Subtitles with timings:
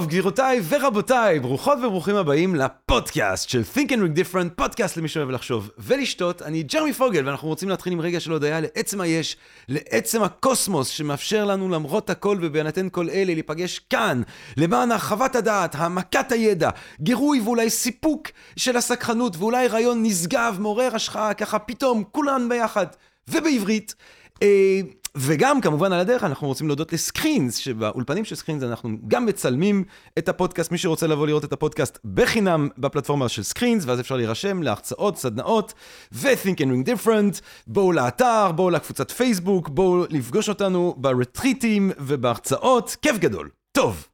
[0.00, 5.30] טוב, גבירותיי ורבותיי, ברוכות וברוכים הבאים לפודקאסט של Think and Ring Different, פודקאסט למי שאוהב
[5.30, 6.42] לחשוב ולשתות.
[6.42, 9.36] אני ג'רמי פוגל, ואנחנו רוצים להתחיל עם רגע של הודיה לעצם היש,
[9.68, 14.22] לעצם הקוסמוס שמאפשר לנו למרות הכל ובהינתן כל אלה להיפגש כאן,
[14.56, 21.34] למען הרחבת הדעת, העמקת הידע, גירוי ואולי סיפוק של הסקרנות, ואולי רעיון נשגב, מעורר השראה,
[21.34, 22.86] ככה פתאום, כולן ביחד,
[23.28, 23.94] ובעברית.
[24.42, 24.80] אה,
[25.16, 29.84] וגם כמובן על הדרך אנחנו רוצים להודות לסקרינס, שבאולפנים של סקרינס אנחנו גם מצלמים
[30.18, 34.62] את הפודקאסט, מי שרוצה לבוא לראות את הפודקאסט בחינם בפלטפורמה של סקרינס, ואז אפשר להירשם
[34.62, 35.74] להרצאות, סדנאות,
[36.12, 43.18] ו-think and drink different, בואו לאתר, בואו לקבוצת פייסבוק, בואו לפגוש אותנו ברטריטים ובהרצאות, כיף
[43.18, 43.50] גדול.
[43.72, 44.06] טוב.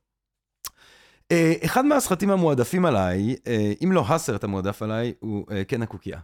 [1.33, 6.19] אה, אחד מהסרטים המועדפים עליי, אה, אם לא הסרט המועדף עליי, הוא כן הקוקייה.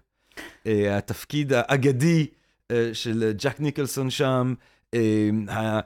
[0.66, 2.27] התפקיד האגדי.
[2.73, 4.55] אה, של ג'ק ניקלסון שם,
[4.95, 5.81] אה,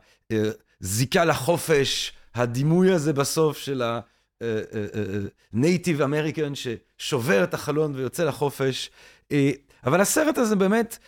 [0.80, 8.90] הזיקה לחופש, הדימוי הזה בסוף של ה-Native American ששובר את החלון ויוצא לחופש.
[9.32, 9.50] אה,
[9.86, 10.98] אבל הסרט הזה באמת,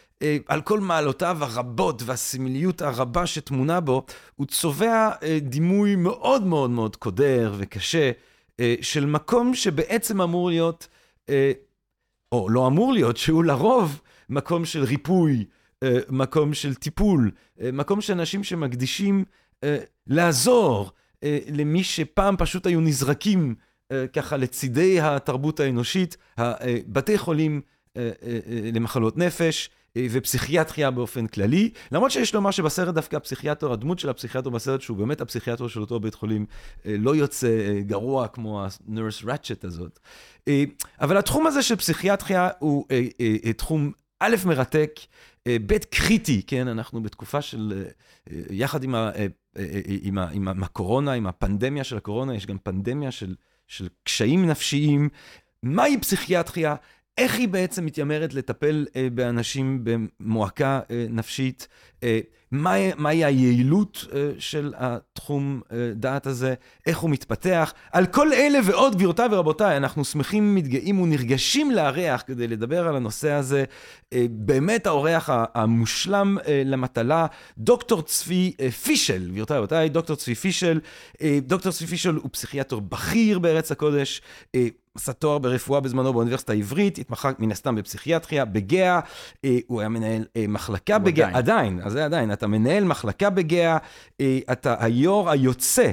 [0.46, 4.04] על כל מעלותיו הרבות והסמליות הרבה שטמונה בו,
[4.36, 8.10] הוא צובע דימוי מאוד מאוד מאוד קודר וקשה
[8.80, 10.88] של מקום שבעצם אמור להיות,
[12.32, 15.57] או לא אמור להיות, שהוא לרוב מקום של ריפוי, אה,
[16.08, 19.24] מקום של טיפול, אה, מקום של אנשים שמקדישים
[19.64, 20.92] אה, לעזור
[21.52, 23.54] למי שפעם פשוט היו נזרקים
[24.12, 26.16] ככה לצידי התרבות האנושית,
[26.86, 27.60] בתי חולים
[28.74, 29.70] למחלות נפש.
[30.10, 35.20] ופסיכיאטריה באופן כללי, למרות שיש לומר שבסרט דווקא הפסיכיאטר, הדמות של הפסיכיאטר בסרט, שהוא באמת
[35.20, 36.46] הפסיכיאטר של אותו בית חולים,
[36.84, 39.98] לא יוצא גרוע כמו ה-nurse ratchet הזאת.
[41.00, 42.84] אבל התחום הזה של פסיכיאטריה הוא
[43.56, 45.00] תחום א', מרתק,
[45.48, 46.68] אה, ב', קריטי, כן?
[46.68, 47.84] אנחנו בתקופה של,
[48.30, 49.26] אה, יחד עם, ה, אה,
[50.02, 53.34] עם, ה, עם הקורונה, עם הפנדמיה של הקורונה, יש גם פנדמיה של,
[53.66, 55.08] של קשיים נפשיים.
[55.62, 56.74] מהי פסיכיאטריה?
[57.18, 61.68] איך היא בעצם מתיימרת לטפל אה, באנשים במועקה אה, נפשית?
[62.02, 62.20] אה,
[62.50, 66.54] מהי מה היעילות אה, של התחום אה, דעת הזה?
[66.86, 67.72] איך הוא מתפתח?
[67.92, 73.30] על כל אלה ועוד, גבירותיי ורבותיי, אנחנו שמחים, מתגאים ונרגשים לארח כדי לדבר על הנושא
[73.30, 73.64] הזה.
[74.30, 77.26] באמת האורח המושלם למטלה,
[77.58, 80.80] דוקטור צבי פישל, גבירותיי ורבותיי, דוקטור צבי פישל.
[81.42, 84.22] דוקטור צבי פישל הוא פסיכיאטר בכיר בארץ הקודש.
[84.98, 89.00] עשה תואר ברפואה בזמנו באוניברסיטה העברית, התמחה מן הסתם בפסיכיאטריה, בגאה,
[89.44, 93.78] אה, הוא היה מנהל מחלקה בגאה, עדיין, אז זה עדיין, אתה מנהל מחלקה בגאה,
[94.20, 95.90] אה, אתה היו"ר היוצא.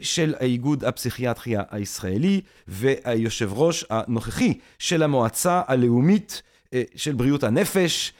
[0.00, 6.42] של האיגוד הפסיכיאטריה הישראלי והיושב ראש הנוכחי של המועצה הלאומית
[6.96, 8.12] של בריאות הנפש,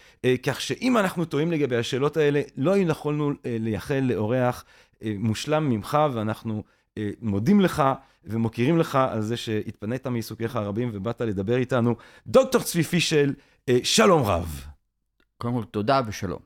[0.42, 4.64] כך שאם אנחנו טועים לגבי השאלות האלה, לא יכולנו לייחל לאורח
[5.04, 6.62] מושלם ממך, ואנחנו
[7.20, 7.82] מודים לך
[8.24, 11.96] ומוקירים לך על זה שהתפנית מעיסוקיך הרבים ובאת לדבר איתנו.
[12.26, 13.34] דוקטור צבי פישל,
[13.68, 14.69] אה, שלום רב.
[15.40, 16.40] קודם כל, תודה ושלום.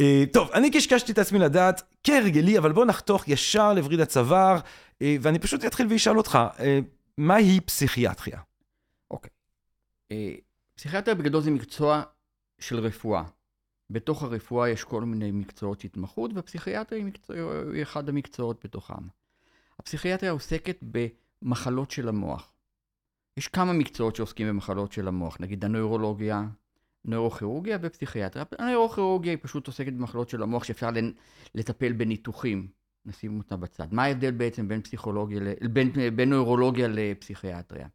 [0.00, 4.58] אה, טוב, אני קשקשתי את עצמי לדעת, כהרגלי, אבל בוא נחתוך ישר לווריד הצוואר,
[5.02, 6.38] אה, ואני פשוט אתחיל ואשאל אותך,
[7.18, 8.40] מהי פסיכיאטריה?
[9.10, 9.30] אוקיי.
[10.74, 12.02] פסיכיאטריה בגדול זה מקצוע
[12.58, 13.22] של רפואה.
[13.90, 17.36] בתוך הרפואה יש כל מיני מקצועות התמחות, והפסיכיאטריה היא, מקצוע,
[17.72, 19.08] היא אחד המקצועות בתוכם.
[19.78, 22.52] הפסיכיאטריה עוסקת במחלות של המוח.
[23.36, 26.44] יש כמה מקצועות שעוסקים במחלות של המוח, נגיד הנוירולוגיה,
[27.04, 28.44] נוירוכירורגיה ופסיכיאטריה.
[28.58, 30.90] הנוירוכירורגיה היא פשוט עוסקת במחלות של המוח שאפשר
[31.54, 32.68] לטפל בניתוחים,
[33.06, 33.94] נשים אותה בצד.
[33.94, 35.40] מה ההבדל בעצם בין, פסיכולוגיה,
[35.72, 37.88] בין, בין נוירולוגיה לפסיכיאטריה?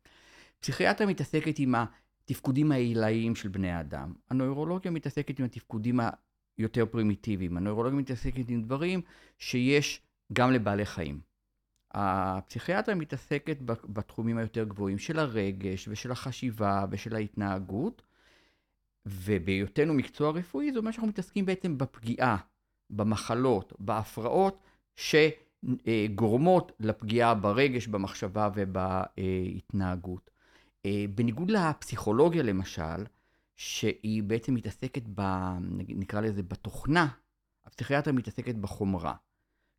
[0.60, 1.76] פסיכיאטריה מתעסקת עם
[2.26, 4.14] התפקודים העילאיים של בני האדם.
[4.30, 6.00] הנוירולוגיה מתעסקת עם התפקודים
[6.58, 7.58] היותר פרימיטיביים.
[7.58, 9.02] הנוירולוגיה מתעסקת עם דברים
[9.38, 10.02] שיש
[10.34, 11.34] גם לבעלי חיים.
[11.92, 18.02] הפסיכיאטריה מתעסקת בתחומים היותר גבוהים של הרגש ושל החשיבה ושל ההתנהגות,
[19.06, 22.38] ובהיותנו מקצוע רפואי זה אומר שאנחנו מתעסקים בעצם בפגיעה,
[22.90, 24.64] במחלות, בהפרעות
[24.96, 30.30] שגורמות לפגיעה ברגש, במחשבה ובהתנהגות.
[31.16, 33.04] בניגוד לפסיכולוגיה למשל,
[33.58, 35.22] שהיא בעצם מתעסקת, ב,
[35.88, 37.08] נקרא לזה, בתוכנה,
[37.66, 39.14] הפסיכיאטריה מתעסקת בחומרה.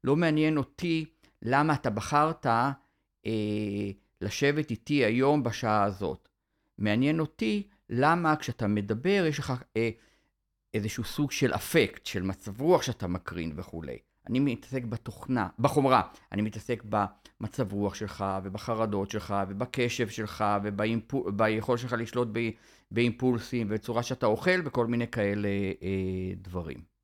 [0.05, 1.05] לא מעניין אותי
[1.43, 6.29] למה אתה בחרת אה, לשבת איתי היום בשעה הזאת.
[6.79, 9.91] מעניין אותי למה כשאתה מדבר יש לך אה,
[10.75, 13.99] איזשהו סוג של אפקט, של מצב רוח שאתה מקרין וכולי.
[14.29, 16.03] אני מתעסק בתוכנה, בחומרה.
[16.33, 22.29] אני מתעסק במצב רוח שלך, ובחרדות שלך, ובקשב שלך, וביכולת שלך לשלוט
[22.91, 25.49] באימפולסים, ובצורה שאתה אוכל, וכל מיני כאלה
[25.83, 26.95] אה, דברים.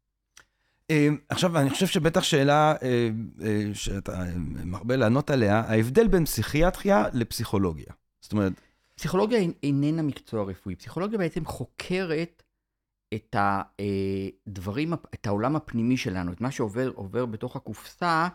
[0.90, 3.08] אה, עכשיו, אני חושב שבטח שאלה אה,
[3.42, 4.24] אה, שאתה
[4.64, 7.92] מרבה לענות עליה, ההבדל בין פסיכיאטריה לפסיכולוגיה.
[8.20, 8.52] זאת אומרת...
[9.00, 10.76] פסיכולוגיה איננה מקצוע רפואי.
[10.76, 12.42] פסיכולוגיה בעצם חוקרת
[13.14, 18.28] את הדברים, את העולם הפנימי שלנו, את מה שעובר בתוך הקופסה,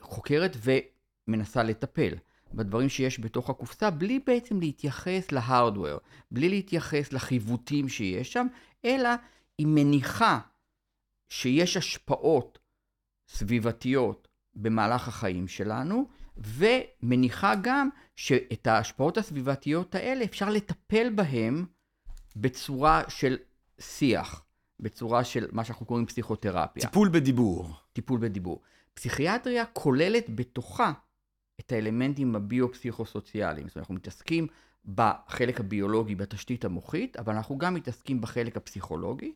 [0.00, 0.56] חוקרת
[1.28, 2.14] ומנסה לטפל
[2.54, 5.98] בדברים שיש בתוך הקופסה, בלי בעצם להתייחס להארדוור,
[6.30, 8.46] בלי להתייחס לחיווטים שיש שם,
[8.84, 9.10] אלא
[9.58, 10.40] היא מניחה
[11.28, 12.58] שיש השפעות
[13.28, 16.08] סביבתיות במהלך החיים שלנו,
[16.40, 21.64] ומניחה גם שאת ההשפעות הסביבתיות האלה אפשר לטפל בהן
[22.36, 23.36] בצורה של
[23.78, 24.44] שיח,
[24.80, 26.82] בצורה של מה שאנחנו קוראים פסיכותרפיה.
[26.82, 27.70] טיפול בדיבור.
[27.92, 28.60] טיפול בדיבור.
[28.94, 30.92] פסיכיאטריה כוללת בתוכה
[31.60, 33.68] את האלמנטים הביו-פסיכוסוציאליים.
[33.68, 34.46] זאת אומרת, אנחנו מתעסקים
[34.94, 39.32] בחלק הביולוגי, בתשתית המוחית, אבל אנחנו גם מתעסקים בחלק הפסיכולוגי.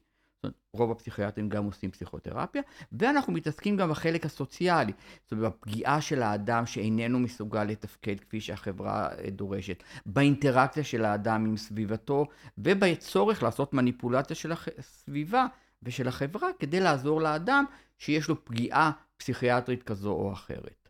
[0.72, 2.62] רוב הפסיכיאטרים גם עושים פסיכותרפיה,
[2.92, 4.92] ואנחנו מתעסקים גם בחלק הסוציאלי,
[5.22, 11.44] זאת אומרת, בפגיעה של האדם שאיננו מסוגל לתפקד כפי שהחברה אה, דורשת, באינטראקציה של האדם
[11.44, 12.26] עם סביבתו,
[12.58, 15.46] ובצורך לעשות מניפולציה של הסביבה
[15.82, 17.64] ושל החברה כדי לעזור לאדם
[17.98, 20.88] שיש לו פגיעה פסיכיאטרית כזו או אחרת.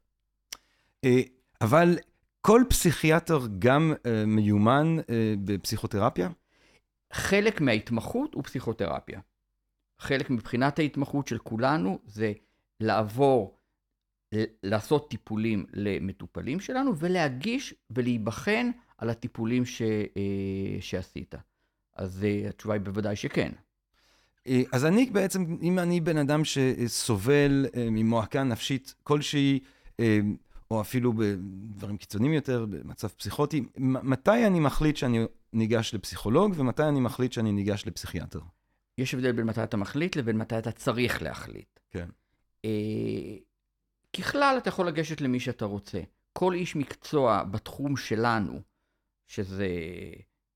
[1.04, 1.20] אה,
[1.60, 1.98] אבל
[2.40, 4.96] כל פסיכיאטר גם אה, מיומן
[5.44, 6.28] בפסיכותרפיה?
[7.12, 9.20] חלק מההתמחות הוא פסיכותרפיה.
[10.04, 12.32] חלק מבחינת ההתמחות של כולנו זה
[12.80, 13.58] לעבור,
[14.62, 21.34] לעשות טיפולים למטופלים שלנו ולהגיש ולהיבחן על הטיפולים ש, אה, שעשית.
[21.96, 23.52] אז אה, התשובה היא בוודאי שכן.
[24.46, 29.60] אה, אז אני בעצם, אם אני בן אדם שסובל ממועקה נפשית כלשהי,
[30.70, 37.00] או אפילו בדברים קיצוניים יותר, במצב פסיכוטי, מתי אני מחליט שאני ניגש לפסיכולוג ומתי אני
[37.00, 38.40] מחליט שאני ניגש לפסיכיאטר?
[38.98, 41.80] יש הבדל בין מתי אתה מחליט לבין מתי אתה צריך להחליט.
[41.90, 42.08] כן.
[42.64, 43.36] אה,
[44.16, 46.00] ככלל, אתה יכול לגשת למי שאתה רוצה.
[46.32, 48.60] כל איש מקצוע בתחום שלנו,
[49.26, 49.68] שזה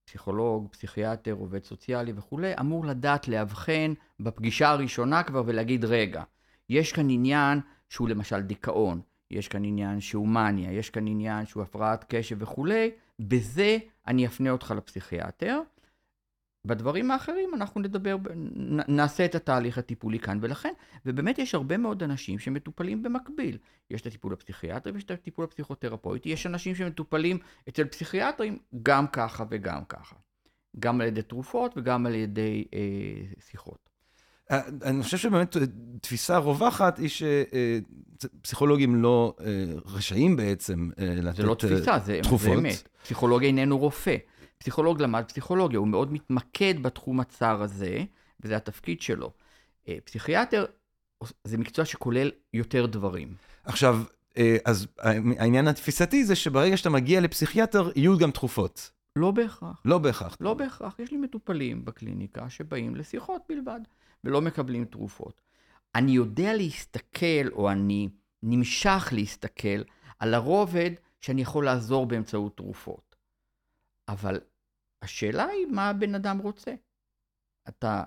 [0.05, 6.23] פסיכולוג, פסיכיאטר, עובד סוציאלי וכולי, אמור לדעת לאבחן בפגישה הראשונה כבר ולהגיד, רגע,
[6.69, 9.01] יש כאן עניין שהוא למשל דיכאון,
[9.31, 12.91] יש כאן עניין שהוא מניה, יש כאן עניין שהוא הפרעת קשב וכולי,
[13.21, 15.61] בזה אני אפנה אותך לפסיכיאטר.
[16.65, 18.17] בדברים האחרים אנחנו נדבר,
[18.89, 20.73] נעשה את התהליך הטיפולי כאן ולכן,
[21.07, 23.59] ובאמת יש הרבה מאוד אנשים שמטופלים במקביל.
[23.91, 27.39] יש את הטיפול הפסיכיאטרי ויש את הטיפול הפסיכותרפויטי, יש אנשים שמטופלים
[27.69, 30.17] אצל פסיכיאטרים גם ככה וגם ככה.
[30.79, 32.79] גם על ידי תרופות וגם על ידי אה,
[33.51, 33.89] שיחות.
[34.51, 35.63] אה, אני חושב שבאמת אה,
[36.01, 37.11] תפיסה רווחת היא
[38.41, 39.35] שפסיכולוגים אה, לא
[39.87, 41.37] רשאים בעצם לתת תרופות.
[41.37, 42.89] זה לא תפיסה, זה, זה אמת.
[43.03, 44.17] פסיכולוג איננו רופא.
[44.59, 48.05] פסיכולוג למד פסיכולוגיה, הוא מאוד מתמקד בתחום הצר הזה,
[48.41, 49.33] וזה התפקיד שלו.
[49.89, 50.65] אה, פסיכיאטר
[51.45, 53.35] זה מקצוע שכולל יותר דברים.
[53.65, 54.03] עכשיו,
[54.37, 54.87] אה, אז
[55.39, 58.91] העניין התפיסתי זה שברגע שאתה מגיע לפסיכיאטר, יהיו גם תרופות.
[59.17, 59.83] לא בהכרח.
[59.85, 60.37] לא בהכרח.
[60.41, 60.99] לא בהכרח.
[60.99, 63.81] יש לי מטופלים בקליניקה שבאים לשיחות בלבד,
[64.25, 65.41] ולא מקבלים תרופות.
[65.95, 68.09] אני יודע להסתכל, או אני
[68.43, 69.83] נמשך להסתכל,
[70.19, 70.91] על הרובד
[71.21, 73.17] שאני יכול לעזור באמצעות תרופות.
[74.09, 74.41] אבל
[75.03, 76.75] השאלה היא מה הבן אדם רוצה.
[77.69, 78.05] אתה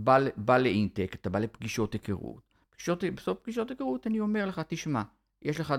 [0.00, 2.42] בא, בא לאינטק, אתה בא לפגישות היכרות.
[2.70, 5.02] פגישות, בסוף פגישות היכרות אני אומר לך, תשמע,
[5.42, 5.74] יש לך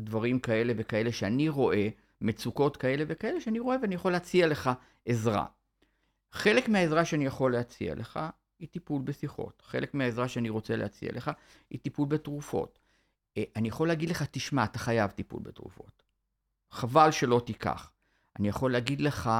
[0.00, 1.88] דברים כאלה וכאלה שאני רואה,
[2.20, 4.70] מצוקות כאלה וכאלה שאני רואה ואני יכול להציע לך
[5.04, 5.46] עזרה.
[6.32, 8.20] חלק מהעזרה שאני יכול להציע לך
[8.58, 9.62] היא טיפול בשיחות.
[9.66, 11.30] חלק מהעזרה שאני רוצה להציע לך
[11.70, 12.78] היא טיפול בתרופות.
[13.36, 16.02] אה, אני יכול להגיד לך, תשמע, אתה חייב טיפול בתרופות.
[16.70, 17.92] חבל שלא תיקח.
[18.38, 19.30] אני יכול להגיד לך,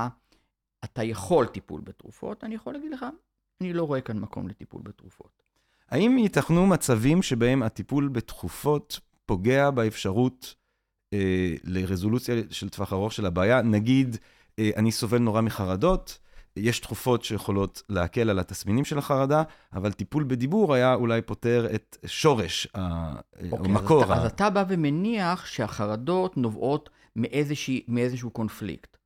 [0.85, 3.07] אתה יכול טיפול בתרופות, אני יכול להגיד לך,
[3.61, 5.43] אני לא רואה כאן מקום לטיפול בתרופות.
[5.89, 10.55] האם ייתכנו מצבים שבהם הטיפול בתרופות פוגע באפשרות
[11.13, 13.63] אה, לרזולוציה של טווח ארוך של הבעיה?
[13.63, 14.17] נגיד,
[14.59, 16.19] אה, אני סובל נורא מחרדות,
[16.57, 21.97] יש תרופות שיכולות להקל על התסמינים של החרדה, אבל טיפול בדיבור היה אולי פותר את
[22.07, 24.05] שורש אוקיי, המקור.
[24.05, 24.15] אז, ה...
[24.15, 28.97] אז אתה בא ומניח שהחרדות נובעות מאיזשה, מאיזשהו קונפליקט.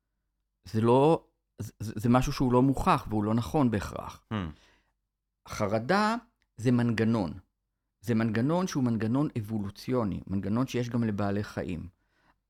[0.65, 1.23] זה לא,
[1.59, 4.23] זה, זה משהו שהוא לא מוכח והוא לא נכון בהכרח.
[4.33, 4.35] Hmm.
[5.47, 6.15] חרדה
[6.57, 7.33] זה מנגנון.
[8.01, 11.87] זה מנגנון שהוא מנגנון אבולוציוני, מנגנון שיש גם לבעלי חיים.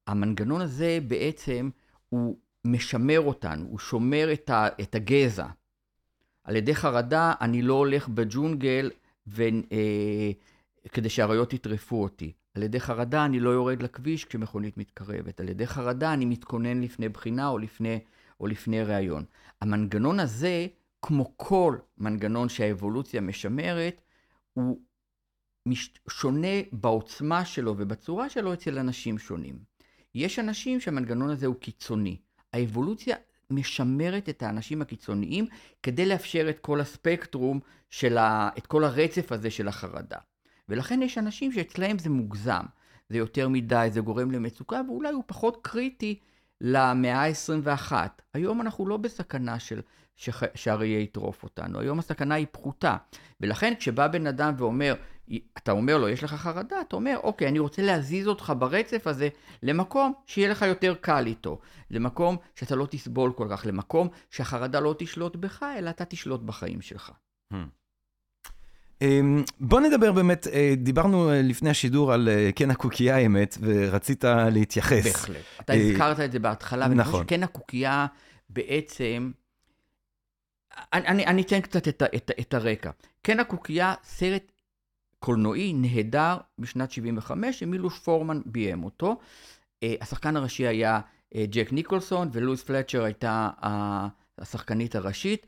[0.08, 1.70] המנגנון הזה בעצם
[2.10, 5.48] הוא משמר אותנו, הוא שומר את, ה, את הגזע.
[6.43, 8.91] על ידי חרדה אני לא הולך בג'ונגל
[10.91, 12.34] כדי שהאריות יטרפו אותי.
[12.53, 15.39] על ידי חרדה אני לא יורד לכביש כשמכונית מתקרבת.
[15.39, 18.00] על ידי חרדה אני מתכונן לפני בחינה או לפני,
[18.39, 19.25] או לפני ראיון.
[19.62, 20.67] המנגנון הזה,
[21.01, 24.01] כמו כל מנגנון שהאבולוציה משמרת,
[24.53, 24.79] הוא
[25.65, 25.93] מש...
[26.10, 29.60] שונה בעוצמה שלו ובצורה שלו אצל אנשים שונים.
[30.15, 32.17] יש אנשים שהמנגנון הזה הוא קיצוני.
[32.53, 33.15] האבולוציה
[33.50, 35.45] משמרת את האנשים הקיצוניים
[35.83, 38.50] כדי לאפשר את כל הספקטרום של ה...
[38.57, 40.17] את כל הרצף הזה של החרדה.
[40.70, 42.63] ולכן יש אנשים שאצלהם זה מוגזם,
[43.10, 46.20] זה יותר מדי, זה גורם למצוקה, ואולי הוא פחות קריטי
[46.62, 47.91] למאה ה-21.
[48.34, 49.82] היום אנחנו לא בסכנה של
[50.15, 50.43] שח...
[50.55, 52.98] שאריה יטרוף אותנו, היום הסכנה היא פחותה.
[53.41, 54.96] ולכן כשבא בן אדם ואומר,
[55.58, 59.29] אתה אומר לו, יש לך חרדה, אתה אומר, אוקיי, אני רוצה להזיז אותך ברצף הזה
[59.63, 61.60] למקום שיהיה לך יותר קל איתו,
[61.91, 66.82] למקום שאתה לא תסבול כל כך, למקום שהחרדה לא תשלוט בך, אלא אתה תשלוט בחיים
[66.82, 67.12] שלך.
[67.53, 67.82] Hmm.
[69.01, 74.23] אמ, בוא נדבר באמת, אה, דיברנו אה, לפני השידור על אה, קן הקוקייה האמת, ורצית
[74.51, 75.05] להתייחס.
[75.05, 75.38] בהחלט.
[75.62, 78.05] אתה הזכרת את זה בהתחלה, ואני חושב שקן הקוקייה
[78.50, 79.31] בעצם,
[80.93, 82.91] אני, אני, אני אתן קצת את, את, את הרקע.
[83.21, 84.51] קן הקוקייה, סרט
[85.19, 89.19] קולנועי נהדר בשנת 75, שמילוש פורמן ביים אותו.
[89.85, 91.00] השחקן הראשי היה
[91.35, 93.50] ג'ק ניקולסון, ולואיס פלצ'ר הייתה
[94.38, 95.47] השחקנית הראשית.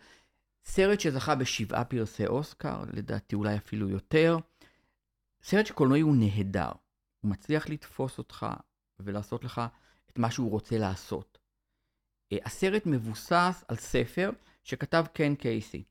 [0.66, 4.38] סרט שזכה בשבעה פרסי אוסקר, לדעתי אולי אפילו יותר.
[5.44, 6.72] סרט שקולנועי הוא נהדר.
[7.22, 8.46] הוא מצליח לתפוס אותך
[9.00, 9.62] ולעשות לך
[10.12, 11.38] את מה שהוא רוצה לעשות.
[12.32, 14.32] אה, הסרט מבוסס על ספר
[14.64, 15.84] שכתב קן קייסי.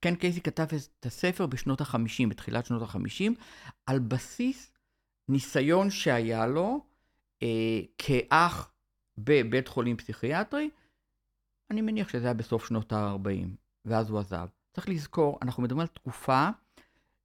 [0.00, 0.66] קן קייסי כתב
[1.00, 3.32] את הספר בשנות ה-50, בתחילת שנות ה-50,
[3.86, 4.72] על בסיס
[5.28, 6.86] ניסיון שהיה לו
[7.42, 8.72] אה, כאח
[9.18, 10.70] בבית חולים פסיכיאטרי,
[11.70, 13.63] אני מניח שזה היה בסוף שנות ה-40.
[13.84, 14.46] ואז הוא עזב.
[14.72, 16.48] צריך לזכור, אנחנו מדברים על תקופה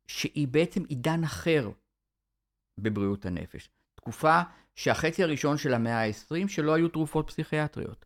[0.08, 1.70] שהיא בעצם עידן אחר
[2.78, 3.70] בבריאות הנפש.
[3.96, 4.42] תקופה
[4.75, 8.06] שהחצי הראשון של המאה ה-20, שלא היו תרופות פסיכיאטריות.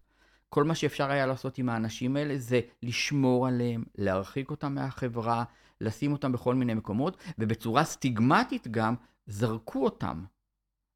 [0.50, 5.44] כל מה שאפשר היה לעשות עם האנשים האלה זה לשמור עליהם, להרחיק אותם מהחברה,
[5.82, 8.96] לשים אותם בכל מיני מקומות, ובצורה סטיגמטית גם
[9.28, 10.26] זרקו אותם.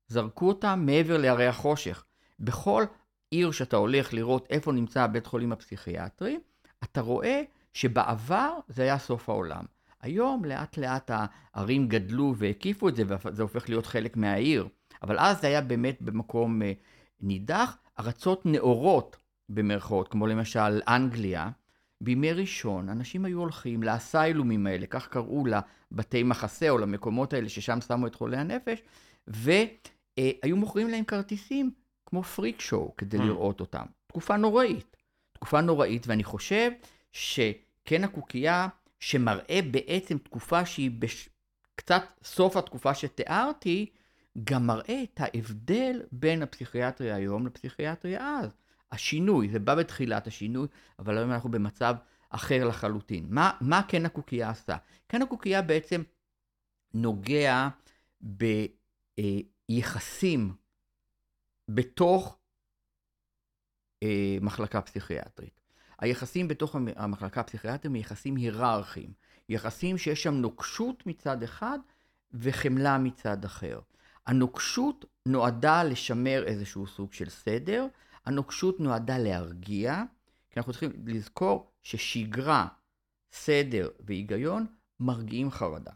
[0.07, 2.05] זרקו אותם מעבר להרי החושך.
[2.39, 2.83] בכל
[3.31, 6.39] עיר שאתה הולך לראות איפה נמצא הבית חולים הפסיכיאטרי,
[6.83, 7.41] אתה רואה
[7.73, 9.63] שבעבר זה היה סוף העולם.
[10.01, 14.67] היום לאט לאט הערים גדלו והקיפו את זה, וזה הופך להיות חלק מהעיר.
[15.03, 16.73] אבל אז זה היה באמת במקום אה,
[17.21, 17.77] נידח.
[17.99, 19.17] ארצות נאורות,
[19.49, 21.49] במרכאות, כמו למשל אנגליה,
[22.01, 27.81] בימי ראשון אנשים היו הולכים לאסיילומים האלה, כך קראו לבתי מחסה או למקומות האלה ששם
[27.81, 28.79] שמו את חולי הנפש,
[29.27, 31.71] והיו מוכרים להם כרטיסים
[32.05, 33.21] כמו פריק שואו כדי mm.
[33.21, 33.85] לראות אותם.
[34.07, 34.96] תקופה נוראית.
[35.37, 36.71] תקופה נוראית, ואני חושב
[37.11, 38.67] שכן הקוקייה,
[38.99, 41.29] שמראה בעצם תקופה שהיא בש...
[41.75, 43.85] קצת סוף התקופה שתיארתי,
[44.43, 48.49] גם מראה את ההבדל בין הפסיכיאטריה היום לפסיכיאטריה אז.
[48.91, 50.67] השינוי, זה בא בתחילת השינוי,
[50.99, 51.95] אבל היום אנחנו במצב
[52.29, 53.25] אחר לחלוטין.
[53.29, 54.75] מה, מה כן הקוקייה עשה?
[55.09, 56.03] כן הקוקייה בעצם
[56.93, 57.67] נוגע
[59.69, 60.53] ביחסים
[61.69, 62.37] בתוך
[64.03, 65.59] אה, מחלקה פסיכיאטרית.
[65.99, 69.13] היחסים בתוך המחלקה הפסיכיאטרית הם יחסים היררכיים.
[69.49, 71.79] יחסים שיש שם נוקשות מצד אחד
[72.33, 73.79] וחמלה מצד אחר.
[74.27, 77.87] הנוקשות נועדה לשמר איזשהו סוג של סדר,
[78.25, 80.03] הנוקשות נועדה להרגיע,
[80.49, 82.67] כי אנחנו צריכים לזכור ששגרה,
[83.31, 84.65] סדר והיגיון
[84.99, 85.91] מרגיעים חרדה.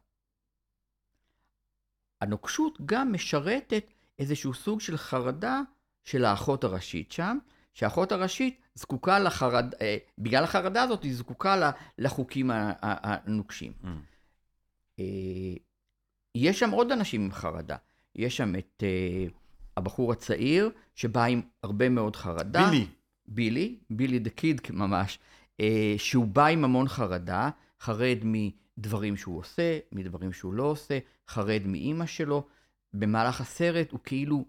[2.22, 3.86] הנוקשות גם משרתת
[4.20, 5.62] איזשהו סוג של חרדה
[6.03, 7.38] של האחות הראשית שם,
[7.74, 9.74] שהאחות הראשית זקוקה לחרד...
[9.82, 12.51] אה, בגלל החרדה הזאת, היא זקוקה לחוקים
[12.82, 13.72] הנוקשים.
[13.84, 13.88] Mm.
[15.00, 15.06] אה,
[16.36, 17.75] יש שם עוד אנשים עם חרדה.
[18.16, 19.25] יש שם את אה,
[19.78, 22.70] הבחור הצעיר, שבא עם הרבה מאוד חרדה.
[22.70, 22.88] בילי.
[23.28, 25.20] בילי, בילי דה קיד ממש,
[25.98, 27.50] שהוא בא עם המון חרדה,
[27.80, 32.48] חרד מדברים שהוא עושה, מדברים שהוא לא עושה, חרד מאימא שלו.
[32.94, 34.46] במהלך הסרט הוא כאילו...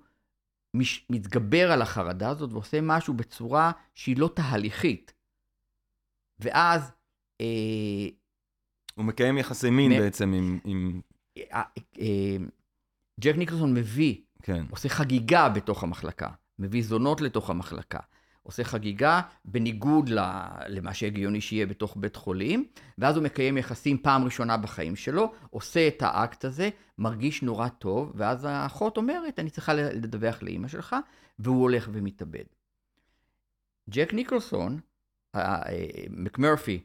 [1.10, 5.12] מתגבר על החרדה הזאת ועושה משהו בצורה שהיא לא תהליכית.
[6.38, 6.92] ואז...
[7.40, 8.08] אה,
[8.94, 9.98] הוא מקיים יחסי מין מ...
[9.98, 10.58] בעצם עם...
[10.64, 11.00] עם...
[11.38, 11.62] אה,
[11.98, 12.36] אה,
[13.20, 14.64] ג'ק ניקלסון מביא, כן.
[14.70, 18.00] עושה חגיגה בתוך המחלקה, מביא זונות לתוך המחלקה.
[18.42, 20.08] עושה חגיגה בניגוד
[20.68, 22.68] למה שהגיוני שיהיה בתוך בית חולים,
[22.98, 28.12] ואז הוא מקיים יחסים פעם ראשונה בחיים שלו, עושה את האקט הזה, מרגיש נורא טוב,
[28.14, 30.96] ואז האחות אומרת, אני צריכה לדווח לאימא שלך,
[31.38, 32.44] והוא הולך ומתאבד.
[33.90, 34.80] ג'ק ניקולסון,
[36.10, 36.80] מקמרפי,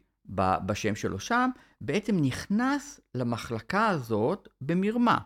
[0.65, 1.49] בשם שלו שם,
[1.81, 5.17] בעצם נכנס למחלקה הזאת במרמה.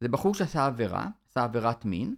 [0.00, 2.14] זה בחור שעשה עבירה, עשה עבירת מין,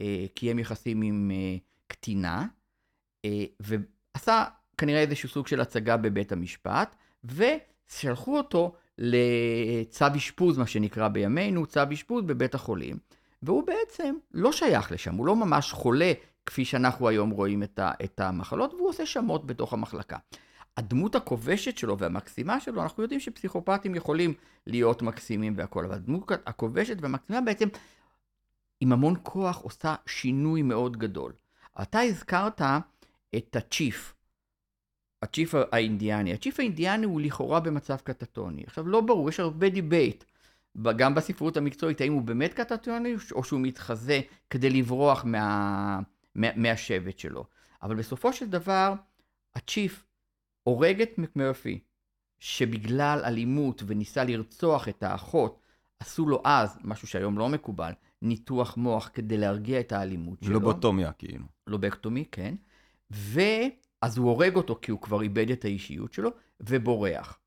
[0.00, 2.46] אה, קיים יחסים עם אה, קטינה,
[3.60, 4.44] ועשה
[4.78, 11.80] כנראה איזשהו סוג של הצגה בבית המשפט, ושלחו אותו לצו אשפוז, מה שנקרא בימינו, צו
[11.92, 12.98] אשפוז בבית החולים.
[13.42, 16.12] והוא בעצם לא שייך לשם, הוא לא ממש חולה,
[16.46, 20.16] כפי שאנחנו היום רואים את המחלות, והוא עושה שמות בתוך המחלקה.
[20.76, 24.34] הדמות הכובשת שלו והמקסימה שלו, אנחנו יודעים שפסיכופטים יכולים
[24.66, 27.68] להיות מקסימים והכול, אבל הדמות הכובשת והמקסימה בעצם,
[28.80, 31.32] עם המון כוח, עושה שינוי מאוד גדול.
[31.82, 32.62] אתה הזכרת
[33.36, 34.14] את ה chief,
[35.22, 36.32] ה chief האינדיאני.
[36.32, 38.62] ה chief האינדיאני הוא לכאורה במצב קטטוני.
[38.66, 40.24] עכשיו, לא ברור, יש הרבה debate,
[40.96, 44.20] גם בספרות המקצועית, האם הוא באמת קטטוני, או שהוא מתחזה
[44.50, 46.00] כדי לברוח מה,
[46.34, 47.44] מה, מהשבט שלו.
[47.82, 48.94] אבל בסופו של דבר,
[49.54, 50.04] הצ'יף
[50.62, 51.80] הורג את מקמרפי,
[52.40, 55.60] שבגלל אלימות וניסה לרצוח את האחות,
[56.00, 57.92] עשו לו אז, משהו שהיום לא מקובל,
[58.22, 60.52] ניתוח מוח כדי להרגיע את האלימות שלו.
[60.52, 61.44] לובוטומיה, כאילו.
[61.66, 62.54] לובקטומי, כן.
[63.10, 67.38] ואז הוא הורג אותו כי הוא כבר איבד את האישיות שלו, ובורח.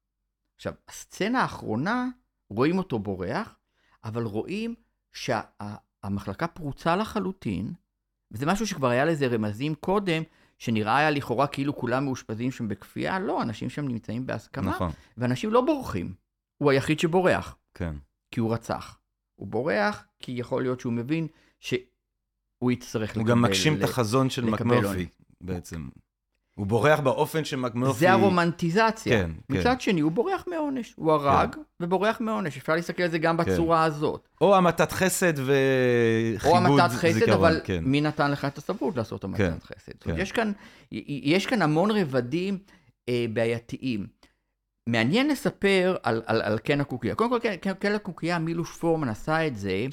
[0.56, 2.08] עכשיו, הסצנה האחרונה,
[2.50, 3.56] רואים אותו בורח,
[4.04, 4.76] אבל רואים
[5.12, 7.74] שהמחלקה שה- פרוצה לחלוטין,
[8.32, 10.24] וזה משהו שכבר היה לזה רמזים קודם,
[10.58, 14.92] שנראה היה לכאורה כאילו כולם מאושפזים שם בכפייה, לא, אנשים שם נמצאים בהסכמה, נכון.
[15.18, 16.14] ואנשים לא בורחים.
[16.58, 17.58] הוא היחיד שבורח.
[17.74, 17.96] כן.
[18.32, 19.00] כי הוא רצח.
[19.36, 21.28] הוא בורח כי יכול להיות שהוא מבין
[21.60, 23.22] שהוא יצטרך לקבל...
[23.22, 25.08] הוא גם מגשים את החזון של מקמרפי,
[25.44, 25.88] בעצם.
[26.56, 28.00] הוא בורח באופן שמקמרפי...
[28.00, 29.22] זה הרומנטיזציה.
[29.22, 29.60] כן, כן.
[29.60, 30.94] מצד שני, הוא בורח מעונש.
[30.96, 31.62] הוא הרג כן.
[31.80, 32.58] ובורח מעונש.
[32.58, 33.44] אפשר להסתכל על זה גם כן.
[33.44, 34.28] בצורה הזאת.
[34.42, 35.54] או המתת חסד וחיבוד
[36.34, 36.66] זיכרון.
[36.66, 37.84] או המתת חסד, זיכרון, אבל כן.
[37.84, 39.92] מי נתן לך את הסמכות לעשות המתת כן, חסד?
[40.00, 40.18] כן.
[40.18, 40.52] יש, כאן,
[41.24, 42.58] יש כאן המון רבדים
[43.10, 44.08] אה, בעייתיים.
[44.88, 47.16] מעניין לספר על, על, על קן הקוקייה.
[47.16, 49.86] קודם כל, קן, קן הקוקייה, מילוש פורמן עשה את זה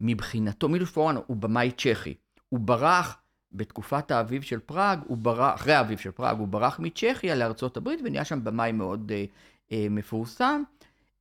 [0.00, 0.68] מבחינתו.
[0.68, 2.14] מילוש פורמן הוא במאי צ'כי.
[2.48, 3.16] הוא ברח
[3.52, 8.00] בתקופת האביב של פראג, הוא ברח, אחרי האביב של פראג, הוא ברח מצ'כיה לארצות הברית
[8.04, 9.24] ונהיה שם במאי מאוד אה,
[9.72, 10.62] אה, מפורסם.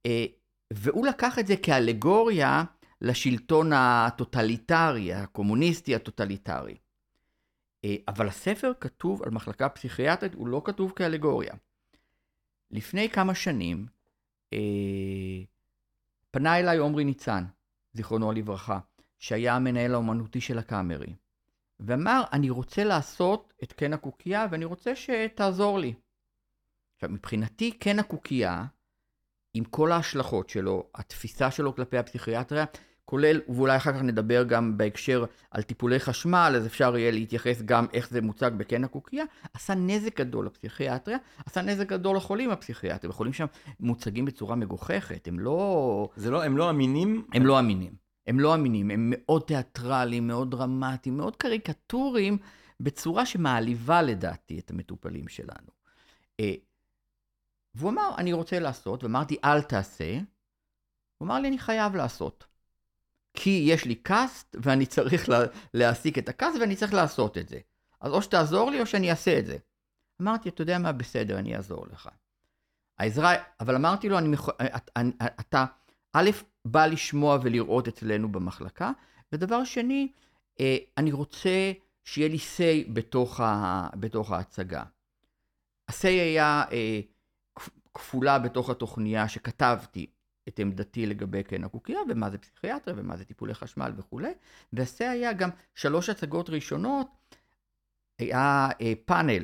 [0.06, 0.26] אה,
[0.74, 2.64] והוא לקח את זה כאלגוריה
[3.02, 6.78] לשלטון הטוטליטרי, הקומוניסטי הטוטליטרי.
[7.86, 11.54] אה, אבל הספר כתוב על מחלקה פסיכיאטרית, הוא לא כתוב כאלגוריה.
[12.72, 13.86] לפני כמה שנים
[14.54, 14.60] אה,
[16.32, 17.44] פנה אליי עומרי ניצן,
[17.94, 18.80] זיכרונו לברכה,
[19.20, 21.14] שהיה המנהל האומנותי של הקאמרי,
[21.80, 25.94] ואמר, אני רוצה לעשות את קן הקוקייה ואני רוצה שתעזור לי.
[26.96, 28.66] עכשיו, מבחינתי, קן הקוקייה,
[29.54, 32.66] עם כל ההשלכות שלו, התפיסה שלו כלפי הפסיכיאטריה,
[33.06, 37.86] כולל, ואולי אחר כך נדבר גם בהקשר על טיפולי חשמל, אז אפשר יהיה להתייחס גם
[37.94, 43.12] איך זה מוצג בקן הקוקייה, עשה נזק גדול לפסיכיאטריה, עשה נזק גדול לחולים הפסיכיאטריים.
[43.12, 43.46] החולים שם
[43.80, 46.10] מוצגים בצורה מגוחכת, הם לא...
[46.16, 47.26] זה לא, הם לא אמינים?
[47.34, 48.07] הם לא אמינים.
[48.28, 52.38] הם לא אמינים, הם מאוד תיאטרליים, מאוד דרמטיים, מאוד קריקטוריים,
[52.80, 55.72] בצורה שמעליבה לדעתי את המטופלים שלנו.
[56.40, 56.54] אה,
[57.76, 60.14] והוא אמר, אני רוצה לעשות, ואמרתי, אל תעשה.
[61.18, 62.46] הוא אמר לי, אני חייב לעשות.
[63.34, 65.40] כי יש לי cast ואני צריך לה,
[65.74, 67.60] להעסיק את ה cast ואני צריך לעשות את זה.
[68.02, 69.58] אז או שתעזור לי או שאני אעשה את זה.
[70.22, 72.10] אמרתי, אתה יודע מה, בסדר, אני אעזור לך.
[72.98, 74.50] העזרה, אבל אמרתי לו, אני מח...
[75.40, 75.66] אתה,
[76.14, 76.30] א',
[76.72, 78.92] בא לשמוע ולראות אצלנו במחלקה,
[79.32, 80.12] ודבר שני,
[80.60, 81.72] אה, אני רוצה
[82.04, 83.88] שיהיה לי say בתוך, ה...
[83.96, 84.84] בתוך ההצגה.
[85.88, 87.00] ה-say היה אה,
[87.94, 90.08] כפולה בתוך התוכניה שכתבתי
[90.48, 94.34] את עמדתי לגבי קן הקוקייה, ומה זה פסיכיאטריה, ומה זה טיפולי חשמל וכולי.
[94.74, 97.08] וזה היה גם שלוש הצגות ראשונות,
[98.20, 99.44] היה אה, פאנל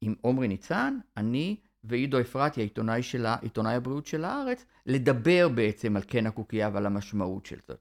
[0.00, 6.02] עם עומרי ניצן, אני ועידו אפרתי, העיתונאי, שלה, עיתונאי הבריאות של הארץ, לדבר בעצם על
[6.02, 7.74] קן הקוקייה ועל המשמעות של זה.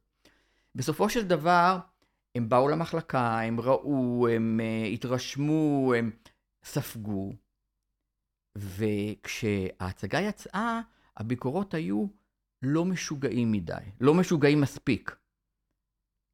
[0.76, 1.80] בסופו של דבר,
[2.36, 6.12] הם באו למחלקה, הם ראו, הם uh, התרשמו, הם
[6.64, 7.34] ספגו,
[8.56, 10.82] וכשההצגה יצאה,
[11.18, 12.06] הביקורות היו
[12.62, 15.16] לא משוגעים מדי, לא משוגעים מספיק.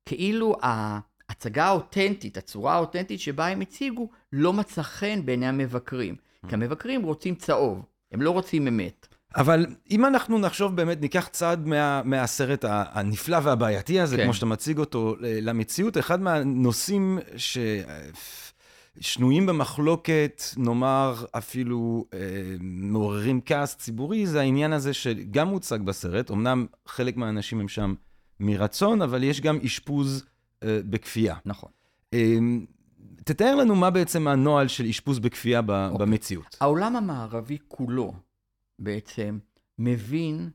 [0.06, 6.16] כאילו ההצגה האותנטית, הצורה האותנטית שבה הם הציגו, לא מצא חן בעיני המבקרים.
[6.48, 9.08] כי המבקרים רוצים צהוב, הם לא רוצים אמת.
[9.36, 14.24] אבל אם אנחנו נחשוב באמת, ניקח צעד מה, מהסרט הנפלא והבעייתי הזה, כן.
[14.24, 17.58] כמו שאתה מציג אותו, למציאות, אחד מהנושאים ש...
[19.00, 22.20] שנויים במחלוקת, נאמר אפילו אה,
[22.62, 27.94] מעוררים כעס ציבורי, זה העניין הזה שגם מוצג בסרט, אמנם חלק מהאנשים הם שם
[28.40, 30.26] מרצון, אבל יש גם אשפוז
[30.64, 31.36] אה, בכפייה.
[31.46, 31.70] נכון.
[32.14, 32.38] אה,
[33.26, 36.08] תתאר לנו מה בעצם הנוהל של אשפוז בכפייה ב- אוקיי.
[36.08, 36.58] במציאות.
[36.62, 38.14] העולם המערבי כולו
[38.80, 39.40] בעצם
[39.80, 40.50] מבין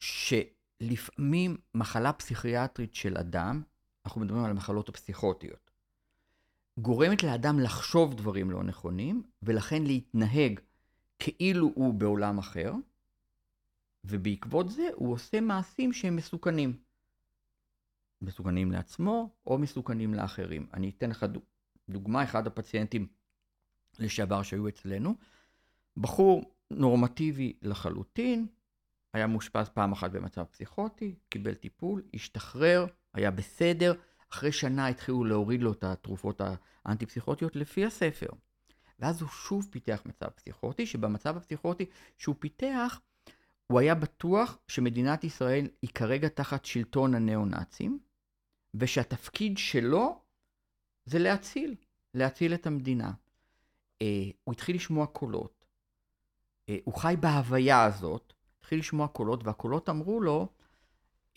[0.00, 3.62] שלפעמים מחלה פסיכיאטרית של אדם,
[4.06, 5.70] אנחנו מדברים על המחלות הפסיכוטיות,
[6.78, 10.60] גורמת לאדם לחשוב דברים לא נכונים, ולכן להתנהג
[11.18, 12.72] כאילו הוא בעולם אחר,
[14.04, 16.76] ובעקבות זה הוא עושה מעשים שהם מסוכנים.
[18.22, 20.66] מסוכנים לעצמו או מסוכנים לאחרים.
[20.74, 21.42] אני אתן לך דוג-
[21.88, 23.06] דוגמה, אחד הפציינטים
[23.98, 25.14] לשעבר שהיו אצלנו,
[25.96, 28.46] בחור נורמטיבי לחלוטין,
[29.12, 33.94] היה מאושפז פעם אחת במצב פסיכוטי, קיבל טיפול, השתחרר, היה בסדר,
[34.32, 36.40] אחרי שנה התחילו להוריד לו את התרופות
[36.84, 38.28] האנטי-פסיכוטיות לפי הספר.
[38.98, 41.86] ואז הוא שוב פיתח מצב פסיכוטי, שבמצב הפסיכוטי
[42.18, 43.00] שהוא פיתח,
[43.66, 47.98] הוא היה בטוח שמדינת ישראל היא כרגע תחת שלטון הניאו-נאצים,
[48.74, 50.20] ושהתפקיד שלו
[51.06, 51.74] זה להציל,
[52.14, 53.12] להציל את המדינה.
[54.02, 55.64] אה, הוא התחיל לשמוע קולות.
[56.68, 60.48] אה, הוא חי בהוויה הזאת, התחיל לשמוע קולות, והקולות אמרו לו,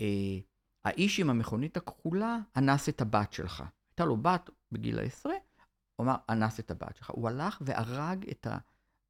[0.02, 0.38] אה,
[0.86, 3.64] האיש עם המכונית הכחולה אנס את הבת שלך.
[3.90, 5.36] הייתה לו בת בגיל העשרה,
[5.96, 7.10] הוא אמר, אנס את הבת שלך.
[7.10, 8.48] הוא הלך והרג את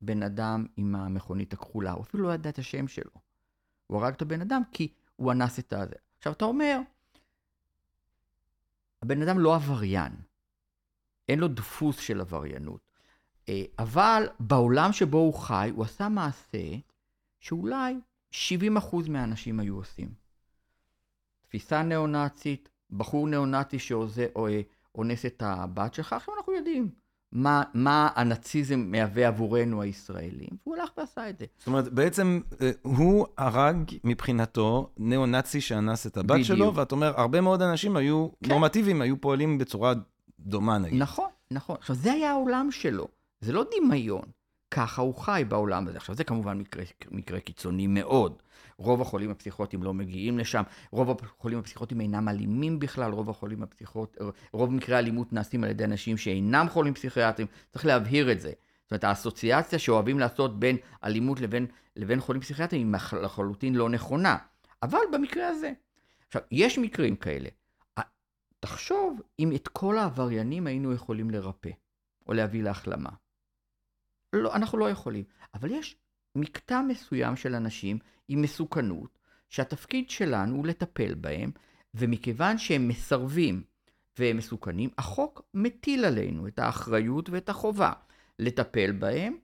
[0.02, 3.12] הבן אדם עם המכונית הכחולה, הוא אפילו לא ידע את השם שלו.
[3.88, 5.95] הוא הרג את הבן אדם כי הוא אנס את הזה.
[6.17, 6.80] עכשיו, אתה אומר,
[9.02, 10.15] הבן אדם לא עבריין,
[11.29, 12.79] אין לו דפוס של עבריינות,
[13.49, 16.75] אה, אבל בעולם שבו הוא חי, הוא עשה מעשה
[17.39, 17.95] שאולי
[18.31, 18.35] 70%
[19.09, 20.09] מהאנשים היו עושים.
[21.41, 26.89] תפיסה ניאו-נאצית, בחור ניאו-נאצי שאונס את הבת שלך, עכשיו אנחנו יודעים
[27.31, 31.45] מה, מה הנאציזם מהווה עבורנו הישראלים, והוא הלך ועשה את זה.
[31.57, 36.47] זאת אומרת, בעצם אה, הוא הרג מבחינתו ניאו-נאצי שאנס את הבת בדיוק.
[36.47, 38.49] שלו, ואת אומר, הרבה מאוד אנשים היו כן.
[38.49, 39.93] נורמטיביים, היו פועלים בצורה
[40.39, 41.02] דומה נגיד.
[41.02, 41.75] נכון, נכון.
[41.80, 43.08] עכשיו, זה היה העולם שלו,
[43.41, 44.25] זה לא דמיון.
[44.71, 45.97] ככה הוא חי בעולם הזה.
[45.97, 48.41] עכשיו, זה כמובן מקרה, מקרה קיצוני מאוד.
[48.78, 54.17] רוב החולים הפסיכוטיים לא מגיעים לשם, רוב החולים הפסיכוטיים אינם אלימים בכלל, רוב החולים הפסיכוט...
[54.54, 58.52] רוב מקרי האלימות נעשים על ידי אנשים שאינם חולים פסיכיאטריים, צריך להבהיר את זה.
[58.84, 64.38] זאת אומרת, האסוציאציה שאוהבים לעשות בין אלימות לבין, לבין חולים פסיכיאטריים היא לחלוטין לא נכונה.
[64.84, 65.71] אבל במקרה הזה.
[66.28, 67.49] עכשיו, יש מקרים כאלה.
[68.60, 71.69] תחשוב אם את כל העבריינים היינו יכולים לרפא,
[72.28, 73.10] או להביא להחלמה.
[74.34, 75.24] לא, אנחנו לא יכולים.
[75.54, 75.95] אבל יש
[76.36, 79.19] מקטע מסוים של אנשים עם מסוכנות,
[79.50, 81.52] שהתפקיד שלנו הוא לטפל בהם,
[81.93, 83.63] ומכיוון שהם מסרבים
[84.19, 87.91] והם מסוכנים, החוק מטיל עלינו את האחריות ואת החובה
[88.39, 89.38] לטפל בהם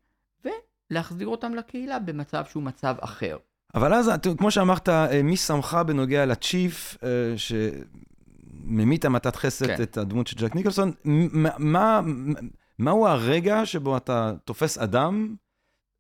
[0.46, 3.38] ולהחזיר אותם לקהילה במצב שהוא מצב אחר.
[3.76, 7.34] אבל אז, כמו שאמרת, אה, מי שמך בנוגע לצ'יף, אה,
[8.66, 9.84] שממית המתת חסד כן.
[9.84, 12.02] את הדמות של ג'ק ניקולסון, מה- מה,
[12.80, 15.36] מהו הרגע שבו אתה תופס אדם,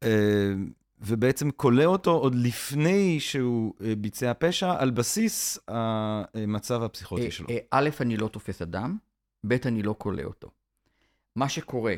[0.03, 0.53] אה,
[1.01, 7.47] ובעצם כולא אותו עוד לפני שהוא אה, ביצע פשע, על בסיס המצב הפסיכוטי אה, שלו?
[7.49, 8.97] אה, א', אני לא תופס אדם,
[9.47, 10.51] ב', אני לא כולא אותו.
[11.35, 11.95] מה שקורה,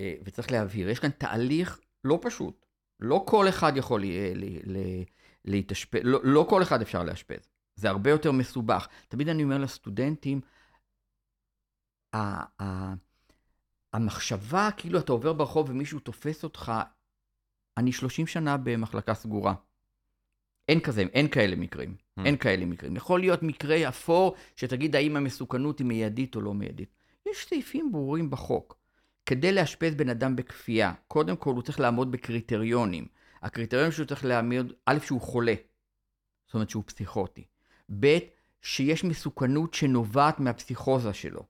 [0.00, 2.66] אה, וצריך להבהיר, יש כאן תהליך לא פשוט.
[3.00, 4.02] לא כל אחד יכול
[5.44, 7.48] להתאשפז, לא, לא כל אחד אפשר לאשפז.
[7.80, 8.88] זה הרבה יותר מסובך.
[9.08, 10.40] תמיד אני אומר לסטודנטים,
[12.12, 12.94] ה- ה-
[13.92, 16.72] המחשבה כאילו אתה עובר ברחוב ומישהו תופס אותך,
[17.76, 19.54] אני 30 שנה במחלקה סגורה.
[20.68, 21.96] אין כזה, אין כאלה מקרים.
[22.18, 22.22] Mm.
[22.24, 22.96] אין כאלה מקרים.
[22.96, 26.94] יכול להיות מקרה אפור שתגיד האם המסוכנות היא מיידית או לא מיידית.
[27.28, 28.78] יש סעיפים ברורים בחוק.
[29.26, 33.06] כדי לאשפז בן אדם בכפייה, קודם כל הוא צריך לעמוד בקריטריונים.
[33.42, 35.54] הקריטריון שהוא צריך לעמוד, א', שהוא חולה.
[36.46, 37.44] זאת אומרת שהוא פסיכוטי.
[38.00, 38.18] ב',
[38.62, 41.42] שיש מסוכנות שנובעת מהפסיכוזה שלו.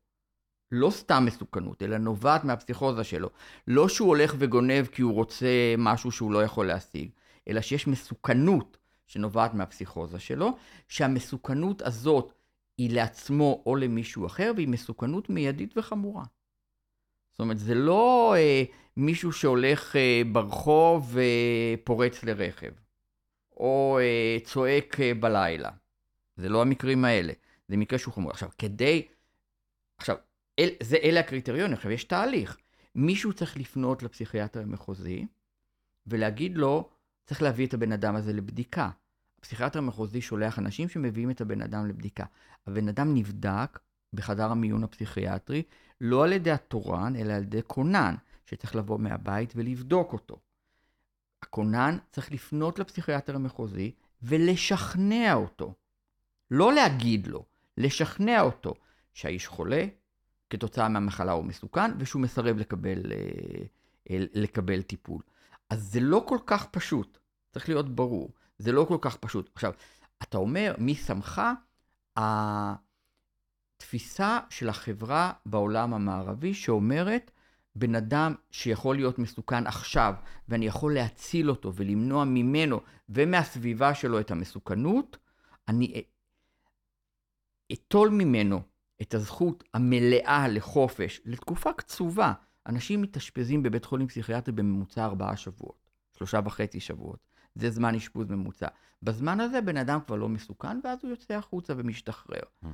[0.72, 3.31] לא סתם מסוכנות, אלא נובעת מהפסיכוזה שלו.
[3.66, 7.11] לא שהוא הולך וגונב כי הוא רוצה משהו שהוא לא יכול להשיג,
[7.48, 8.76] אלא שיש מסוכנות
[9.07, 10.57] שנובעת מהפסיכוזה שלו,
[10.88, 12.33] שהמסוכנות הזאת
[12.79, 16.24] היא לעצמו או למישהו אחר, והיא מסוכנות מיידית וחמורה.
[17.31, 18.64] זאת אומרת, זה לא אה,
[18.96, 22.70] מישהו שהולך אה, ברחוב ופורץ לרכב,
[23.57, 25.70] או אה, צועק אה, בלילה.
[26.40, 27.33] זה לא המקרים האלה,
[27.68, 28.31] זה מקרה שהוא חמור.
[28.31, 29.09] עכשיו, כדי...
[29.98, 30.16] עכשיו,
[30.59, 32.57] אל, זה, אלה הקריטריונים, עכשיו יש תהליך.
[32.94, 35.26] מישהו צריך לפנות לפסיכיאטר המחוזי
[36.07, 36.90] ולהגיד לו,
[37.26, 38.90] צריך להביא את הבן אדם הזה לבדיקה.
[39.38, 42.24] הפסיכיאטר המחוזי שולח אנשים שמביאים את הבן אדם לבדיקה.
[42.66, 43.79] הבן אדם נבדק
[44.12, 45.62] בחדר המיון הפסיכיאטרי,
[46.00, 48.14] לא על ידי התורן, אלא על ידי כונן,
[48.46, 50.40] שצריך לבוא מהבית ולבדוק אותו.
[51.42, 55.74] הכונן צריך לפנות לפסיכיאטר המחוזי ולשכנע אותו.
[56.51, 57.45] לא להגיד לו,
[57.77, 58.75] לשכנע אותו
[59.15, 59.85] שהאיש חולה,
[60.51, 63.19] כתוצאה מהמחלה הוא מסוכן, ושהוא מסרב לקבל, אה,
[64.11, 65.23] אה, לקבל טיפול.
[65.71, 67.19] אז זה לא כל כך פשוט,
[67.53, 69.51] צריך להיות ברור, זה לא כל כך פשוט.
[69.55, 69.73] עכשיו,
[70.23, 71.43] אתה אומר, מי שמך?
[73.77, 77.31] התפיסה של החברה בעולם המערבי שאומרת,
[77.77, 80.15] בן אדם שיכול להיות מסוכן עכשיו,
[80.49, 85.17] ואני יכול להציל אותו ולמנוע ממנו ומהסביבה שלו את המסוכנות,
[85.69, 86.03] אני
[87.72, 88.61] אטול ממנו
[89.02, 92.33] את הזכות המלאה לחופש לתקופה קצובה.
[92.66, 97.18] אנשים מתאשפזים בבית חולים פסיכיאטרי בממוצע ארבעה שבועות, שלושה וחצי שבועות.
[97.54, 98.68] זה זמן אשפוז ממוצע.
[99.02, 102.40] בזמן הזה בן אדם כבר לא מסוכן, ואז הוא יוצא החוצה ומשתחרר.
[102.64, 102.66] Mm.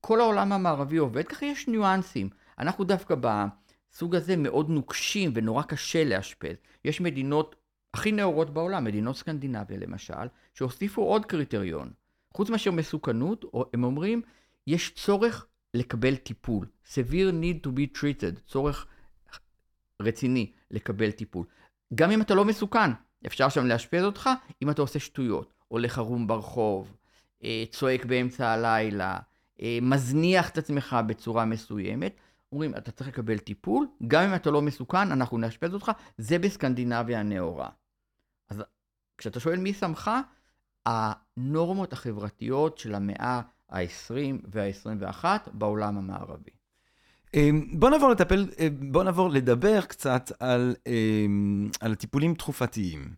[0.00, 2.30] כל העולם המערבי עובד, ככה יש ניואנסים.
[2.58, 6.56] אנחנו דווקא בסוג הזה מאוד נוקשים ונורא קשה לאשפז.
[6.84, 7.56] יש מדינות
[7.94, 11.90] הכי נאורות בעולם, מדינות סקנדינביה למשל, שהוסיפו עוד קריטריון.
[12.34, 14.22] חוץ מאשר מסוכנות, הם אומרים,
[14.66, 16.66] יש צורך לקבל טיפול.
[16.94, 18.86] severe need to be treated, צורך
[20.02, 21.46] רציני לקבל טיפול.
[21.94, 22.90] גם אם אתה לא מסוכן,
[23.26, 24.30] אפשר שם לאשפז אותך
[24.62, 26.96] אם אתה עושה שטויות, הולך ערום ברחוב,
[27.44, 29.18] אה, צועק באמצע הלילה,
[29.62, 32.16] אה, מזניח את עצמך בצורה מסוימת.
[32.52, 37.20] אומרים, אתה צריך לקבל טיפול, גם אם אתה לא מסוכן, אנחנו נאשפז אותך, זה בסקנדינביה
[37.20, 37.68] הנאורה.
[38.48, 38.62] אז
[39.18, 40.10] כשאתה שואל מי שמך,
[40.86, 43.40] הנורמות החברתיות של המאה
[43.70, 44.14] ה-20
[44.44, 46.50] וה-21 בעולם המערבי.
[47.34, 53.14] אמ, בוא נעבור לטפל, אה, בוא נעבור לדבר קצת על, אמ, על טיפולים תחופתיים.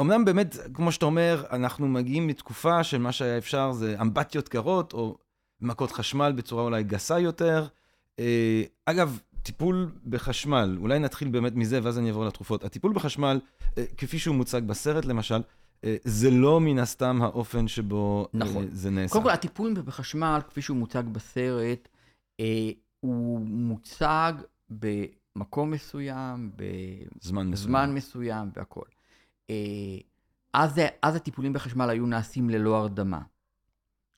[0.00, 4.48] אמנם אמ, באמת, כמו שאתה אומר, אנחנו מגיעים מתקופה של מה שהיה אפשר זה אמבטיות
[4.48, 5.18] קרות, או
[5.60, 7.66] מכות חשמל בצורה אולי גסה יותר.
[8.18, 12.64] אה, אגב, טיפול בחשמל, אולי נתחיל באמת מזה ואז אני אעבור לתרופות.
[12.64, 13.40] הטיפול בחשמל,
[13.78, 15.42] אה, כפי שהוא מוצג בסרט למשל,
[15.84, 18.66] אה, זה לא מן הסתם האופן שבו אה, נכון.
[18.70, 19.12] זה נעשה.
[19.12, 21.88] קודם כל, הטיפול בחשמל, כפי שהוא מוצג בסרט,
[23.00, 24.32] הוא מוצג
[24.70, 28.84] במקום מסוים, בזמן מסוים, מסוים והכול.
[30.52, 33.20] אז, אז הטיפולים בחשמל היו נעשים ללא הרדמה.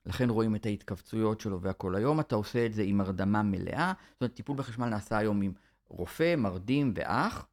[0.05, 1.95] לכן רואים את ההתכווצויות שלו והכל.
[1.95, 3.93] היום אתה עושה את זה עם הרדמה מלאה.
[4.11, 5.51] זאת אומרת, טיפול בחשמל נעשה היום עם
[5.89, 7.47] רופא, מרדים ואח,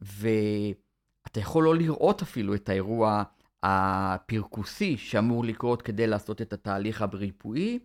[0.00, 3.22] ואתה יכול לא לראות אפילו את האירוע
[3.62, 7.78] הפרכוסי שאמור לקרות כדי לעשות את התהליך הריפואי,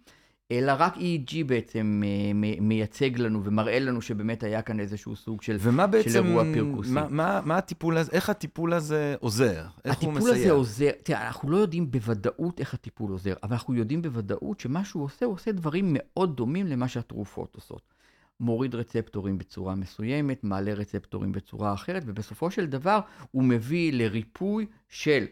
[0.60, 5.58] אלא רק EEG בעצם אה, מייצג לנו ומראה לנו שבאמת היה כאן איזשהו סוג של,
[5.88, 6.92] בעצם, של אירוע פרכוסי.
[6.92, 9.66] מה, מה, מה הטיפול הזה, איך הטיפול הזה עוזר?
[9.86, 10.32] איך הוא מסייע?
[10.32, 14.60] הטיפול הזה עוזר, תראה, אנחנו לא יודעים בוודאות איך הטיפול עוזר, אבל אנחנו יודעים בוודאות
[14.60, 17.94] שמה שהוא עושה, הוא עושה דברים מאוד דומים למה שהתרופות עושות.
[18.40, 23.00] מוריד רצפטורים בצורה מסוימת, מעלה רצפטורים בצורה אחרת, ובסופו של דבר
[23.32, 25.26] הוא מביא לריפוי של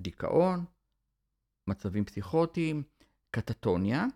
[0.00, 0.64] דיכאון,
[1.66, 2.82] מצבים פסיכוטיים,
[3.30, 4.06] קטטוניה.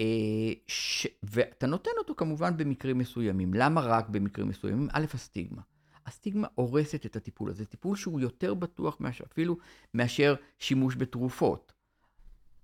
[0.00, 1.06] אה, ש...
[1.22, 3.54] ואתה נותן אותו כמובן במקרים מסוימים.
[3.54, 4.88] למה רק במקרים מסוימים?
[4.92, 5.62] א', הסטיגמה.
[6.06, 7.64] הסטיגמה הורסת את הטיפול הזה.
[7.64, 9.56] טיפול שהוא יותר בטוח מאשר, אפילו
[9.94, 11.72] מאשר שימוש בתרופות.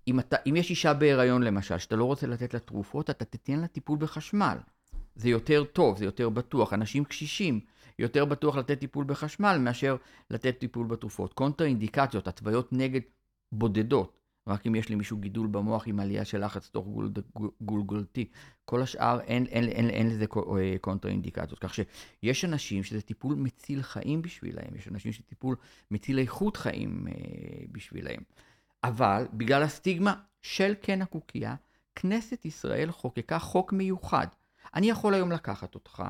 [0.08, 3.60] אם, אתה, אם יש אישה בהיריון למשל, שאתה לא רוצה לתת לה תרופות, אתה תתן
[3.60, 4.58] לה טיפול בחשמל.
[5.14, 6.72] זה יותר טוב, זה יותר בטוח.
[6.72, 7.60] אנשים קשישים,
[7.98, 9.96] יותר בטוח לתת טיפול בחשמל מאשר
[10.30, 11.32] לתת טיפול בתרופות.
[11.32, 13.00] קונטר אינדיקציות, התוויות נגד
[13.52, 14.21] בודדות.
[14.46, 16.86] רק אם יש למישהו גידול במוח עם עלייה של לחץ תוך
[17.60, 18.28] גולגולתי.
[18.64, 20.24] כל השאר אין, אין, אין, אין לזה
[20.80, 21.58] קונטרה אינדיקציות.
[21.58, 25.56] כך שיש אנשים שזה טיפול מציל חיים בשבילהם, יש אנשים שזה טיפול
[25.90, 27.12] מציל איכות חיים אה,
[27.72, 28.20] בשבילהם.
[28.84, 31.54] אבל בגלל הסטיגמה של קן הקוקייה,
[31.94, 34.26] כנסת ישראל חוקקה חוק מיוחד.
[34.74, 36.02] אני יכול היום לקחת אותך,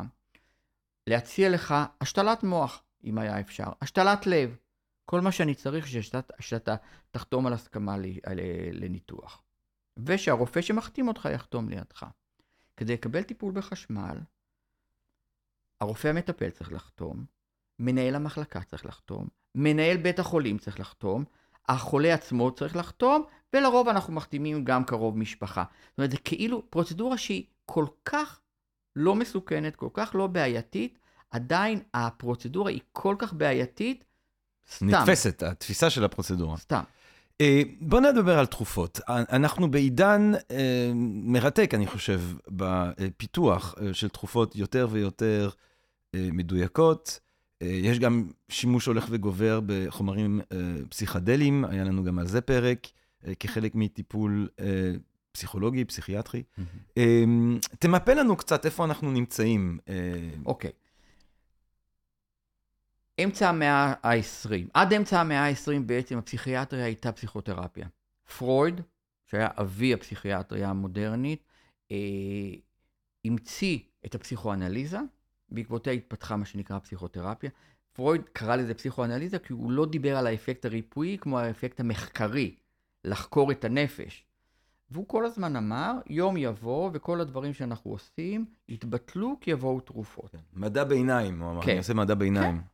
[1.07, 4.57] להציע לך השתלת מוח, אם היה אפשר, השתלת לב,
[5.13, 6.77] כל מה שאני צריך שאתה, שאתה
[7.11, 7.97] תחתום על הסכמה
[8.73, 9.43] לניתוח.
[9.97, 12.07] ושהרופא שמחתים אותך יחתום לידך.
[12.77, 14.19] כדי לקבל טיפול בחשמל,
[15.81, 17.25] הרופא המטפל צריך לחתום,
[17.79, 21.25] מנהל המחלקה צריך לחתום, מנהל בית החולים צריך לחתום,
[21.69, 25.65] החולה עצמו צריך לחתום, ולרוב אנחנו מחתימים גם קרוב משפחה.
[25.91, 28.41] זאת אומרת, זה כאילו פרוצדורה שהיא כל כך
[28.97, 30.99] לא מסוכנת, כל כך לא בעייתית,
[31.31, 34.05] עדיין הפרוצדורה היא כל כך בעייתית,
[34.71, 34.87] סתם.
[34.87, 36.57] נתפסת, התפיסה של הפרוצדורה.
[36.57, 36.83] סתם.
[37.43, 39.01] אה, בוא נדבר על תרופות.
[39.09, 40.93] אנחנו בעידן אה,
[41.25, 45.51] מרתק, אני חושב, בפיתוח אה, של תרופות יותר ויותר
[46.17, 47.21] מדויקות.
[47.61, 50.41] יש גם שימוש הולך וגובר בחומרים
[50.89, 52.87] פסיכדליים, היה לנו גם על זה פרק,
[53.41, 54.49] כחלק מטיפול
[55.33, 56.43] פסיכולוגי, פסיכיאטרי.
[56.43, 57.01] Mm-hmm.
[57.79, 59.79] תמפה לנו קצת איפה אנחנו נמצאים.
[60.47, 60.71] אוקיי.
[60.71, 60.82] Okay.
[63.25, 64.71] אמצע המאה ה-20.
[64.75, 67.87] עד אמצע המאה ה-20 בעצם הפסיכיאטריה הייתה פסיכותרפיה.
[68.39, 68.81] פרויד,
[69.27, 71.45] שהיה אבי הפסיכיאטריה המודרנית,
[71.91, 71.97] אה,
[73.25, 74.99] המציא את הפסיכואנליזה,
[75.49, 77.51] בעקבותיה התפתחה מה שנקרא פסיכותרפיה.
[77.93, 82.55] פרויד קרא לזה פסיכואנליזה כי הוא לא דיבר על האפקט הריפואי כמו האפקט המחקרי,
[83.05, 84.25] לחקור את הנפש.
[84.91, 90.35] והוא כל הזמן אמר, יום יבוא וכל הדברים שאנחנו עושים יתבטלו כי יבואו תרופות.
[90.53, 91.71] מדע ביניים, הוא אמר, כן.
[91.71, 92.57] אני עושה מדע ביניים.
[92.57, 92.72] אה,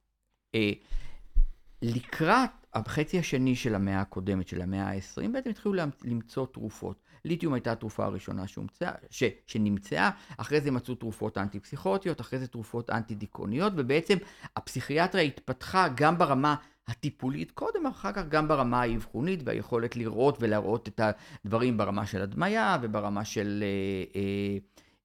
[1.82, 7.02] לקראת החצי השני של המאה הקודמת, של המאה ה-20, בעצם התחילו למצוא תרופות.
[7.24, 12.90] ליתיום הייתה התרופה הראשונה שהומצאה, ש, שנמצאה, אחרי זה מצאו תרופות אנטי-פסיכוטיות, אחרי זה תרופות
[12.90, 14.18] אנטי-דיכאוניות, ובעצם
[14.56, 16.56] הפסיכיאטריה התפתחה גם ברמה
[16.88, 21.00] הטיפולית קודם, אחר כך גם ברמה האבחונית, והיכולת לראות ולהראות את
[21.44, 24.58] הדברים ברמה של הדמיה וברמה של אה, אה,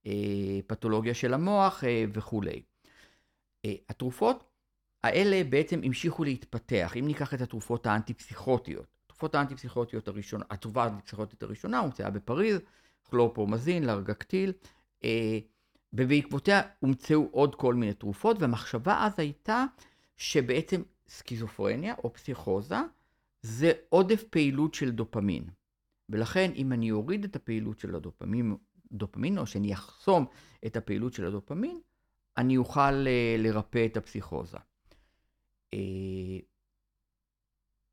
[0.06, 2.62] אה, פתולוגיה של המוח אה, וכולי.
[3.66, 4.53] אה, התרופות
[5.04, 6.94] האלה בעצם המשיכו להתפתח.
[7.00, 12.60] אם ניקח את התרופות האנטי-פסיכוטיות, התרופות האנטי-פסיכוטיות הראשונות, התרופה האנטי-פסיכוטית הראשונה הומצאה בפריז,
[13.10, 14.54] כלורפרומזין, לארגקטיל,
[15.04, 15.40] אה,
[15.94, 19.66] ובעקבותיה הומצאו עוד כל מיני תרופות, והמחשבה אז הייתה
[20.18, 22.78] שבעצם סכיזופרניה או פסיכוזה
[23.42, 25.44] זה עודף פעילות של דופמין.
[26.10, 28.56] ולכן אם אני אוריד את הפעילות של הדופמין,
[28.92, 30.26] דופמין, או שאני אחסום
[30.66, 31.80] את הפעילות של הדופמין,
[32.38, 34.58] אני אוכל אה, לרפא את הפסיכוזה.
[35.74, 36.40] אה,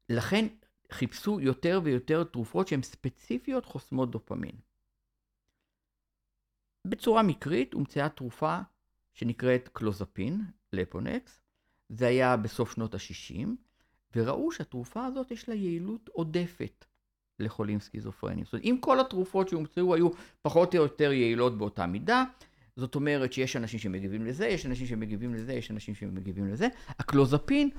[0.09, 0.47] לכן
[0.93, 4.57] חיפשו יותר ויותר תרופות שהן ספציפיות חוסמות דופמין.
[6.87, 8.59] בצורה מקרית הומצאה תרופה
[9.15, 10.41] שנקראת קלוזפין,
[10.73, 11.41] לפונקס,
[11.89, 13.49] זה היה בסוף שנות ה-60,
[14.17, 16.85] וראו שהתרופה הזאת יש לה יעילות עודפת
[17.39, 18.45] לחולים סכיזופרניים.
[18.45, 20.09] זאת אומרת, אם כל התרופות שהומצאו היו
[20.43, 22.25] פחות או יותר יעילות באותה מידה,
[22.81, 26.69] זאת אומרת שיש אנשים שמגיבים לזה, יש אנשים שמגיבים לזה, יש אנשים שמגיבים לזה.
[26.89, 27.71] הקלוזפין,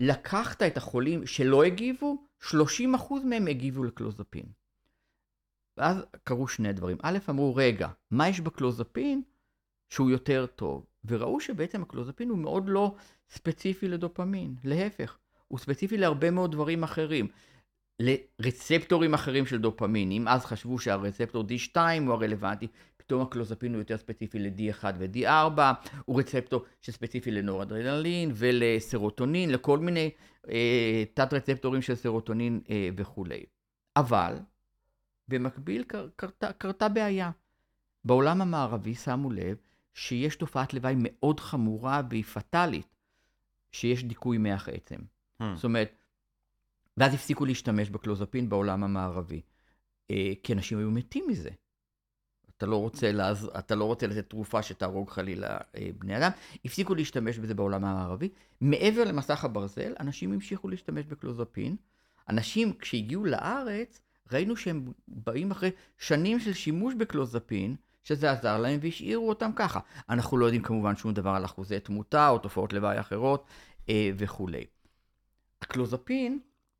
[0.00, 2.54] לקחת את החולים שלא הגיבו, 30%
[3.24, 4.44] מהם הגיבו לקלוזפין.
[5.76, 6.96] ואז קרו שני דברים.
[7.02, 9.22] א', אמרו, רגע, מה יש בקלוזפין
[9.88, 10.86] שהוא יותר טוב?
[11.04, 12.94] וראו שבעצם הקלוזפין הוא מאוד לא
[13.30, 17.28] ספציפי לדופמין, להפך, הוא ספציפי להרבה מאוד דברים אחרים.
[18.00, 23.96] לרצפטורים אחרים של דופמין, אם אז חשבו שהרצפטור D2 הוא הרלוונטי, פתאום הקלוזפין הוא יותר
[23.96, 25.60] ספציפי ל-D1 ו-D4,
[26.04, 30.10] הוא רצפטור שספציפי לנורדרנלין ולסרוטונין, לכל מיני
[30.50, 33.44] אה, תת-רצפטורים של סרוטונין אה, וכולי.
[33.96, 34.38] אבל,
[35.28, 37.30] במקביל קר, קרתה, קרתה בעיה.
[38.04, 39.56] בעולם המערבי שמו לב
[39.94, 42.96] שיש תופעת לוואי מאוד חמורה והיא פטאלית,
[43.72, 44.96] שיש דיכוי מח עצם.
[45.42, 45.44] Hmm.
[45.54, 45.97] זאת אומרת,
[46.98, 49.40] ואז הפסיקו להשתמש בקלוזפין בעולם המערבי,
[50.10, 51.50] אה, כי אנשים היו מתים מזה.
[52.56, 53.50] אתה לא רוצה, לעז...
[53.58, 56.30] אתה לא רוצה לתת תרופה שתהרוג חלילה אה, בני אדם,
[56.64, 58.28] הפסיקו להשתמש בזה בעולם המערבי.
[58.60, 61.76] מעבר למסך הברזל, אנשים המשיכו להשתמש בקלוזפין.
[62.28, 64.00] אנשים, כשהגיעו לארץ,
[64.32, 69.80] ראינו שהם באים אחרי שנים של שימוש בקלוזפין, שזה עזר להם והשאירו אותם ככה.
[70.10, 73.46] אנחנו לא יודעים כמובן שום דבר על אחוזי תמותה או תופעות לוואי אחרות
[73.88, 74.64] אה, וכולי.
[75.62, 76.38] הקלוזפין,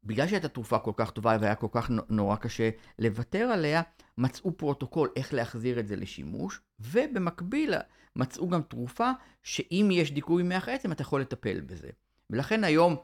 [0.08, 3.82] בגלל שהייתה תרופה כל כך טובה והיה כל כך נורא קשה לוותר עליה,
[4.18, 7.74] מצאו פרוטוקול איך להחזיר את זה לשימוש, ובמקביל
[8.16, 9.10] מצאו גם תרופה
[9.42, 11.88] שאם יש דיכוי מח עצם אתה יכול לטפל בזה.
[12.30, 12.96] ולכן היום,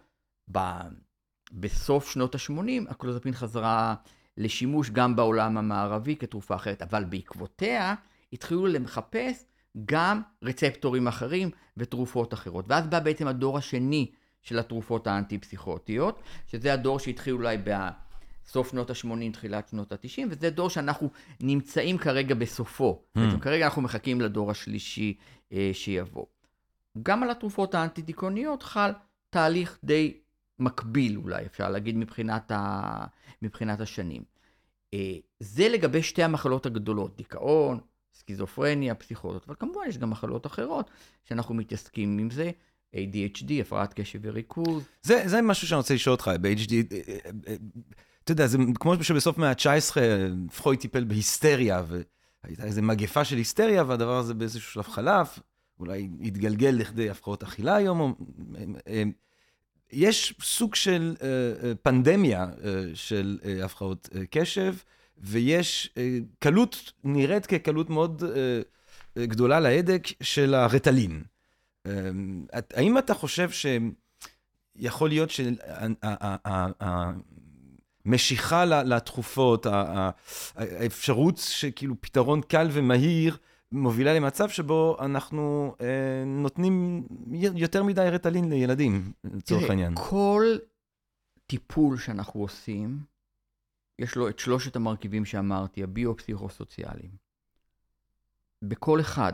[0.52, 0.58] ב...
[1.52, 3.94] בסוף שנות ה-80, הקלוזפין חזרה
[4.36, 7.94] לשימוש גם בעולם המערבי כתרופה אחרת, אבל בעקבותיה
[8.32, 9.44] התחילו לחפש
[9.84, 12.64] גם רצפטורים אחרים ותרופות אחרות.
[12.68, 14.10] ואז בא בעצם הדור השני
[14.44, 20.70] של התרופות האנטי-פסיכוטיות, שזה הדור שהתחיל אולי בסוף שנות ה-80, תחילת שנות ה-90, וזה דור
[20.70, 23.02] שאנחנו נמצאים כרגע בסופו.
[23.02, 23.20] Mm.
[23.20, 25.16] בעצם כרגע אנחנו מחכים לדור השלישי
[25.52, 26.26] אה, שיבוא.
[27.02, 28.90] גם על התרופות האנטי-דיכאוניות חל
[29.30, 30.20] תהליך די
[30.58, 33.06] מקביל אולי, אפשר להגיד, מבחינת, ה...
[33.42, 34.22] מבחינת השנים.
[34.94, 37.80] אה, זה לגבי שתי המחלות הגדולות, דיכאון,
[38.14, 40.90] סכיזופרניה, פסיכוטות, אבל כמובן יש גם מחלות אחרות
[41.24, 42.50] שאנחנו מתעסקים עם זה.
[42.94, 44.84] ADHD, הפרעת קשב וריכוז.
[45.02, 46.72] זה, זה משהו שאני רוצה לשאול אותך, ב-HD,
[48.24, 49.96] אתה יודע, זה כמו שבסוף מאה ה-19
[50.56, 51.82] פרויד טיפל בהיסטריה,
[52.44, 55.38] והייתה איזו מגפה של היסטריה, והדבר הזה באיזשהו שלב חלף,
[55.80, 58.14] אולי התגלגל לכדי הפרעות אכילה היום.
[59.92, 61.14] יש סוג של
[61.82, 62.46] פנדמיה
[62.94, 64.74] של הפרעות קשב,
[65.18, 65.94] ויש
[66.38, 68.22] קלות, נראית כקלות מאוד
[69.18, 71.22] גדולה להדק של הרטלין.
[72.74, 73.48] האם אתה חושב
[74.76, 75.30] שיכול להיות
[78.04, 79.66] שהמשיכה לתכופות,
[80.54, 83.36] האפשרות שכאילו פתרון קל ומהיר,
[83.72, 85.74] מובילה למצב שבו אנחנו
[86.26, 87.06] נותנים
[87.54, 89.94] יותר מדי רטלין לילדים, לצורך העניין?
[89.96, 90.44] כל
[91.46, 92.98] טיפול שאנחנו עושים,
[93.98, 97.10] יש לו את שלושת המרכיבים שאמרתי, הביו-פסיכוסוציאליים.
[98.62, 99.32] בכל אחד,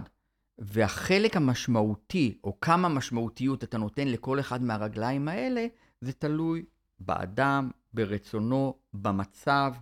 [0.60, 5.66] והחלק המשמעותי, או כמה משמעותיות אתה נותן לכל אחד מהרגליים האלה,
[6.00, 6.64] זה תלוי
[6.98, 9.74] באדם, ברצונו, במצב,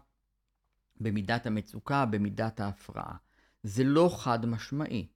[1.01, 3.16] במידת המצוקה, במידת ההפרעה.
[3.62, 5.07] זה לא חד משמעי.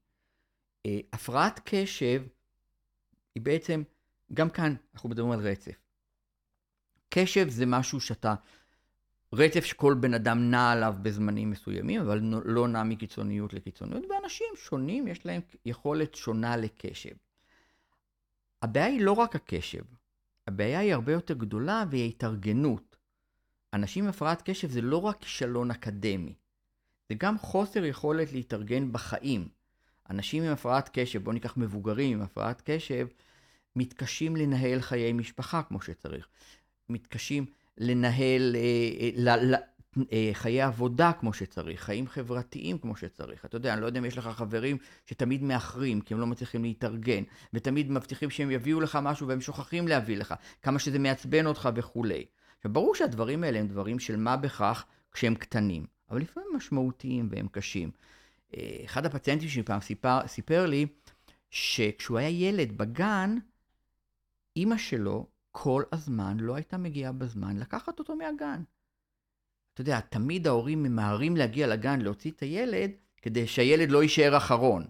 [0.87, 2.23] אה, הפרעת קשב
[3.35, 3.83] היא בעצם,
[4.35, 5.77] גם כאן אנחנו מדברים על רצף.
[7.09, 8.35] קשב זה משהו שאתה,
[9.33, 15.09] רצף שכל בן אדם נע עליו בזמנים מסוימים, אבל לא נע מקיצוניות לקיצוניות, ואנשים שונים,
[15.09, 17.14] יש להם יכולת שונה לקשב.
[18.62, 19.83] הבעיה היא לא רק הקשב,
[20.47, 22.97] הבעיה היא הרבה יותר גדולה והיא ההתארגנות.
[23.74, 26.35] אנשים עם הפרעת קשב זה לא רק כישלון אקדמי,
[27.09, 29.49] זה גם חוסר יכולת להתארגן בחיים.
[30.11, 33.07] אנשים עם הפרעת קשב, בואו ניקח מבוגרים עם הפרעת קשב,
[33.76, 36.28] מתקשים לנהל חיי משפחה כמו שצריך.
[36.89, 37.47] מתקשים
[37.79, 39.57] לנהל אה, אה,
[40.12, 43.45] אה, חיי עבודה כמו שצריך, חיים חברתיים כמו שצריך.
[43.45, 46.62] אתה יודע, אני לא יודע אם יש לך חברים שתמיד מאחרים, כי הם לא מצליחים
[46.62, 47.23] להתארגן,
[47.55, 52.25] ותמיד מבטיחים שהם יביאו לך משהו והם שוכחים להביא לך, כמה שזה מעצבן אותך וכולי.
[52.57, 57.49] עכשיו, ברור שהדברים האלה הם דברים של מה בכך כשהם קטנים, אבל לפעמים משמעותיים והם
[57.53, 57.91] קשים.
[58.85, 60.87] אחד הפציינטים שלי פעם סיפר, סיפר לי,
[61.51, 63.37] שכשהוא היה ילד בגן,
[64.57, 68.62] אימא שלו כל הזמן לא הייתה מגיעה בזמן לקחת אותו מהגן.
[69.72, 74.86] אתה יודע, תמיד ההורים ממהרים להגיע לגן להוציא את הילד, כדי שהילד לא יישאר אחרון.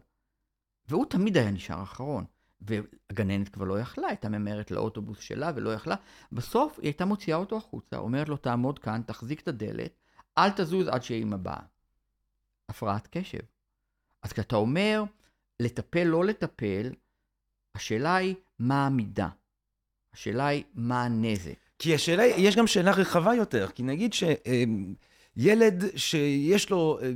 [0.89, 2.25] והוא תמיד היה נשאר אחרון.
[2.61, 5.97] והגננת כבר לא יכלה, הייתה ממהרת לאוטובוס שלה ולא יכלה.
[6.33, 9.99] בסוף היא הייתה מוציאה אותו החוצה, אומרת לו, תעמוד כאן, תחזיק את הדלת,
[10.39, 11.63] אל תזוז עד שאימא באה.
[12.69, 13.39] הפרעת קשב.
[14.23, 15.05] אז כשאתה אומר,
[15.61, 16.93] לטפל, לא לטפל,
[17.75, 19.29] השאלה היא, מה המידה?
[20.15, 21.53] השאלה היא, מה הנזק?
[21.79, 24.15] כי השאלה, יש גם שאלה רחבה יותר, כי נגיד
[25.37, 27.11] שילד שיש לו אה,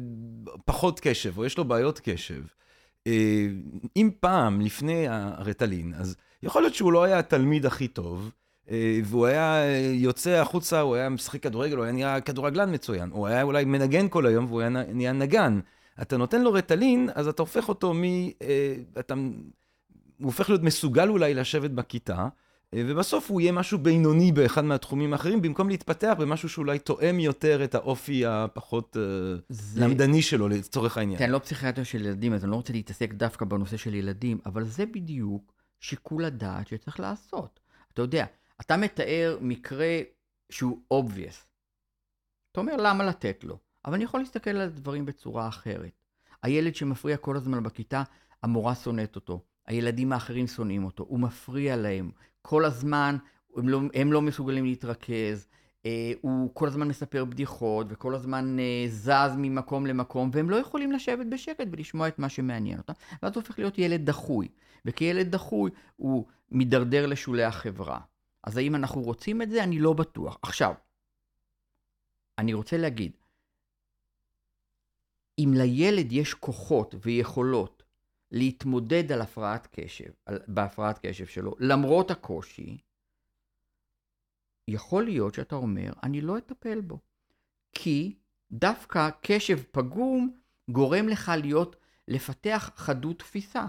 [0.65, 2.43] פחות קשב, או יש לו בעיות קשב,
[3.07, 3.47] אה,
[3.97, 8.31] אם פעם, לפני הרטלין, אז יכול להיות שהוא לא היה התלמיד הכי טוב,
[8.71, 13.27] אה, והוא היה יוצא החוצה, הוא היה משחק כדורגל, הוא היה נראה כדורגלן מצוין, הוא
[13.27, 15.61] היה אולי מנגן כל היום והוא היה נהיה נגן.
[16.03, 18.03] אתה נותן לו רטלין, אז אתה הופך אותו מ...
[18.99, 19.15] אתה...
[19.15, 22.29] הוא הופך להיות מסוגל אולי לשבת בכיתה, אה,
[22.87, 27.75] ובסוף הוא יהיה משהו בינוני באחד מהתחומים האחרים, במקום להתפתח במשהו שאולי תואם יותר את
[27.75, 29.03] האופי הפחות אה,
[29.49, 29.81] זה...
[29.81, 31.23] למדני שלו, לצורך העניין.
[31.23, 34.65] אני לא פסיכיאטר של ילדים, אז אני לא רוצה להתעסק דווקא בנושא של ילדים, אבל
[34.65, 37.61] זה בדיוק שיקול הדעת שצריך לעשות.
[37.93, 38.27] אתה יודע,
[38.61, 40.01] אתה מתאר מקרה
[40.51, 41.47] שהוא obvious.
[42.53, 43.59] אתה אומר, למה לתת לו?
[43.85, 46.03] אבל אני יכול להסתכל על הדברים בצורה אחרת.
[46.43, 48.03] הילד שמפריע כל הזמן בכיתה,
[48.43, 49.41] המורה שונאת אותו.
[49.67, 52.11] הילדים האחרים שונאים אותו, הוא מפריע להם,
[52.47, 53.17] כל הזמן
[53.57, 55.49] הם לא, הם לא מסוגלים להתרכז,
[55.87, 60.93] אה, הוא כל הזמן מספר בדיחות וכל הזמן אה, זז ממקום למקום, והם לא יכולים
[60.93, 62.93] לשבת בשקט ולשמוע את מה שמעניין אותם,
[63.23, 64.49] ואז הוא הופך להיות ילד דחוי,
[64.85, 68.01] וכילד דחוי הוא מידרדר לשולי החברה.
[68.45, 69.65] אז האם אנחנו רוצים את זה?
[69.65, 70.39] אני לא בטוח.
[70.43, 70.75] עכשיו,
[72.39, 73.13] אני רוצה להגיד,
[75.39, 77.76] אם לילד יש כוחות ויכולות
[78.31, 82.79] להתמודד על הפרעת קשב, על, בהפרעת קשב שלו, למרות הקושי,
[84.69, 86.99] יכול להיות שאתה אומר, אני לא אטפל בו.
[87.73, 88.17] כי
[88.53, 90.39] דווקא קשב פגום
[90.71, 91.77] גורם לך להיות,
[92.09, 93.67] לפתח חדות תפיסה.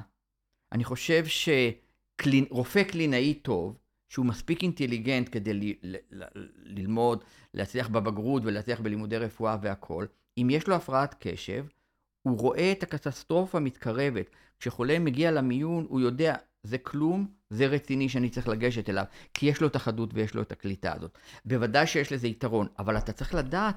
[0.72, 3.80] אני חושב שרופא קלינאי טוב,
[4.10, 6.24] שהוא מספיק אינטליגנט כדי ל, ל, ל,
[6.56, 11.66] ללמוד, להצליח בבגרות ולהצליח בלימודי רפואה והכול, אם יש לו הפרעת קשב,
[12.28, 14.30] הוא רואה את הקטסטרופה מתקרבת.
[14.60, 19.04] כשחולה מגיע למיון, הוא יודע, זה כלום, זה רציני שאני צריך לגשת אליו,
[19.34, 21.18] כי יש לו את החדות ויש לו את הקליטה הזאת.
[21.46, 23.76] בוודאי שיש לזה יתרון, אבל אתה צריך לדעת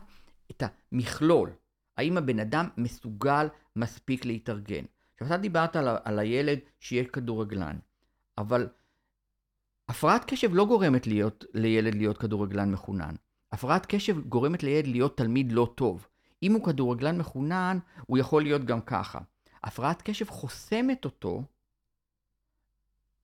[0.50, 1.50] את המכלול.
[1.96, 3.46] האם הבן אדם מסוגל
[3.76, 4.84] מספיק להתארגן.
[5.12, 7.76] עכשיו, אתה דיברת על, על הילד שיהיה כדורגלן,
[8.38, 8.68] אבל
[9.88, 13.14] הפרעת קשב לא גורמת להיות, לילד להיות כדורגלן מחונן.
[13.52, 16.06] הפרעת קשב גורמת לילד להיות תלמיד לא טוב.
[16.42, 19.18] אם הוא כדורגלן מחונן, הוא יכול להיות גם ככה.
[19.64, 21.42] הפרעת קשב חוסמת אותו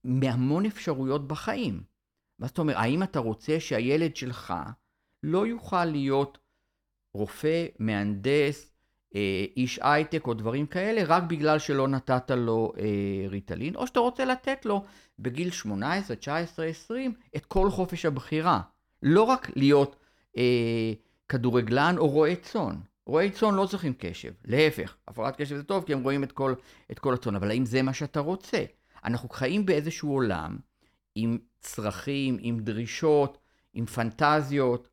[0.05, 1.83] מהמון אפשרויות בחיים.
[2.39, 4.55] מה זאת אומרת, האם אתה רוצה שהילד שלך
[5.23, 6.39] לא יוכל להיות
[7.15, 8.73] רופא, מהנדס,
[9.15, 14.01] אה, איש הייטק או דברים כאלה, רק בגלל שלא נתת לו אה, ריטלין, או שאתה
[14.01, 14.85] רוצה לתת לו
[15.19, 18.61] בגיל 18, 19, 20 את כל חופש הבחירה.
[19.03, 19.97] לא רק להיות
[20.37, 20.93] אה,
[21.29, 22.77] כדורגלן או רועה צאן.
[23.07, 26.55] רועי צאן לא צריכים קשב, להפך, הפרעת קשב זה טוב כי הם רואים את כל,
[26.91, 28.65] את כל הצאן, אבל האם זה מה שאתה רוצה?
[29.05, 30.57] אנחנו חיים באיזשהו עולם
[31.15, 33.39] עם צרכים, עם דרישות,
[33.75, 34.89] עם פנטזיות,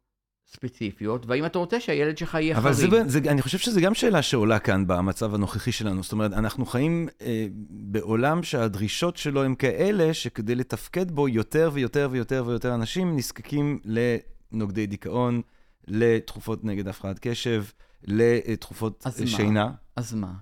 [0.48, 2.90] ספציפיות, והאם אתה רוצה שהילד שלך יהיה אבל חריג.
[2.90, 6.04] זה, זה, אני חושב שזו גם שאלה שעולה כאן במצב הנוכחי שלנו.
[6.04, 12.08] זאת אומרת, אנחנו חיים אה, בעולם שהדרישות שלו הם כאלה, שכדי לתפקד בו יותר ויותר
[12.12, 15.42] ויותר ויותר אנשים נזקקים לנוגדי דיכאון,
[15.88, 17.64] לתרופות נגד הפרעת קשב,
[18.04, 19.28] לתרופות אז מה?
[19.28, 19.72] שינה.
[19.96, 20.34] אז מה?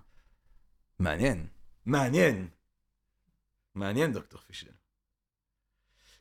[1.00, 1.46] מעניין.
[1.86, 2.48] מעניין.
[3.76, 4.68] מעניין, דוקטור פישל.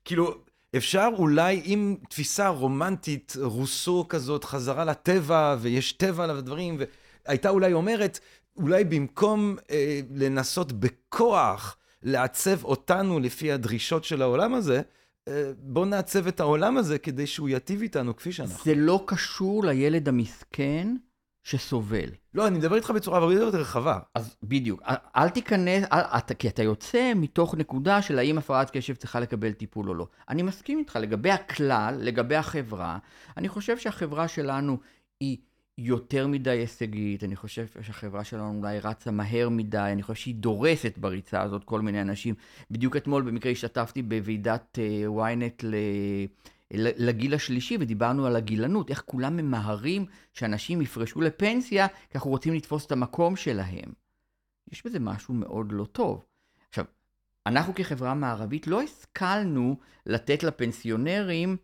[0.04, 0.34] כאילו,
[0.76, 6.78] אפשר אולי עם תפיסה רומנטית, רוסו כזאת, חזרה לטבע, ויש טבע לדברים,
[7.26, 8.18] והייתה אולי אומרת,
[8.56, 14.82] אולי במקום אה, לנסות בכוח לעצב אותנו לפי הדרישות של העולם הזה,
[15.28, 18.64] אה, בוא נעצב את העולם הזה כדי שהוא ייטיב איתנו כפי שאנחנו.
[18.64, 20.96] זה לא קשור לילד המסכן
[21.44, 22.10] שסובל.
[22.34, 23.98] לא, אני מדבר איתך בצורה הרבה יותר רחבה.
[24.14, 24.82] אז בדיוק,
[25.16, 29.52] אל, תיכנס, אל, אתה, כי אתה יוצא מתוך נקודה של האם הפרעת קשב צריכה לקבל
[29.52, 30.06] טיפול או לא.
[30.28, 32.98] אני מסכים איתך, לגבי הכלל, לגבי החברה,
[33.36, 34.78] אני חושב שהחברה שלנו
[35.20, 35.36] היא
[35.78, 40.98] יותר מדי הישגית, אני חושב שהחברה שלנו אולי רצה מהר מדי, אני חושב שהיא דורסת
[40.98, 42.34] בריצה הזאת כל מיני אנשים.
[42.70, 45.74] בדיוק אתמול במקרה השתתפתי בוועידת uh, ynet ל...
[46.74, 52.86] לגיל השלישי, ודיברנו על הגילנות, איך כולם ממהרים שאנשים יפרשו לפנסיה, כי אנחנו רוצים לתפוס
[52.86, 53.92] את המקום שלהם.
[54.72, 56.24] יש בזה משהו מאוד לא טוב.
[56.68, 56.84] עכשיו,
[57.46, 61.56] אנחנו כחברה מערבית לא השכלנו לתת לפנסיונרים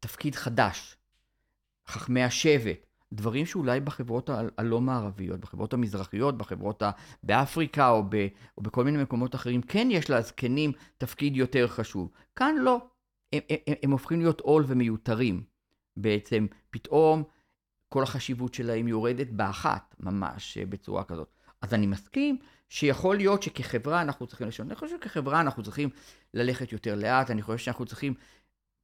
[0.00, 0.96] תפקיד חדש,
[1.88, 6.90] חכמי השבט, דברים שאולי בחברות הלא מערביות, בחברות המזרחיות, בחברות ה...
[7.22, 8.26] באפריקה או, ב...
[8.58, 12.10] או בכל מיני מקומות אחרים, כן יש לזקנים תפקיד יותר חשוב.
[12.36, 12.91] כאן לא.
[13.32, 15.42] הם, הם, הם הופכים להיות עול ומיותרים.
[15.96, 17.24] בעצם פתאום
[17.88, 21.28] כל החשיבות שלהם יורדת באחת, ממש בצורה כזאת.
[21.62, 24.68] אז אני מסכים שיכול להיות שכחברה אנחנו צריכים לשנות.
[24.70, 25.88] אני חושב שכחברה אנחנו צריכים
[26.34, 28.14] ללכת יותר לאט, אני חושב שאנחנו צריכים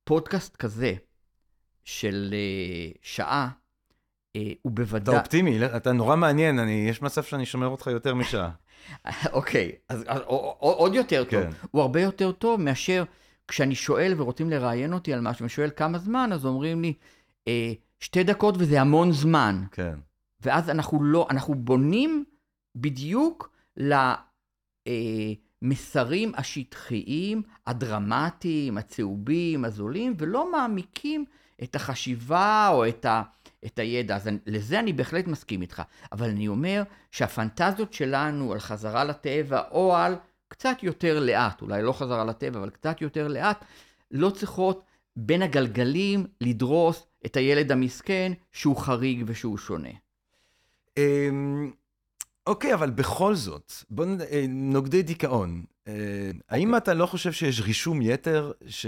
[0.05, 0.95] פודקאסט כזה
[1.85, 3.51] של uh, שעה,
[4.63, 5.15] הוא בוודאי...
[5.15, 8.51] אתה אופטימי, אתה נורא מעניין, אני, יש מצב שאני שומר אותך יותר משעה.
[9.33, 10.23] אוקיי, אז, אז
[10.59, 11.43] עוד יותר טוב.
[11.43, 11.51] כן.
[11.71, 13.05] הוא הרבה יותר טוב מאשר
[13.49, 16.95] כשאני שואל ורוצים לראיין אותי על משהו, ושואל כמה זמן, אז אומרים לי,
[17.49, 19.65] אה, שתי דקות וזה המון זמן.
[19.73, 19.95] כן.
[20.41, 22.25] ואז אנחנו לא, אנחנו בונים
[22.75, 23.57] בדיוק
[25.63, 31.25] למסרים השטחיים, הדרמטיים, הצהובים, הזולים, ולא מעמיקים
[31.63, 33.23] את החשיבה או את, ה,
[33.67, 34.17] את הידע.
[34.17, 35.83] אז אני, לזה אני בהחלט מסכים איתך.
[36.13, 40.17] אבל אני אומר שהפנטזיות שלנו על חזרה לטבע, או על
[40.49, 43.65] קצת יותר לאט, אולי לא חזרה לטבע, אבל קצת יותר לאט,
[44.11, 44.85] לא צריכות
[45.17, 49.89] בין הגלגלים לדרוס את הילד המסכן שהוא חריג ושהוא שונה.
[50.97, 51.71] אמ,
[52.47, 54.21] אוקיי, אבל בכל זאת, בוא נ...
[54.21, 55.65] אה, נוגדי דיכאון.
[55.89, 58.53] אה, האם אתה לא חושב שיש רישום יתר?
[58.69, 58.87] ש...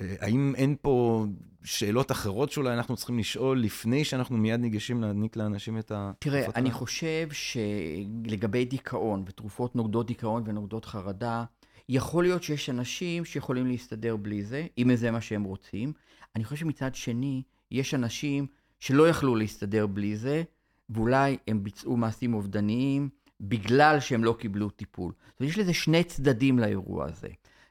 [0.00, 1.26] אה, האם אין פה
[1.64, 6.12] שאלות אחרות שאולי אנחנו צריכים לשאול לפני שאנחנו מיד ניגשים להעניק לאנשים את ה...
[6.18, 11.44] תראה, אני חושב שלגבי דיכאון ותרופות נוגדות דיכאון ונוגדות חרדה,
[11.88, 15.92] יכול להיות שיש אנשים שיכולים להסתדר בלי זה, אם זה מה שהם רוצים.
[16.36, 18.46] אני חושב שמצד שני, יש אנשים
[18.80, 20.42] שלא יכלו להסתדר בלי זה,
[20.90, 23.08] ואולי הם ביצעו מעשים אובדניים
[23.40, 25.12] בגלל שהם לא קיבלו טיפול.
[25.40, 27.28] אומרת, יש לזה שני צדדים לאירוע הזה.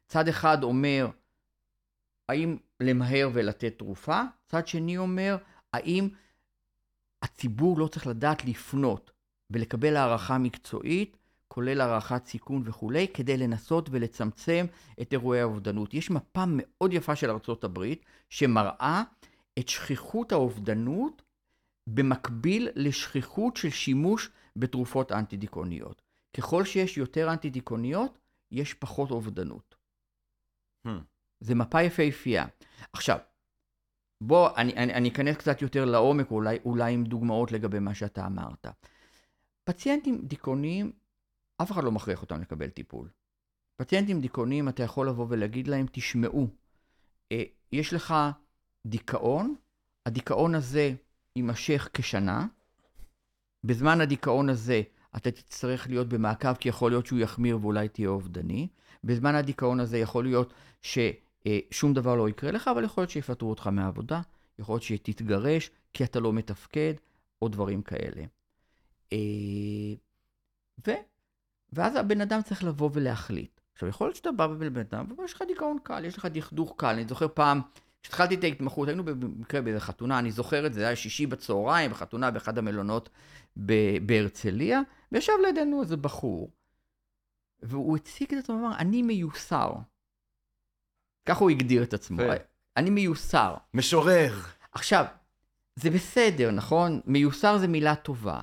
[0.07, 1.07] צד אחד אומר,
[2.30, 4.21] האם למהר ולתת תרופה?
[4.45, 5.38] צד שני אומר,
[5.73, 6.09] האם
[7.21, 9.11] הציבור לא צריך לדעת לפנות
[9.49, 11.17] ולקבל הערכה מקצועית,
[11.47, 14.65] כולל הערכת סיכון וכולי, כדי לנסות ולצמצם
[15.01, 15.93] את אירועי האובדנות.
[15.93, 17.84] יש מפה מאוד יפה של ארה"ב
[18.30, 19.03] שמראה
[19.59, 21.21] את שכיחות האובדנות
[21.88, 26.01] במקביל לשכיחות של שימוש בתרופות אנטי-דיכאוניות.
[26.38, 28.17] ככל שיש יותר אנטי-דיכאוניות,
[28.51, 29.75] יש פחות אובדנות.
[30.88, 30.89] Hmm.
[31.40, 32.46] זה מפה יפהפייה.
[32.94, 33.18] עכשיו,
[34.22, 38.26] בוא, אני, אני, אני אכנס קצת יותר לעומק, אולי, אולי עם דוגמאות לגבי מה שאתה
[38.26, 38.68] אמרת.
[39.64, 40.92] פציינטים דיכאוניים,
[41.62, 43.10] אף אחד לא מכריח אותם לקבל טיפול.
[43.76, 46.48] פציינטים דיכאוניים, אתה יכול לבוא ולהגיד להם, תשמעו,
[47.32, 48.16] אה, יש לך
[48.86, 49.56] דיכאון,
[50.06, 50.94] הדיכאון הזה
[51.36, 52.48] יימשך כשנה,
[53.64, 54.82] בזמן הדיכאון הזה
[55.16, 58.68] אתה תצטרך להיות במעקב, כי יכול להיות שהוא יחמיר ואולי תהיה אובדני.
[59.04, 60.54] בזמן הדיכאון הזה יכול להיות
[61.72, 64.22] ששום דבר לא יקרה לך, אבל יכול להיות שיפטרו אותך מהעבודה,
[64.60, 66.93] יכול להיות שתתגרש כי אתה לא מתפקד,
[67.41, 68.24] או דברים כאלה.
[69.14, 69.18] אה,
[70.88, 70.91] ו...
[71.74, 73.60] ואז הבן אדם צריך לבוא ולהחליט.
[73.74, 76.88] עכשיו, יכול להיות שאתה בא בבן אדם, ויש לך דיכאון קל, יש לך דכדוך קל.
[76.88, 77.62] אני זוכר פעם,
[78.04, 81.91] כשהתחלתי את ההתמחות, היינו במקרה באיזה חתונה, אני זוכר את זה, זה היה שישי בצהריים,
[81.91, 83.10] בחתונה באחד המלונות
[84.06, 84.82] בהרצליה,
[85.12, 86.52] וישב לידינו איזה בחור,
[87.64, 89.72] והוא הציג את עצמו, אמר, אני מיוסר.
[91.28, 92.21] ככה הוא הגדיר את עצמו.
[92.78, 93.53] אני מיוסר.
[93.73, 94.34] משורר.
[94.71, 95.05] עכשיו,
[95.75, 97.01] זה בסדר, נכון?
[97.05, 98.39] מיוסר זה מילה טובה.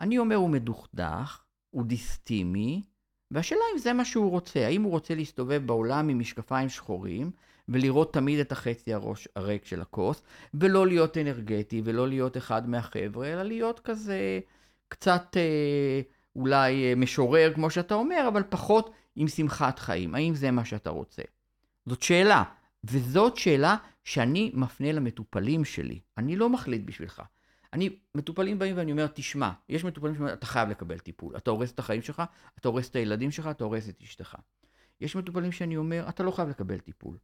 [0.00, 2.82] אני אומר הוא מדוכדך, הוא דיסטימי,
[3.30, 4.66] והשאלה אם זה מה שהוא רוצה.
[4.66, 7.30] האם הוא רוצה להסתובב בעולם עם משקפיים שחורים,
[7.68, 10.22] ולראות תמיד את החצי הראש הריק של הכוס,
[10.54, 14.40] ולא להיות אנרגטי, ולא להיות אחד מהחבר'ה, אלא להיות כזה
[14.88, 16.00] קצת אה,
[16.36, 20.14] אולי אה, משורר, כמו שאתה אומר, אבל פחות עם שמחת חיים.
[20.14, 21.22] האם זה מה שאתה רוצה?
[21.86, 22.42] זאת שאלה,
[22.84, 26.00] וזאת שאלה שאני מפנה למטופלים שלי.
[26.18, 27.22] אני לא מחליט בשבילך.
[27.72, 31.36] אני, מטופלים באים ואני אומר, תשמע, יש מטופלים שאומרים, אתה חייב לקבל טיפול.
[31.36, 32.22] אתה הורס את החיים שלך,
[32.58, 34.36] אתה הורס את הילדים שלך, אתה הורס את אשתך.
[35.00, 37.16] יש מטופלים שאני אומר, אתה לא חייב לקבל טיפול.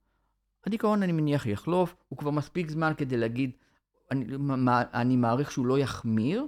[0.67, 3.51] הדיכאון, אני מניח, יחלוף, הוא כבר מספיק זמן כדי להגיד,
[4.11, 6.47] אני, מה, אני מעריך שהוא לא יחמיר,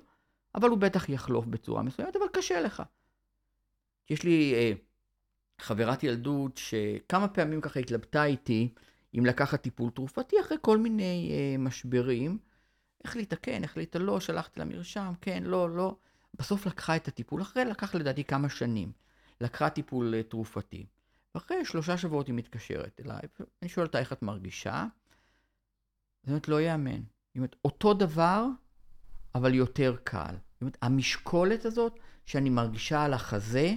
[0.55, 2.83] אבל הוא בטח יחלוף בצורה מסוימת, אבל קשה לך.
[4.11, 4.73] יש לי אה,
[5.61, 8.75] חברת ילדות שכמה פעמים ככה התלבטה איתי
[9.19, 12.39] אם לקחת טיפול תרופתי אחרי כל מיני אה, משברים.
[13.05, 15.97] החליטה כן, החליטה לא, שלחתי לה מרשם, כן, לא, לא.
[16.35, 18.93] בסוף לקחה את הטיפול, אחרי לקח לדעתי כמה שנים.
[19.41, 20.87] לקחה טיפול אה, תרופתי.
[21.35, 23.21] ואחרי שלושה שבועות היא מתקשרת אליי,
[23.63, 24.87] אני שואל אותה איך את מרגישה.
[26.23, 27.01] זאת אומרת, לא ייאמן.
[27.01, 28.47] זאת אומרת, אותו דבר,
[29.35, 30.35] אבל יותר קל.
[30.53, 33.75] זאת אומרת, המשקולת הזאת שאני מרגישה על החזה,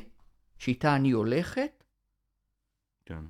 [0.66, 1.84] שאיתה אני הולכת,
[3.06, 3.24] כן.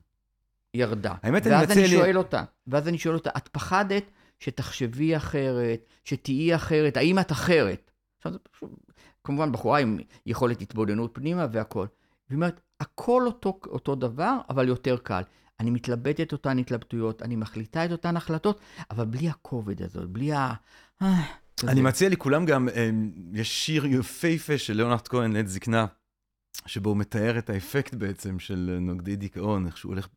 [0.74, 1.14] ירדה.
[1.24, 4.04] האמת, אני ואז מציע אני לי- שואל אותה, ואז אני שואל אותה, את פחדת
[4.40, 7.92] שתחשבי אחרת, שתהיי אחרת, האם את אחרת?
[8.18, 8.70] עכשיו, זה פשוט,
[9.24, 11.88] כמובן, בחורה עם יכולת התבוננות פנימה והכול.
[12.30, 15.22] והיא אומרת, הכל אותו, אותו דבר, אבל יותר קל.
[15.60, 18.60] אני מתלבטת אותן התלבטויות, אני מחליטה את אותן החלטות,
[18.92, 20.54] אבל בלי הכובד הזאת, בלי ה...
[21.02, 21.24] אה.
[21.68, 22.90] אני מציע לכולם גם, אה,
[23.34, 25.86] יש שיר יפהפה של ליאונרד כהן לעת זקנה,
[26.66, 30.08] שבו הוא מתאר את האפקט בעצם של נוגדי דיכאון, איך שהוא הולך,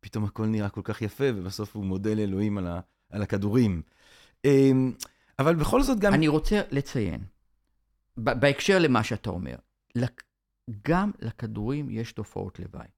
[0.00, 2.80] פתאום הכל נראה כל כך יפה, ובסוף הוא מודה לאלוהים על, ה,
[3.10, 3.82] על הכדורים.
[4.44, 4.70] אה,
[5.38, 6.14] אבל בכל זאת גם...
[6.14, 7.20] אני רוצה לציין,
[8.16, 9.54] בהקשר למה שאתה אומר,
[10.88, 12.88] גם לכדורים יש תופעות לוואי.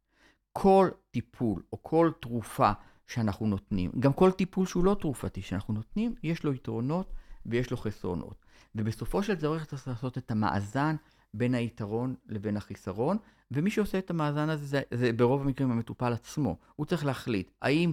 [0.53, 2.73] כל טיפול או כל תרופה
[3.07, 7.13] שאנחנו נותנים, גם כל טיפול שהוא לא תרופתי שאנחנו נותנים, יש לו יתרונות
[7.47, 8.45] ויש לו חסרונות.
[8.75, 10.97] ובסופו של דבר צריך לעשות את המאזן
[11.35, 13.17] בין היתרון לבין החיסרון,
[13.51, 16.57] ומי שעושה את המאזן הזה זה, זה ברוב המקרים המטופל עצמו.
[16.77, 17.93] הוא צריך להחליט האם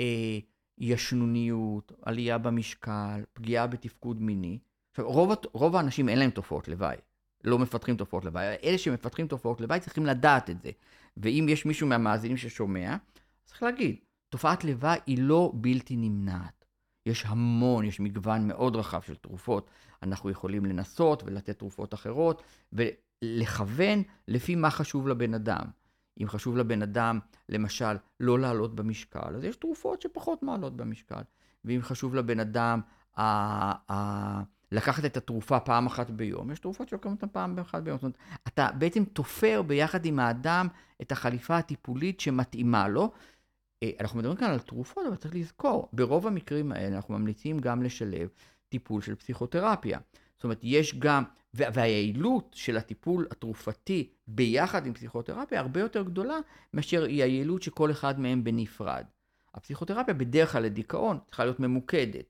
[0.00, 0.38] אה,
[0.78, 4.58] ישנוניות, עלייה במשקל, פגיעה בתפקוד מיני.
[4.90, 6.96] עכשיו, רוב, רוב האנשים אין להם תופעות לוואי,
[7.44, 8.54] לא מפתחים תופעות לוואי.
[8.64, 10.70] אלה שמפתחים תופעות לוואי צריכים לדעת את זה.
[11.16, 12.96] ואם יש מישהו מהמאזינים ששומע,
[13.44, 13.96] צריך להגיד,
[14.28, 16.57] תופעת לוואי היא לא בלתי נמנעת.
[17.08, 19.70] יש המון, יש מגוון מאוד רחב של תרופות.
[20.02, 22.42] אנחנו יכולים לנסות ולתת תרופות אחרות,
[22.72, 25.64] ולכוון לפי מה חשוב לבן אדם.
[26.22, 31.22] אם חשוב לבן אדם, למשל, לא לעלות במשקל, אז יש תרופות שפחות מעלות במשקל.
[31.64, 32.80] ואם חשוב לבן אדם
[33.16, 34.42] ה- ה-
[34.72, 37.98] לקחת את התרופה פעם אחת ביום, יש תרופות שלוקחים אותן פעם אחת ביום.
[37.98, 40.68] זאת אומרת, אתה בעצם תופר ביחד עם האדם
[41.02, 43.12] את החליפה הטיפולית שמתאימה לו.
[43.82, 47.82] אה, אנחנו מדברים כאן על תרופות, אבל צריך לזכור, ברוב המקרים האלה אנחנו ממליצים גם
[47.82, 48.28] לשלב
[48.68, 49.98] טיפול של פסיכותרפיה.
[50.36, 51.24] זאת אומרת, יש גם,
[51.54, 56.38] וה- והיעילות של הטיפול התרופתי ביחד עם פסיכותרפיה הרבה יותר גדולה
[56.74, 59.04] מאשר היא היעילות שכל אחד מהם בנפרד.
[59.54, 62.24] הפסיכותרפיה בדרך כלל לדיכאון צריכה להיות ממוקדת.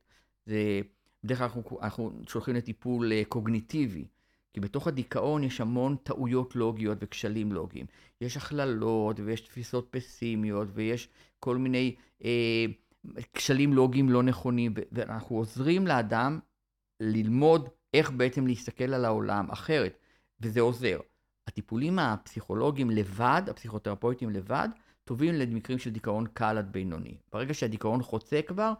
[0.47, 0.81] זה,
[1.25, 4.05] בדרך כלל אנחנו, אנחנו שולחים לטיפול אה, קוגניטיבי,
[4.53, 7.87] כי בתוך הדיכאון יש המון טעויות לוגיות וכשלים לוגיים.
[8.21, 11.09] יש הכללות ויש תפיסות פסימיות ויש
[11.41, 11.95] כל מיני
[12.25, 12.67] אה,
[13.33, 16.39] כשלים לוגיים לא נכונים, ואנחנו עוזרים לאדם
[17.01, 19.99] ללמוד איך בעצם להסתכל על העולם אחרת,
[20.41, 20.99] וזה עוזר.
[21.47, 24.69] הטיפולים הפסיכולוגיים לבד, הפסיכותרפויטים לבד,
[25.05, 27.17] טובים למקרים של דיכאון קל עד בינוני.
[27.33, 28.73] ברגע שהדיכאון חוצה כבר,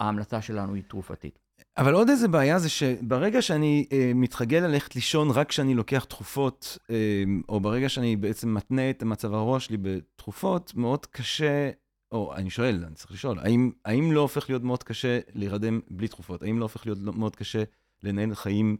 [0.00, 1.38] ההמלצה שלנו היא תרופתית.
[1.76, 6.78] אבל עוד איזה בעיה זה שברגע שאני אה, מתרגל ללכת לישון רק כשאני לוקח תרופות,
[6.90, 11.70] אה, או ברגע שאני בעצם מתנה את מצב הרוח שלי בתרופות, מאוד קשה,
[12.12, 16.08] או אני שואל, אני צריך לשאול, האם, האם לא הופך להיות מאוד קשה להירדם בלי
[16.08, 16.42] תרופות?
[16.42, 17.62] האם לא הופך להיות לא- מאוד קשה
[18.02, 18.76] לנהל חיים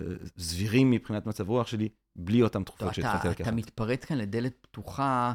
[0.00, 0.04] אה,
[0.38, 3.40] סבירים מבחינת מצב רוח שלי בלי אותן תרופות אתה, שהתחלתי לקחת?
[3.40, 5.32] אתה מתפרץ כאן לדלת פתוחה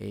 [0.00, 0.06] אה,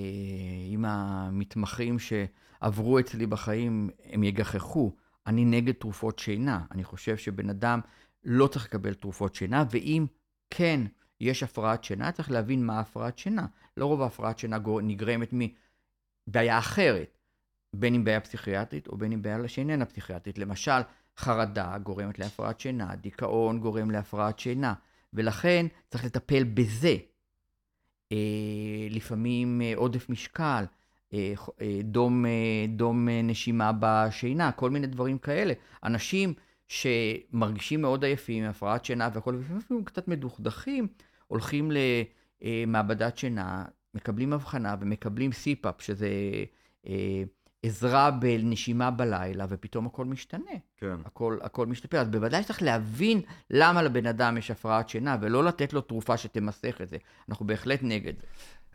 [0.70, 4.96] עם המתמחים שעברו אצלי בחיים, הם יגחכו.
[5.28, 6.66] אני נגד תרופות שינה.
[6.72, 7.80] אני חושב שבן אדם
[8.24, 10.06] לא צריך לקבל תרופות שינה, ואם
[10.50, 10.82] כן
[11.22, 13.46] יש הפרעת שינה, צריך להבין מה הפרעת שינה.
[13.78, 15.34] לרוב ההפרעת שינה גור- נגרמת
[16.28, 17.18] מבעיה אחרת,
[17.74, 20.38] בין אם בעיה פסיכיאטרית או בין אם בעיה שאיננה פסיכיאטרית.
[20.38, 20.82] למשל,
[21.18, 24.74] חרדה גורמת להפרעת שינה, דיכאון גורם להפרעת שינה,
[25.14, 26.96] ולכן צריך לטפל בזה.
[28.12, 30.66] אה, לפעמים אה, עודף משקל,
[31.84, 35.54] דום, אה, דום נשימה בשינה, כל מיני דברים כאלה.
[35.84, 36.34] אנשים
[36.68, 40.88] שמרגישים מאוד עייפים, הפרעת שינה והכל, ולפעמים קצת מדוכדכים,
[41.28, 41.72] הולכים
[42.42, 46.10] למעבדת שינה, מקבלים הבחנה ומקבלים סיפאפ, שזה
[46.88, 47.24] אה,
[47.64, 50.52] עזרה בנשימה בלילה, ופתאום הכל משתנה.
[50.78, 50.96] כן.
[51.06, 51.98] הכל, הכל משתפר.
[51.98, 56.82] אז בוודאי צריך להבין למה לבן אדם יש הפרעת שינה, ולא לתת לו תרופה שתמסך
[56.82, 56.98] את זה.
[57.30, 58.28] אנחנו בהחלט נגד זה.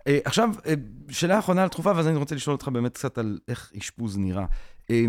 [0.09, 0.75] אה, עכשיו, אה,
[1.11, 4.47] שאלה אחרונה על תרופה, ואז אני רוצה לשאול אותך באמת קצת על איך אשפוז נראה.
[4.91, 5.05] אה,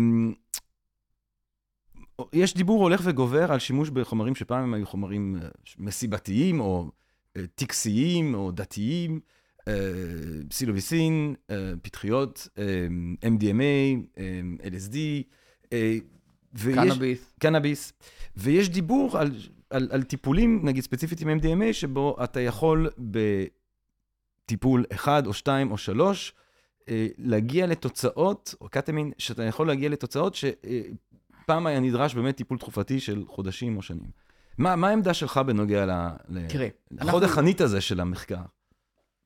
[2.32, 5.36] יש דיבור הולך וגובר על שימוש בחומרים שפעם הם היו חומרים
[5.78, 6.90] מסיבתיים, או
[7.54, 9.20] טקסיים, או דתיים,
[10.48, 11.34] פסילוביסין,
[11.82, 12.48] פטריות,
[13.24, 14.18] MDMA,
[14.62, 14.96] LSD.
[16.52, 17.32] ויש, קנאביס.
[17.38, 17.92] קנאביס.
[18.36, 19.32] ויש דיבור על,
[19.70, 23.18] על, על טיפולים, נגיד ספציפית עם MDMA, שבו אתה יכול ב...
[24.50, 26.34] טיפול אחד או שתיים או שלוש,
[26.88, 33.00] אה, להגיע לתוצאות, או קטמין, שאתה יכול להגיע לתוצאות שפעם היה נדרש באמת טיפול תרופתי
[33.00, 34.10] של חודשים או שנים.
[34.58, 35.92] מה, מה העמדה שלך בנוגע ל...
[36.48, 37.24] תראה, לחוד אנחנו...
[37.24, 38.42] החנית הזה של המחקר?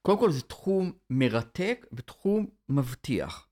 [0.02, 3.48] קודם כל זה תחום מרתק ותחום מבטיח.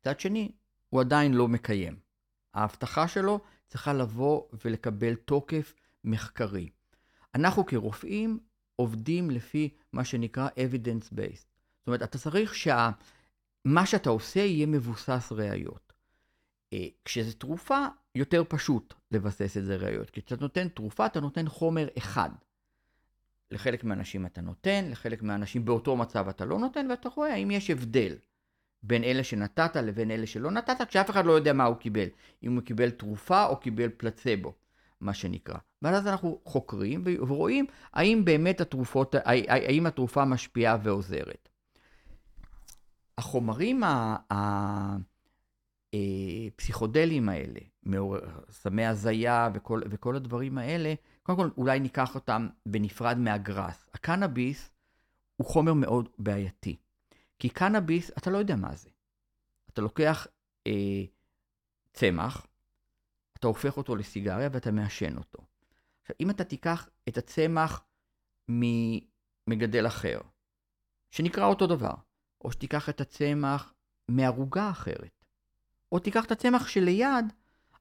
[0.00, 0.52] מצד שני,
[0.88, 1.96] הוא עדיין לא מקיים.
[2.54, 6.68] ההבטחה שלו צריכה לבוא ולקבל תוקף מחקרי.
[7.34, 8.38] אנחנו כרופאים
[8.80, 11.46] עובדים לפי מה שנקרא evidence based.
[11.78, 15.92] זאת אומרת, אתה צריך שמה שאתה עושה יהיה מבוסס ראיות.
[16.72, 20.10] אה, כשזו תרופה, יותר פשוט לבסס את זה ראיות.
[20.10, 22.30] כי כשאתה נותן תרופה, אתה נותן חומר אחד.
[23.50, 27.70] לחלק מהאנשים אתה נותן, לחלק מהאנשים באותו מצב אתה לא נותן, ואתה רואה האם יש
[27.70, 28.16] הבדל
[28.82, 32.08] בין אלה שנתת לבין אלה שלא נתת, כשאף אחד לא יודע מה הוא קיבל.
[32.42, 34.54] אם הוא קיבל תרופה או קיבל פלצבו.
[35.00, 35.58] מה שנקרא.
[35.82, 41.48] ואז אנחנו חוקרים ורואים האם באמת התרופות, האם התרופה משפיעה ועוזרת.
[43.18, 43.82] החומרים
[45.92, 47.60] הפסיכודליים אה, האלה,
[48.50, 53.86] סמי הזיה וכל, וכל הדברים האלה, קודם כל אולי ניקח אותם בנפרד מהגראס.
[53.94, 54.70] הקנאביס
[55.36, 56.76] הוא חומר מאוד בעייתי.
[57.38, 58.88] כי קנאביס, אתה לא יודע מה זה.
[59.70, 60.26] אתה לוקח
[60.66, 61.02] אה,
[61.92, 62.46] צמח,
[63.38, 65.38] אתה הופך אותו לסיגריה ואתה מעשן אותו.
[66.02, 67.84] עכשיו, אם אתה תיקח את הצמח
[68.48, 70.20] ממגדל אחר,
[71.10, 71.94] שנקרא אותו דבר,
[72.44, 73.74] או שתיקח את הצמח
[74.08, 75.24] מערוגה אחרת,
[75.92, 77.32] או תיקח את הצמח שליד,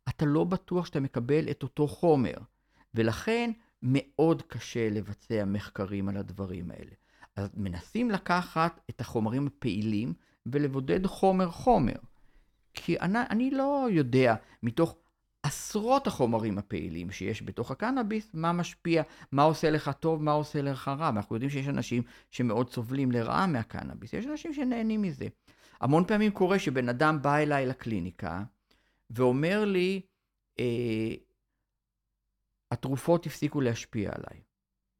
[0.09, 2.35] אתה לא בטוח שאתה מקבל את אותו חומר,
[2.93, 3.51] ולכן
[3.83, 6.91] מאוד קשה לבצע מחקרים על הדברים האלה.
[7.35, 10.13] אז מנסים לקחת את החומרים הפעילים
[10.45, 11.95] ולבודד חומר-חומר.
[12.73, 14.95] כי אני, אני לא יודע מתוך
[15.47, 20.87] עשרות החומרים הפעילים שיש בתוך הקנאביס, מה משפיע, מה עושה לך טוב, מה עושה לך
[20.87, 21.11] רע.
[21.15, 25.27] ואנחנו יודעים שיש אנשים שמאוד סובלים לרעה מהקנאביס, יש אנשים שנהנים מזה.
[25.81, 28.43] המון פעמים קורה שבן אדם בא אליי לקליניקה
[29.09, 30.01] ואומר לי,
[30.59, 31.13] אה,
[32.71, 34.41] התרופות הפסיקו להשפיע עליי.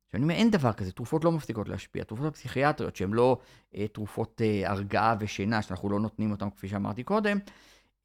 [0.06, 2.04] עכשיו, אני אומר, אין דבר כזה, תרופות לא מפסיקות להשפיע.
[2.04, 3.38] תרופות הפסיכיאטריות, שהן לא
[3.76, 7.38] אה, תרופות אה, הרגעה ושינה, שאנחנו לא נותנים אותן, כפי שאמרתי קודם,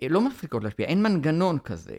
[0.03, 1.97] אה, לא מפסיקות להשפיע, אין מנגנון כזה.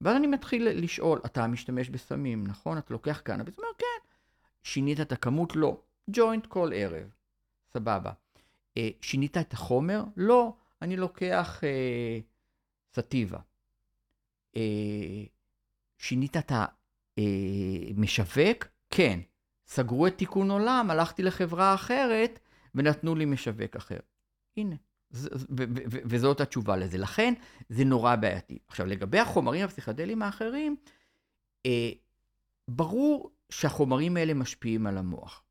[0.00, 2.78] ואז אני מתחיל לשאול, אתה משתמש בסמים, נכון?
[2.78, 3.54] אתה לוקח קנאביס?
[3.56, 4.08] הוא אומר, כן.
[4.62, 5.56] שינית את הכמות?
[5.56, 5.80] לא.
[6.10, 7.10] ג'וינט כל ערב.
[7.72, 8.12] סבבה.
[8.76, 10.04] אה, שינית את החומר?
[10.16, 10.52] לא.
[10.82, 12.18] אני לוקח אה,
[12.94, 13.38] סטיבה.
[14.56, 15.24] אה,
[15.98, 16.52] שינית את
[17.18, 18.64] המשווק?
[18.64, 19.20] אה, כן.
[19.66, 22.40] סגרו את תיקון עולם, הלכתי לחברה אחרת
[22.74, 23.98] ונתנו לי משווק אחר.
[24.56, 24.76] הנה.
[26.04, 26.98] וזאת התשובה לזה.
[26.98, 27.34] לכן
[27.68, 28.58] זה נורא בעייתי.
[28.68, 30.76] עכשיו, לגבי החומרים הפסיכדליים האחרים,
[31.66, 31.90] אה,
[32.68, 35.42] ברור שהחומרים האלה משפיעים על המוח.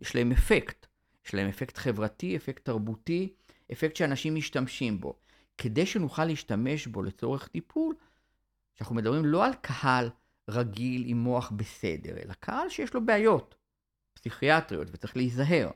[0.00, 0.86] יש להם אפקט.
[1.26, 3.32] יש להם אפקט חברתי, אפקט תרבותי,
[3.72, 5.16] אפקט שאנשים משתמשים בו.
[5.58, 7.94] כדי שנוכל להשתמש בו לצורך טיפול,
[8.74, 10.10] שאנחנו מדברים לא על קהל
[10.48, 13.54] רגיל עם מוח בסדר, אלא קהל שיש לו בעיות
[14.14, 15.70] פסיכיאטריות וצריך להיזהר.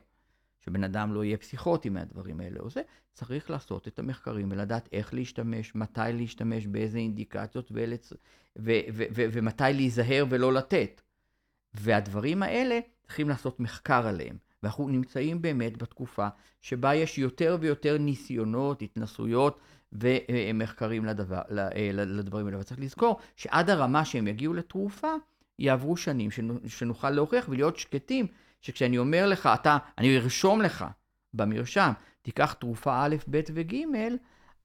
[0.65, 2.81] שבן אדם לא יהיה פסיכוטי מהדברים האלה או זה,
[3.13, 8.13] צריך לעשות את המחקרים ולדעת איך להשתמש, מתי להשתמש, באיזה אינדיקציות ואלץ,
[8.57, 11.01] ו, ו, ו, ומתי להיזהר ולא לתת.
[11.73, 14.37] והדברים האלה צריכים לעשות מחקר עליהם.
[14.63, 16.27] ואנחנו נמצאים באמת בתקופה
[16.61, 19.59] שבה יש יותר ויותר ניסיונות, התנסויות
[19.93, 21.41] ומחקרים לדבר,
[21.93, 22.59] לדברים האלה.
[22.59, 25.13] וצריך לזכור שעד הרמה שהם יגיעו לתרופה,
[25.59, 26.29] יעברו שנים
[26.67, 28.27] שנוכל להוכיח ולהיות שקטים
[28.61, 30.85] שכשאני אומר לך, אתה, אני ארשום לך
[31.33, 31.91] במרשם,
[32.21, 33.75] תיקח תרופה א', ב' וג',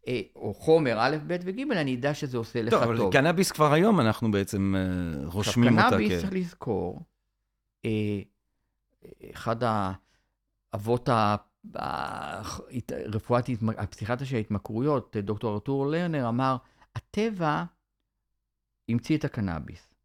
[0.09, 2.85] אה, או חומר א', ב' וג', אני אדע שזה עושה לך טוב.
[2.85, 5.87] טוב, אבל קנאביס כבר היום אנחנו בעצם uh, רושמים אותה.
[5.87, 7.01] עכשיו, קנאביס, צריך לזכור,
[7.85, 8.21] אה,
[9.33, 9.57] אחד
[10.73, 11.09] האבות
[11.65, 13.45] ברפואת,
[13.79, 16.57] הפסיכיאטר של ההתמכרויות, דוקטור ארתור לרנר אמר,
[16.97, 17.65] הטבע
[18.89, 19.96] המציא את הקנאביס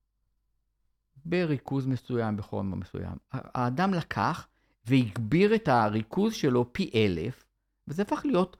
[1.26, 3.16] בריכוז מסוים, בחומר מסוים.
[3.32, 4.48] האדם לקח
[4.86, 7.44] והגביר את הריכוז שלו פי אלף,
[7.88, 8.58] וזה הפך להיות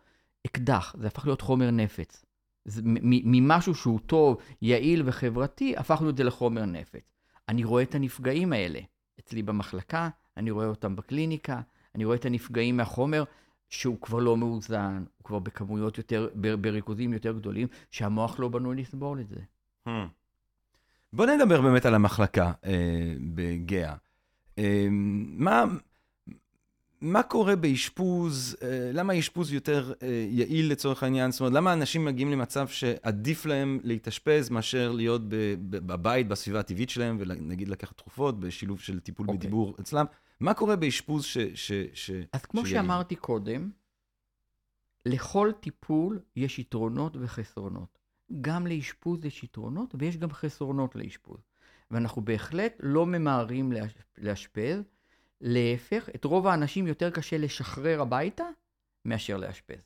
[0.48, 2.26] אקדח, זה הפך להיות חומר נפץ.
[3.04, 7.12] ממשהו שהוא טוב, יעיל וחברתי, הפכנו את זה לחומר נפץ.
[7.50, 8.80] אני רואה את הנפגעים האלה
[9.20, 11.62] אצלי במחלקה, אני רואה אותם בקליניקה,
[11.96, 13.24] אני רואה את הנפגעים מהחומר
[13.70, 16.30] שהוא כבר לא מאוזן, הוא כבר בכמויות יותר,
[16.62, 19.40] בריכוזים יותר גדולים, שהמוח לא בנוי לסבול את זה.
[19.88, 19.92] Hmm.
[21.14, 23.96] בוא נדבר באמת על המחלקה אה, בגאה.
[24.58, 25.66] אה, מה,
[27.02, 31.32] מה קורה באשפוז, אה, למה האשפוז יותר אה, יעיל לצורך העניין?
[31.32, 35.22] זאת אומרת, למה אנשים מגיעים למצב שעדיף להם להתאשפז מאשר להיות
[35.60, 39.30] בבית, בסביבה הטבעית שלהם, ונגיד לקחת תרופות בשילוב של טיפול okay.
[39.30, 39.40] אוקיי.
[39.40, 40.06] בדיבור אצלם?
[40.40, 41.38] מה קורה באשפוז ש...
[41.54, 42.82] ש, ש אז כמו שיעיל?
[42.82, 43.70] שאמרתי קודם,
[45.06, 48.01] לכל טיפול יש יתרונות וחסרונות.
[48.42, 51.40] גם לאשפוז יש יתרונות ויש גם חסרונות לאשפוז.
[51.92, 53.72] ואנחנו בהחלט לא ממהרים
[54.18, 54.84] לאשפז.
[55.42, 58.44] להפך, את רוב האנשים יותר קשה לשחרר הביתה
[59.06, 59.82] מאשר לאשפז.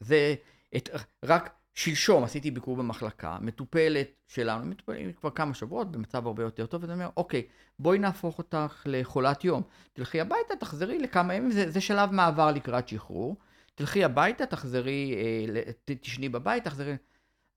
[0.00, 0.34] זה,
[0.76, 0.88] את,
[1.24, 6.82] רק שלשום עשיתי ביקור במחלקה, מטופלת שלנו, מטופלת כבר כמה שבועות במצב הרבה יותר טוב,
[6.82, 7.46] ואני אומר, אוקיי,
[7.78, 9.62] בואי נהפוך אותך לחולת יום.
[9.92, 13.36] תלכי הביתה, תחזרי לכמה ימים, זה, זה שלב מעבר לקראת שחרור.
[13.76, 16.96] תלכי הביתה, תחזרי, אה, תשני בבית, תחזרי.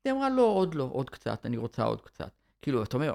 [0.06, 2.32] היא אמרה, לא, עוד לא, עוד קצת, אני רוצה עוד קצת.
[2.62, 3.14] כאילו, אתה אומר,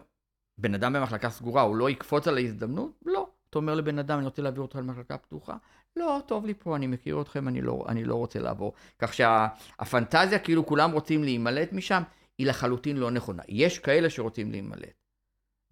[0.59, 2.91] בן אדם במחלקה סגורה, הוא לא יקפוץ על ההזדמנות?
[3.07, 3.29] לא.
[3.51, 5.57] אתה אומר לבן אדם, אני רוצה להעביר אותך למחלקה פתוחה?
[5.97, 8.73] לא, טוב לי פה, אני מכיר אתכם, אני לא, אני לא רוצה לעבור.
[8.99, 12.03] כך שהפנטזיה, שה, כאילו כולם רוצים להימלט משם,
[12.39, 13.43] היא לחלוטין לא נכונה.
[13.49, 15.04] יש כאלה שרוצים להימלט.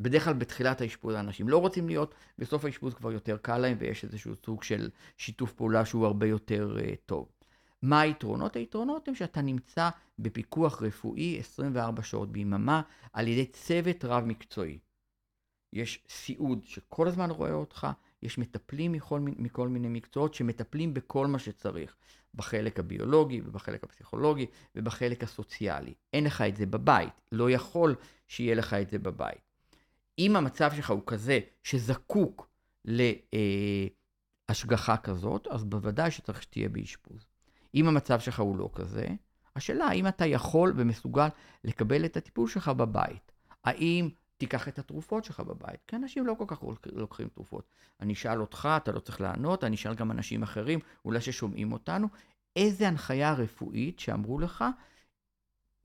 [0.03, 4.05] בדרך כלל בתחילת האשפוז האנשים לא רוצים להיות, בסוף האשפוז כבר יותר קל להם ויש
[4.05, 7.29] איזשהו סוג של שיתוף פעולה שהוא הרבה יותר uh, טוב.
[7.83, 8.57] מה היתרונות?
[8.57, 12.83] היתרונות הם שאתה נמצא בפיקוח רפואי 24 שעות ביממה
[13.13, 14.79] על ידי צוות רב מקצועי.
[15.73, 17.87] יש סיעוד שכל הזמן רואה אותך,
[18.23, 21.97] יש מטפלים מכל, מכל מיני מקצועות שמטפלים בכל מה שצריך,
[22.35, 25.95] בחלק הביולוגי ובחלק הפסיכולוגי ובחלק הסוציאלי.
[26.13, 27.95] אין לך את זה בבית, לא יכול
[28.29, 29.52] שיהיה לך את זה בבית.
[30.19, 32.51] אם המצב שלך הוא כזה שזקוק
[34.49, 37.27] להשגחה כזאת, אז בוודאי שצריך שתהיה באשפוז.
[37.75, 39.07] אם המצב שלך הוא לא כזה,
[39.57, 41.29] השאלה האם אתה יכול ומסוגל
[41.65, 43.33] לקבל את הטיפול שלך בבית.
[43.65, 44.09] האם
[44.39, 45.81] תיקח את התרופות שלך בבית?
[45.87, 47.65] כי אנשים לא כל כך לוקחים תרופות.
[48.01, 52.09] אני אשאל אותך, אתה לא צריך לענות, אני אשאל גם אנשים אחרים, אולי ששומעים אותנו,
[52.57, 54.65] איזה הנחיה רפואית שאמרו לך,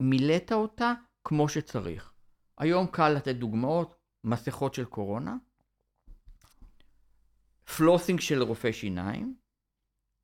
[0.00, 0.92] מילאת אותה
[1.24, 2.12] כמו שצריך.
[2.58, 5.36] היום קל לתת דוגמאות, מסכות של קורונה,
[7.76, 9.34] פלוסינג של רופא שיניים,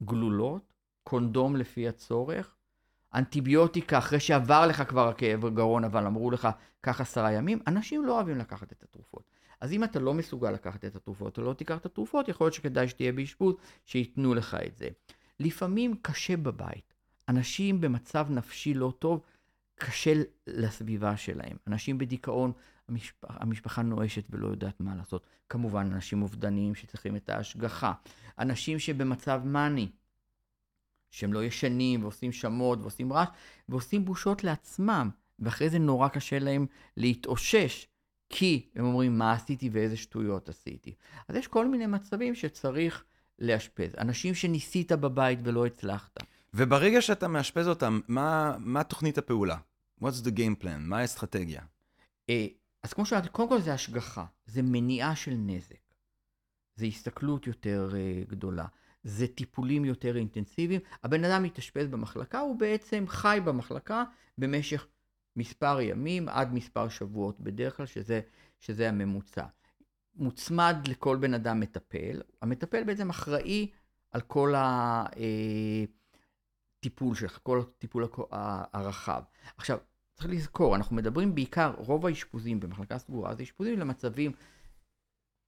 [0.03, 0.73] גלולות,
[1.03, 2.57] קונדום לפי הצורך,
[3.15, 6.49] אנטיביוטיקה אחרי שעבר לך כבר הכאב גרון, אבל אמרו לך,
[6.81, 9.31] קח עשרה ימים, אנשים לא אוהבים לקחת את התרופות.
[9.61, 12.55] אז אם אתה לא מסוגל לקחת את התרופות, או לא תיקח את התרופות, יכול להיות
[12.55, 14.89] שכדאי שתהיה באשפוז, שייתנו לך את זה.
[15.41, 16.95] לפעמים קשה בבית.
[17.29, 19.21] אנשים במצב נפשי לא טוב,
[19.75, 20.13] קשה
[20.47, 21.57] לסביבה שלהם.
[21.67, 22.53] אנשים בדיכאון,
[22.89, 25.27] המשפחה, המשפחה נואשת ולא יודעת מה לעשות.
[25.49, 27.93] כמובן, אנשים אובדניים שצריכים את ההשגחה.
[28.39, 29.89] אנשים שבמצב מאני,
[31.11, 33.29] שהם לא ישנים ועושים שמות ועושים רעש,
[33.69, 36.67] ועושים בושות לעצמם, ואחרי זה נורא קשה להם
[36.97, 37.87] להתאושש,
[38.31, 40.95] כי הם אומרים מה עשיתי ואיזה שטויות עשיתי.
[41.29, 43.05] אז יש כל מיני מצבים שצריך
[43.39, 43.95] לאשפז.
[43.99, 46.19] אנשים שניסית בבית ולא הצלחת.
[46.55, 49.57] וברגע שאתה מאשפז אותם, מה, מה תוכנית הפעולה?
[50.03, 50.79] What's the game plan?
[50.79, 51.63] מה האסטרטגיה?
[52.85, 55.95] אז כמו שאמרתי, קודם כל זה השגחה, זה מניעה של נזק.
[56.77, 58.67] זה הסתכלות יותר uh, גדולה.
[59.05, 60.81] זה טיפולים יותר אינטנסיביים.
[61.03, 64.05] הבן אדם מתאשפז במחלקה, הוא בעצם חי במחלקה
[64.39, 64.87] במשך
[65.37, 68.21] מספר ימים עד מספר שבועות בדרך כלל, שזה,
[68.61, 69.45] שזה הממוצע.
[70.15, 73.71] מוצמד לכל בן אדם מטפל, המטפל בעצם אחראי
[74.11, 74.55] על כל
[76.81, 78.09] הטיפול אה, שלך, כל הטיפול
[78.73, 79.23] הרחב.
[79.57, 79.79] עכשיו,
[80.15, 84.33] צריך לזכור, אנחנו מדברים בעיקר, רוב האשפוזים במחלקה סגורה זה אשפוזים למצבים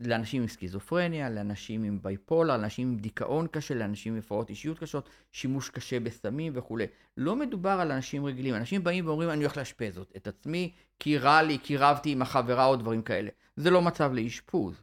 [0.00, 5.08] לאנשים עם סכיזופרניה, לאנשים עם בייפולה, לאנשים עם דיכאון קשה, לאנשים עם הפרעות אישיות קשות,
[5.32, 6.86] שימוש קשה בסמים וכולי.
[7.16, 8.54] לא מדובר על אנשים רגילים.
[8.54, 12.66] אנשים באים ואומרים, אני הולך לאשפז את עצמי, כי רע לי, כי רבתי עם החברה
[12.66, 13.30] או דברים כאלה.
[13.56, 14.82] זה לא מצב לאשפוז.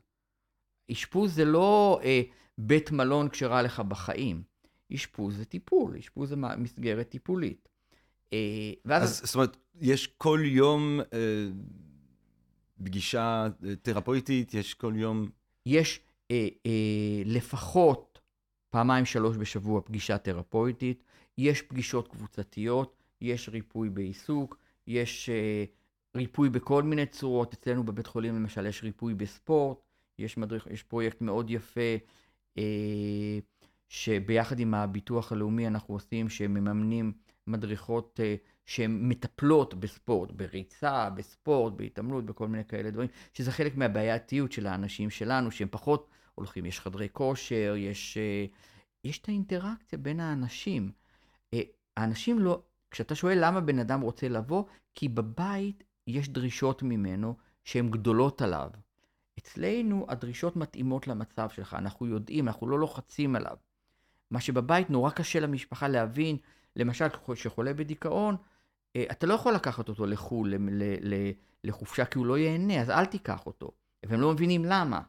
[0.92, 2.22] אשפוז זה לא אה,
[2.58, 4.44] בית מלון כשרע לך בחיים.
[4.94, 7.70] אשפוז זה טיפול, אשפוז זה מסגרת טיפולית.
[8.34, 9.04] אה, ואז...
[9.04, 11.00] אז זאת אומרת, יש כל יום...
[11.14, 11.50] אה...
[12.84, 15.30] פגישה אה, תרפויטית, יש כל יום...
[15.66, 16.00] יש
[16.32, 18.20] אה, אה, לפחות
[18.70, 21.04] פעמיים שלוש בשבוע פגישה תרפויטית,
[21.38, 24.58] יש פגישות קבוצתיות, יש ריפוי בעיסוק,
[24.88, 27.54] יש uh, ריפוי בכל מיני צורות.
[27.54, 29.78] אצלנו בבית חולים למשל יש ריפוי בספורט,
[30.20, 31.96] יש, מדריך, יש פרויקט מאוד יפה
[32.56, 32.60] uh,
[33.90, 37.14] שביחד עם הביטוח הלאומי אנחנו עושים, שמממנים
[37.48, 44.52] מדריכות uh, שהן מטפלות בספורט, בריצה, בספורט, בהתעמלות, בכל מיני כאלה דברים, שזה חלק מהבעייתיות
[44.52, 48.18] של האנשים שלנו, שהם פחות הולכים, יש חדרי כושר, יש,
[49.04, 50.92] יש את האינטראקציה בין האנשים.
[51.98, 54.64] האנשים לא, כשאתה שואל למה בן אדם רוצה לבוא,
[54.96, 58.70] כי בבית יש דרישות ממנו שהן גדולות עליו.
[59.40, 63.58] אצלנו הדרישות מתאימות למצב שלך, אנחנו יודעים, אנחנו לא לוחצים עליו.
[64.32, 66.38] מה שבבית נורא קשה למשפחה להבין,
[66.76, 68.36] למשל, כשחולה בדיכאון,
[68.96, 70.54] אה, אתה לא יכול לקחת אותו לחו"ל,
[71.64, 73.72] לחופשה, כי הוא לא ייהנה, אז אל תיקח אותו.
[74.06, 75.02] והם לא מבינים למה.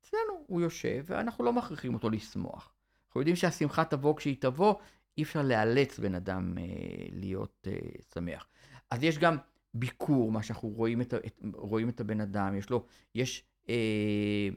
[0.00, 2.72] אצלנו הוא יושב, ואנחנו לא מכריחים אותו לשמוח.
[3.08, 4.74] אנחנו יודעים שהשמחה תבוא כשהיא תבוא,
[5.18, 6.64] אי אפשר לאלץ בן אדם אה,
[7.12, 7.78] להיות אה,
[8.14, 8.46] שמח.
[8.90, 9.36] אז יש גם
[9.74, 14.48] ביקור, מה שאנחנו רואים את, את, רואים את הבן אדם, יש לו, יש אה,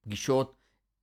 [0.00, 0.61] פגישות,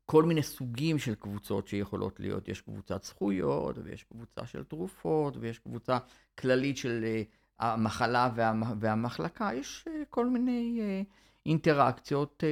[0.10, 2.48] כל מיני סוגים של קבוצות שיכולות להיות.
[2.48, 5.98] יש קבוצת זכויות, ויש קבוצה של תרופות, ויש קבוצה
[6.40, 7.24] כללית של אה,
[7.60, 9.50] המחלה וה, והמחלקה.
[9.54, 11.02] יש אה, כל מיני אה,
[11.46, 12.44] אינטראקציות.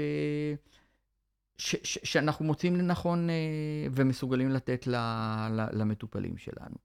[1.58, 3.28] ש, ש, שאנחנו מוצאים לנכון
[3.91, 4.95] ומסוגלים לתת ל,
[5.51, 6.76] ל, למטופלים שלנו.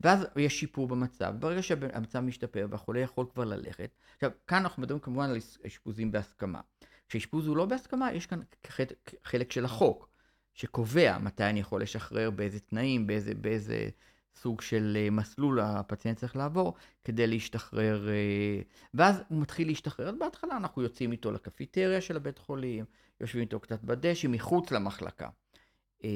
[0.00, 1.34] ואז יש שיפור במצב.
[1.38, 6.60] ברגע שהמצב משתפר והחולה יכול כבר ללכת, עכשיו, כאן אנחנו מדברים כמובן על אשפוזים בהסכמה.
[7.08, 8.40] כשאשפוז הוא לא בהסכמה, יש כאן
[9.24, 10.11] חלק של החוק,
[10.54, 13.88] שקובע מתי אני יכול לשחרר, באיזה תנאים, באיזה, באיזה
[14.36, 16.74] סוג של אה, מסלול הפציינט צריך לעבור
[17.04, 18.08] כדי להשתחרר.
[18.08, 18.60] אה,
[18.94, 20.08] ואז הוא מתחיל להשתחרר.
[20.08, 22.84] אז בהתחלה אנחנו יוצאים איתו לקפיטריה של הבית חולים,
[23.20, 25.28] יושבים איתו קצת בדשא, מחוץ למחלקה.
[26.04, 26.10] אה,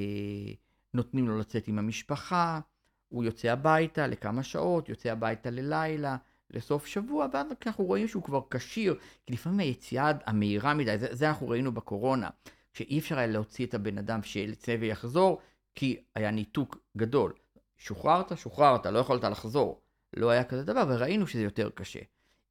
[0.95, 2.61] נותנים לו לצאת עם המשפחה,
[3.09, 6.17] הוא יוצא הביתה לכמה שעות, יוצא הביתה ללילה,
[6.51, 11.29] לסוף שבוע, ואז אנחנו רואים שהוא כבר כשיר, כי לפעמים היציאה המהירה מדי, זה, זה
[11.29, 12.29] אנחנו ראינו בקורונה,
[12.77, 15.41] שאי אפשר היה להוציא את הבן אדם שיצא ויחזור,
[15.75, 17.33] כי היה ניתוק גדול.
[17.79, 19.81] שוחררת, שוחררת, לא יכולת לחזור.
[20.17, 21.99] לא היה כזה דבר, וראינו שזה יותר קשה.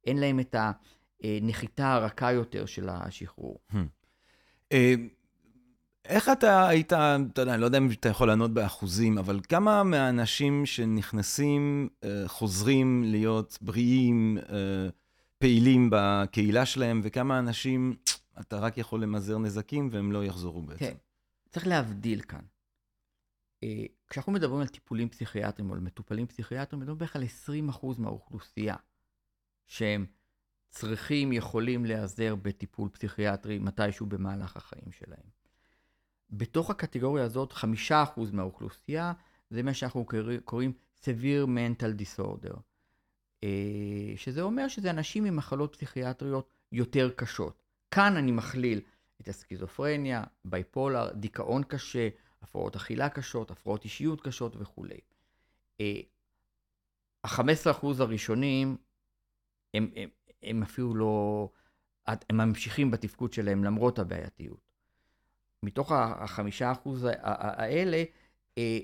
[0.06, 0.56] אין להם את
[1.22, 3.58] הנחיתה הרכה יותר של השחרור.
[3.72, 3.76] Hmm.
[4.72, 4.94] אה,
[6.04, 9.82] איך אתה היית, אתה יודע, אני לא יודע אם אתה יכול לענות באחוזים, אבל כמה
[9.82, 14.88] מהאנשים שנכנסים אה, חוזרים להיות בריאים, אה,
[15.38, 17.96] פעילים בקהילה שלהם, וכמה אנשים
[18.40, 20.78] אתה רק יכול למזער נזקים והם לא יחזרו בעצם?
[20.78, 20.96] כן,
[21.50, 22.42] צריך להבדיל כאן.
[24.08, 27.22] כשאנחנו מדברים על טיפולים פסיכיאטריים או על מטופלים פסיכיאטריים, מדברים בערך על
[27.70, 28.76] 20% מהאוכלוסייה
[29.66, 30.06] שהם
[30.70, 35.28] צריכים, יכולים להיעזר בטיפול פסיכיאטרי מתישהו במהלך החיים שלהם.
[36.30, 39.12] בתוך הקטגוריה הזאת, חמישה אחוז מהאוכלוסייה
[39.50, 40.06] זה מה שאנחנו
[40.44, 40.72] קוראים
[41.02, 42.56] severe mental disorder,
[43.44, 47.65] אה, שזה אומר שזה אנשים עם מחלות פסיכיאטריות יותר קשות.
[47.96, 48.80] כאן אני מכליל
[49.20, 52.08] את הסכיזופרניה, בייפולר, דיכאון קשה,
[52.42, 54.98] הפרעות אכילה קשות, הפרעות אישיות קשות וכולי.
[57.24, 58.76] ה-15% הראשונים
[59.74, 60.08] הם, הם,
[60.42, 61.48] הם אפילו לא,
[62.06, 64.60] הם ממשיכים בתפקוד שלהם למרות הבעייתיות.
[65.62, 68.04] מתוך החמישה אחוז האלה,
[68.58, 68.78] אה,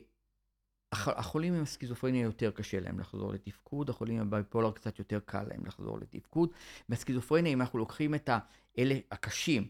[0.92, 5.66] החולים עם הסכיזופרניה יותר קשה להם לחזור לתפקוד, החולים עם הבייפולר קצת יותר קל להם
[5.66, 6.50] לחזור לתפקוד.
[6.88, 8.30] בסכיזופרניה, אם אנחנו לוקחים את
[8.76, 9.66] האלה הקשים,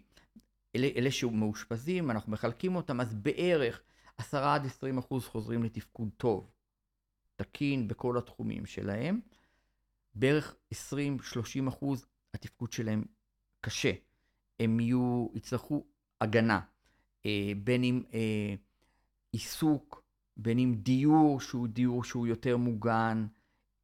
[0.76, 3.82] אלה, אלה שמאושפזים, אנחנו מחלקים אותם, אז בערך
[4.18, 6.50] 10 עד 20 אחוז חוזרים לתפקוד טוב,
[7.36, 9.20] תקין בכל התחומים שלהם.
[10.14, 10.76] בערך 20-30
[11.68, 13.04] אחוז התפקוד שלהם
[13.60, 13.92] קשה.
[14.60, 15.84] הם יהיו, יצטרכו
[16.20, 16.60] הגנה,
[17.26, 18.54] אה, בין אם אה,
[19.32, 20.01] עיסוק,
[20.36, 23.26] בין אם דיור שהוא דיור שהוא יותר מוגן,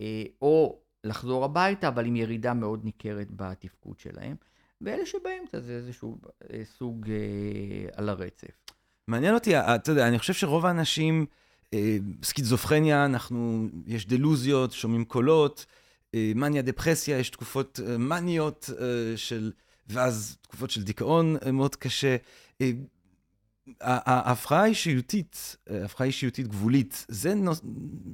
[0.00, 4.36] אה, או לחזור הביתה, אבל עם ירידה מאוד ניכרת בתפקוד שלהם.
[4.80, 6.18] ואלה שבאמצע זה איזשהו
[6.52, 8.66] אה, סוג אה, על הרצף.
[9.08, 11.26] מעניין אותי, אתה יודע, אני חושב שרוב האנשים,
[12.22, 15.66] סקיזופרניה, אנחנו, יש דלוזיות, שומעים קולות.
[16.16, 18.70] מניה, דפרסיה, יש תקופות מניות
[19.16, 19.52] של,
[19.86, 22.16] ואז תקופות של דיכאון מאוד קשה.
[23.80, 27.34] ההפרעה האישיותית, ההפרעה האישיותית גבולית, זה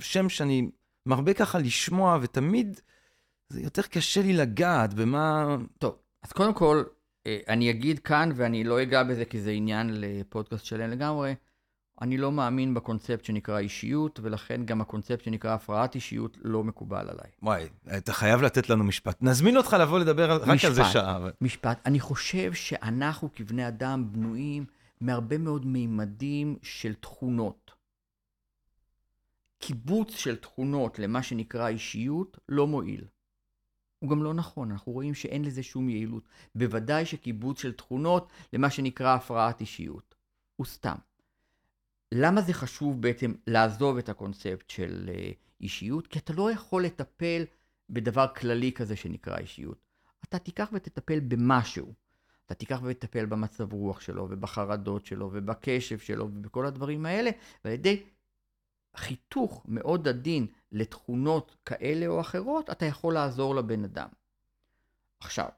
[0.01, 0.71] שם שאני
[1.07, 2.81] מרבה ככה לשמוע, ותמיד
[3.49, 5.57] זה יותר קשה לי לגעת במה...
[5.79, 6.83] טוב, אז קודם כל,
[7.49, 11.35] אני אגיד כאן, ואני לא אגע בזה כי זה עניין לפודקאסט שלם לגמרי,
[12.01, 17.31] אני לא מאמין בקונספט שנקרא אישיות, ולכן גם הקונספט שנקרא הפרעת אישיות לא מקובל עליי.
[17.43, 19.17] וואי, אתה חייב לתת לנו משפט.
[19.21, 21.17] נזמין אותך לבוא לדבר משפט, רק על זה שעה.
[21.17, 21.33] אבל...
[21.41, 21.81] משפט.
[21.87, 24.65] אני חושב שאנחנו כבני אדם בנויים
[25.01, 27.75] מהרבה מאוד מימדים של תכונות.
[29.59, 33.05] קיבוץ של תכונות למה שנקרא אישיות לא מועיל.
[33.99, 36.23] הוא גם לא נכון, אנחנו רואים שאין לזה שום יעילות.
[36.55, 40.15] בוודאי שקיבוץ של תכונות למה שנקרא הפרעת אישיות.
[40.57, 40.95] הוא סתם.
[42.13, 45.31] למה זה חשוב בעצם לעזוב את הקונספט של אה,
[45.61, 46.07] אישיות?
[46.07, 47.45] כי אתה לא יכול לטפל
[47.91, 49.79] בדבר כללי כזה שנקרא אישיות.
[50.25, 51.95] אתה תיקח ותטפל במשהו.
[52.47, 57.31] אתה תיקח ותטפל במצב רוח שלו, ובחרדות שלו, ובקשב שלו, ובכל הדברים האלה,
[57.65, 58.03] ועל ידי
[58.97, 64.09] חיתוך מאוד עדין לתכונות כאלה או אחרות, אתה יכול לעזור לבן אדם.
[65.21, 65.49] עכשיו,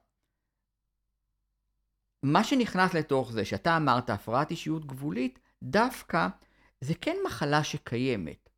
[2.23, 6.27] מה שנכנס לתוך זה, שאתה אמרת הפרעת אישיות גבולית, דווקא
[6.81, 8.49] זה כן מחלה שקיימת.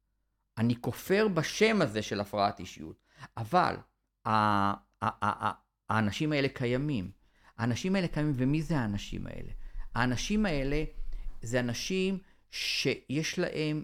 [0.58, 3.04] אני כופר בשם הזה של הפרעת אישיות,
[3.38, 3.76] אבל
[5.90, 7.19] האנשים האלה קיימים.
[7.60, 9.52] האנשים האלה קיימים, ומי זה האנשים האלה?
[9.96, 10.84] האנשים האלה
[11.42, 12.18] זה אנשים
[12.52, 13.84] שיש להם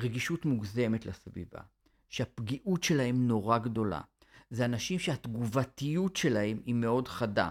[0.00, 1.60] רגישות מוגזמת לסביבה,
[2.08, 4.00] שהפגיעות שלהם נורא גדולה.
[4.50, 7.50] זה אנשים שהתגובתיות שלהם היא מאוד חדה.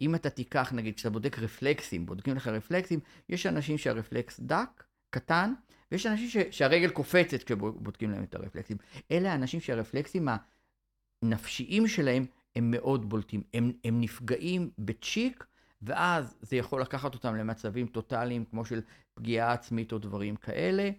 [0.00, 5.52] אם אתה תיקח, נגיד, כשאתה בודק רפלקסים, בודקים לך רפלקסים, יש אנשים שהרפלקס דק, קטן,
[5.92, 8.76] ויש אנשים ש, שהרגל קופצת כשבודקים להם את הרפלקסים.
[9.10, 10.28] אלה האנשים שהרפלקסים
[11.22, 12.26] הנפשיים שלהם
[12.56, 13.42] הם מאוד בולטים.
[13.54, 15.44] הם, הם נפגעים בצ'יק,
[15.82, 18.80] ואז זה יכול לקחת אותם למצבים טוטאליים, כמו של
[19.14, 20.90] פגיעה עצמית או דברים כאלה.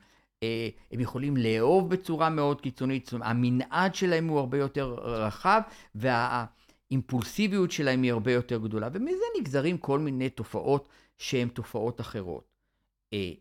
[0.43, 5.61] אה, הם יכולים לאהוב בצורה מאוד קיצונית, זאת אומרת, המנעד שלהם הוא הרבה יותר רחב,
[5.95, 12.43] והאימפולסיביות שלהם היא הרבה יותר גדולה, ומזה נגזרים כל מיני תופעות שהן תופעות אחרות.
[13.13, 13.31] אה,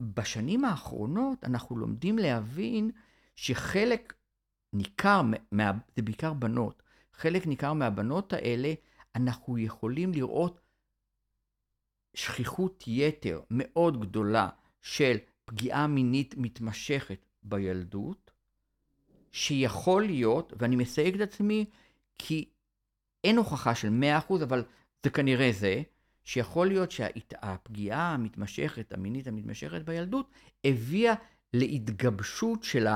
[0.00, 2.90] בשנים האחרונות אנחנו לומדים להבין
[3.36, 4.14] שחלק
[4.72, 5.22] ניכר,
[5.52, 6.82] מה, זה בעיקר בנות,
[7.20, 8.74] חלק ניכר מהבנות האלה,
[9.14, 10.60] אנחנו יכולים לראות
[12.14, 14.48] שכיחות יתר מאוד גדולה
[14.82, 18.30] של פגיעה מינית מתמשכת בילדות,
[19.32, 21.64] שיכול להיות, ואני מסייג את עצמי,
[22.18, 22.48] כי
[23.24, 23.88] אין הוכחה של
[24.28, 24.64] 100%, אבל
[25.02, 25.82] זה כנראה זה,
[26.24, 30.30] שיכול להיות שהפגיעה המתמשכת, המינית המתמשכת בילדות,
[30.64, 31.14] הביאה
[31.52, 32.86] להתגבשות של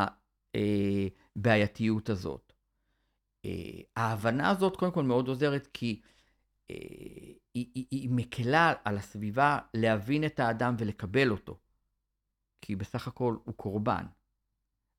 [1.37, 2.54] הבעייתיות הזאת.
[3.45, 6.01] אה, ההבנה הזאת קודם כל מאוד עוזרת כי
[6.71, 6.77] אה,
[7.55, 11.59] היא, היא, היא מקלה על הסביבה להבין את האדם ולקבל אותו.
[12.61, 14.05] כי בסך הכל הוא קורבן.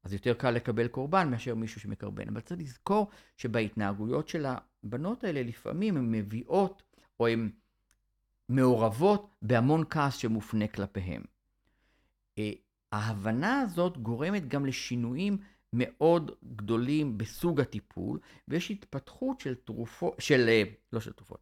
[0.04, 2.28] אז יותר קל לקבל קורבן מאשר מישהו שמקרבן.
[2.28, 6.84] אבל צריך לזכור שבהתנהגויות של הבנות האלה לפעמים הן מביאות
[7.20, 7.50] או הן
[8.50, 11.24] מעורבות בהמון כעס שמופנה כלפיהם.
[12.38, 12.52] אה,
[12.92, 15.38] ההבנה הזאת גורמת גם לשינויים
[15.76, 20.64] מאוד גדולים בסוג הטיפול, ויש התפתחות של תרופות, של, אה,
[20.94, 21.40] לא של תרופות,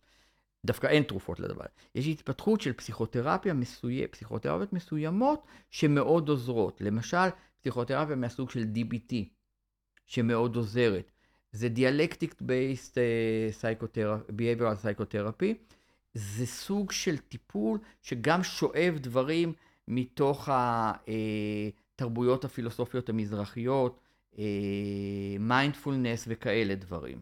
[0.65, 1.65] דווקא אין תרופות לדבר.
[1.95, 6.81] יש התפתחות של פסיכותרפיה מסוימת, פסיכותרפיות מסוימות שמאוד עוזרות.
[6.81, 7.27] למשל,
[7.59, 9.13] פסיכותרפיה מהסוג של DBT,
[10.05, 11.11] שמאוד עוזרת.
[11.51, 13.95] זה Dialectic Based uh,
[14.29, 15.53] Behavioral Psychotherapy.
[16.13, 19.53] זה סוג של טיפול שגם שואב דברים
[19.87, 20.49] מתוך
[21.95, 23.99] התרבויות אה, הפילוסופיות המזרחיות,
[25.39, 27.21] מיינדפולנס וכאלה דברים.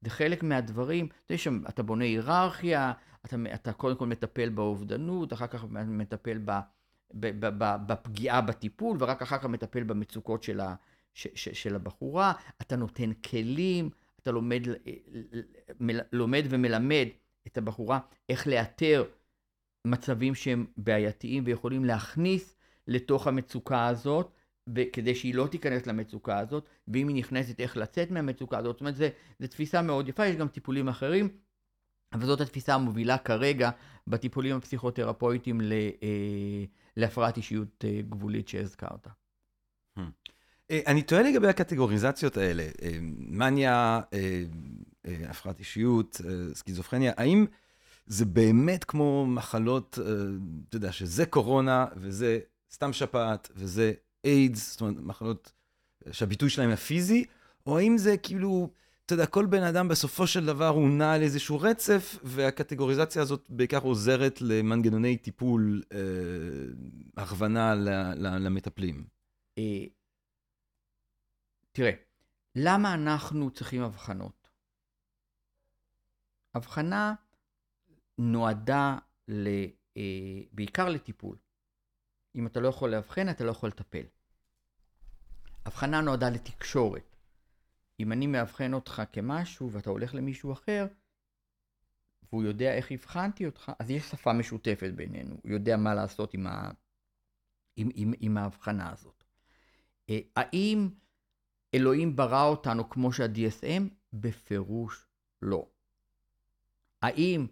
[0.00, 2.92] זה חלק מהדברים, אתה, שם, אתה בונה היררכיה,
[3.26, 6.50] אתה, אתה קודם כל מטפל באובדנות, אחר כך מטפל ב,
[7.14, 10.74] ב, ב, ב, בפגיעה בטיפול, ורק אחר כך מטפל במצוקות של, ה,
[11.14, 12.32] ש, ש, של הבחורה,
[12.62, 13.90] אתה נותן כלים,
[14.22, 14.62] אתה לומד,
[16.12, 17.06] לומד ומלמד
[17.46, 17.98] את הבחורה
[18.28, 19.04] איך לאתר
[19.84, 22.56] מצבים שהם בעייתיים ויכולים להכניס
[22.86, 24.32] לתוך המצוקה הזאת,
[24.92, 28.74] כדי שהיא לא תיכנס למצוקה הזאת, ואם היא נכנסת, איך לצאת מהמצוקה הזאת.
[28.74, 31.28] זאת אומרת, זו תפיסה מאוד יפה, יש גם טיפולים אחרים,
[32.12, 33.70] אבל זאת התפיסה המובילה כרגע
[34.06, 35.72] בטיפולים הפסיכותרפויטיים ל,
[36.02, 36.64] אה,
[36.96, 39.06] להפרעת אישיות אה, גבולית שהזכרת.
[39.98, 40.02] Hmm.
[40.70, 44.42] אה, אני טועה לגבי הקטגוריזציות האלה, אה, מניה, אה,
[45.28, 46.20] הפרעת אישיות,
[46.54, 47.46] סכיזופרניה, האם
[48.06, 49.98] זה באמת כמו מחלות,
[50.68, 52.38] אתה יודע, שזה קורונה וזה
[52.72, 53.92] סתם שפעת וזה
[54.24, 55.52] איידס, זאת אומרת, מחלות
[56.12, 57.24] שהביטוי שלהם הפיזי,
[57.66, 58.70] או האם זה כאילו,
[59.06, 63.46] אתה יודע, כל בן אדם בסופו של דבר הוא נע על איזשהו רצף, והקטגוריזציה הזאת
[63.48, 69.04] בעיקר עוזרת למנגנוני טיפול, אה, הכוונה ל, ל, למטפלים.
[71.72, 71.92] תראה,
[72.54, 74.48] למה אנחנו צריכים הבחנות?
[76.54, 77.14] הבחנה
[78.18, 78.98] נועדה
[79.28, 79.48] ל,
[79.96, 81.36] אה, בעיקר לטיפול.
[82.34, 84.04] אם אתה לא יכול לאבחן, אתה לא יכול לטפל.
[85.66, 87.16] הבחנה נועדה לתקשורת.
[88.00, 90.86] אם אני מאבחן אותך כמשהו ואתה הולך למישהו אחר,
[92.22, 96.46] והוא יודע איך הבחנתי אותך, אז יש שפה משותפת בינינו, הוא יודע מה לעשות עם,
[96.46, 96.70] ה...
[97.76, 99.24] עם, עם, עם ההבחנה הזאת.
[100.10, 100.88] אה, האם
[101.74, 103.82] אלוהים ברא אותנו כמו שה-DSM?
[104.12, 105.06] בפירוש
[105.42, 105.68] לא.
[107.02, 107.46] האם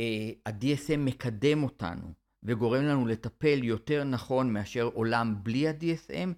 [0.00, 2.12] אה, ה-DSM מקדם אותנו
[2.42, 6.28] וגורם לנו לטפל יותר נכון מאשר עולם בלי ה-DSM?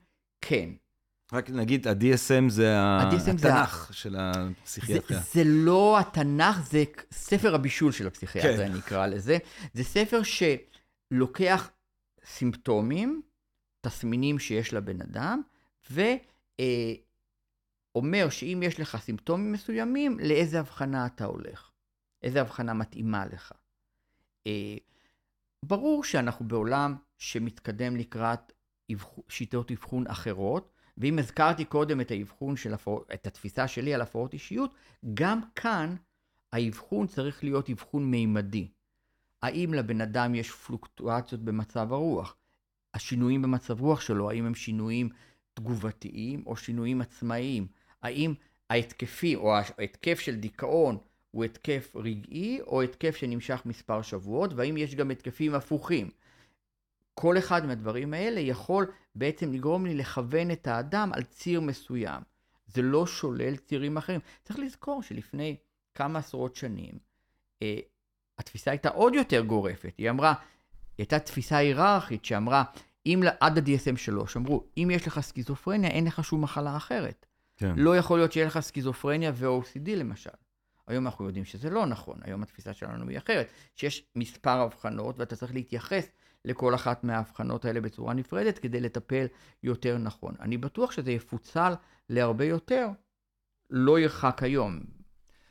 [0.40, 0.70] כן.
[1.32, 3.94] רק נגיד, ה-DSM זה ה-DSM התנ"ך זה...
[3.94, 5.20] של הפסיכיאטריה.
[5.20, 8.74] זה, זה לא התנ"ך, זה ספר הבישול של הפסיכיאטריה, כן.
[8.74, 9.38] נקרא לזה.
[9.74, 11.70] זה ספר שלוקח
[12.24, 13.22] סימפטומים,
[13.80, 15.42] תסמינים שיש לבן אדם,
[15.90, 16.14] ואומר
[18.24, 21.70] אה, שאם יש לך סימפטומים מסוימים, לאיזה הבחנה אתה הולך.
[22.22, 23.52] איזה הבחנה מתאימה לך.
[25.66, 28.52] ברור שאנחנו בעולם שמתקדם לקראת
[29.28, 33.04] שיטות אבחון אחרות, ואם הזכרתי קודם את האבחון של הפור...
[33.14, 34.74] את התפיסה שלי על הפרעות אישיות,
[35.14, 35.96] גם כאן
[36.52, 38.68] האבחון צריך להיות אבחון מימדי.
[39.42, 42.36] האם לבן אדם יש פלוקטואציות במצב הרוח?
[42.94, 45.08] השינויים במצב רוח שלו, האם הם שינויים
[45.54, 47.66] תגובתיים או שינויים עצמאיים?
[48.02, 48.34] האם
[48.70, 50.98] ההתקפי או ההתקף של דיכאון
[51.34, 56.10] הוא התקף רגעי או התקף שנמשך מספר שבועות, והאם יש גם התקפים הפוכים?
[57.14, 62.22] כל אחד מהדברים האלה יכול בעצם לגרום לי לכוון את האדם על ציר מסוים.
[62.66, 64.20] זה לא שולל צירים אחרים.
[64.44, 65.56] צריך לזכור שלפני
[65.94, 66.98] כמה עשרות שנים,
[67.62, 67.78] אה,
[68.38, 69.94] התפיסה הייתה עוד יותר גורפת.
[69.98, 70.38] היא אמרה, היא
[70.98, 72.64] הייתה תפיסה היררכית שאמרה,
[73.06, 77.26] אם עד ה-DSM 3, אמרו, אם יש לך סכיזופרניה, אין לך שום מחלה אחרת.
[77.56, 77.74] כן.
[77.76, 80.30] לא יכול להיות שיהיה לך סכיזופרניה ו-OCD למשל.
[80.86, 85.36] היום אנחנו יודעים שזה לא נכון, היום התפיסה שלנו היא אחרת, שיש מספר הבחנות ואתה
[85.36, 86.10] צריך להתייחס
[86.44, 89.26] לכל אחת מההבחנות האלה בצורה נפרדת כדי לטפל
[89.62, 90.34] יותר נכון.
[90.40, 91.72] אני בטוח שזה יפוצל
[92.08, 92.88] להרבה יותר,
[93.70, 94.80] לא ירחק היום.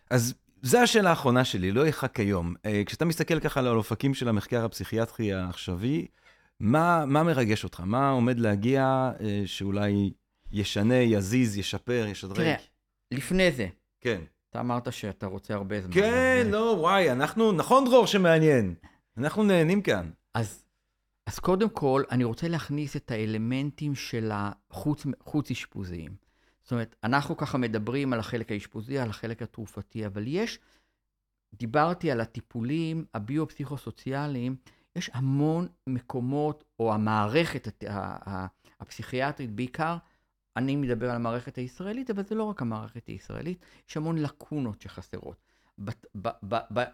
[0.10, 2.53] אז זו השאלה האחרונה שלי, לא ירחק היום.
[2.65, 6.07] אה, כשאתה מסתכל ככה על האופקים של המחקר הפסיכיאטרי העכשווי,
[6.60, 7.80] מה, מה מרגש אותך?
[7.85, 10.11] מה עומד להגיע אה, שאולי
[10.51, 12.35] ישנה, יזיז, ישפר, ישדרג?
[12.35, 12.55] תראה,
[13.11, 13.68] לפני זה.
[14.01, 14.22] כן.
[14.53, 15.93] אתה אמרת שאתה רוצה הרבה זמן.
[15.93, 18.73] כן, לא, וואי, אנחנו, נכון דרור שמעניין.
[19.17, 20.09] אנחנו נהנים כאן.
[20.34, 20.63] אז
[21.25, 26.15] אז קודם כל, אני רוצה להכניס את האלמנטים של החוץ-אשפוזיים.
[26.63, 30.59] זאת אומרת, אנחנו ככה מדברים על החלק האשפוזי, על החלק התרופתי, אבל יש,
[31.53, 34.55] דיברתי על הטיפולים הביו-פסיכוסוציאליים,
[34.95, 37.84] יש המון מקומות, או המערכת
[38.80, 39.97] הפסיכיאטרית בעיקר,
[40.57, 45.38] אני מדבר על המערכת הישראלית, אבל זה לא רק המערכת הישראלית, יש המון לקונות שחסרות.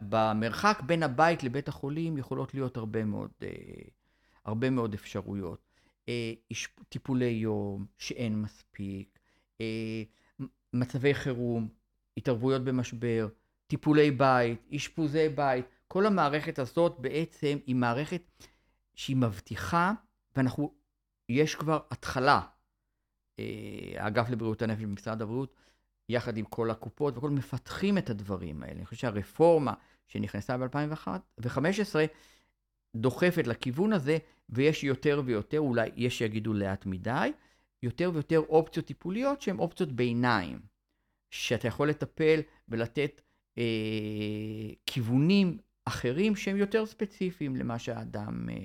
[0.01, 3.49] במרחק בין הבית לבית החולים יכולות להיות הרבה מאוד אה,
[4.45, 5.59] הרבה מאוד אפשרויות.
[6.09, 6.33] אה,
[6.89, 9.19] טיפולי יום שאין מספיק,
[9.61, 10.03] אה,
[10.73, 11.67] מצבי חירום,
[12.17, 13.27] התערבויות במשבר,
[13.67, 18.21] טיפולי בית, אשפוזי בית, כל המערכת הזאת בעצם היא מערכת
[18.95, 19.93] שהיא מבטיחה,
[20.35, 20.73] ואנחנו,
[21.29, 22.41] יש כבר התחלה.
[23.39, 25.55] אה, האגף לבריאות הנפש במשרד הבריאות,
[26.09, 28.75] יחד עם כל הקופות וכל מפתחים את הדברים האלה.
[28.75, 29.73] אני חושב שהרפורמה
[30.07, 31.95] שנכנסה ב-2015
[32.95, 34.17] דוחפת לכיוון הזה,
[34.49, 37.31] ויש יותר ויותר, אולי יש שיגידו לאט מדי,
[37.83, 40.59] יותר ויותר אופציות טיפוליות שהן אופציות ביניים,
[41.31, 43.21] שאתה יכול לטפל ולתת
[43.57, 43.63] אה,
[44.85, 48.55] כיוונים אחרים שהם יותר ספציפיים למה שהאדם אה,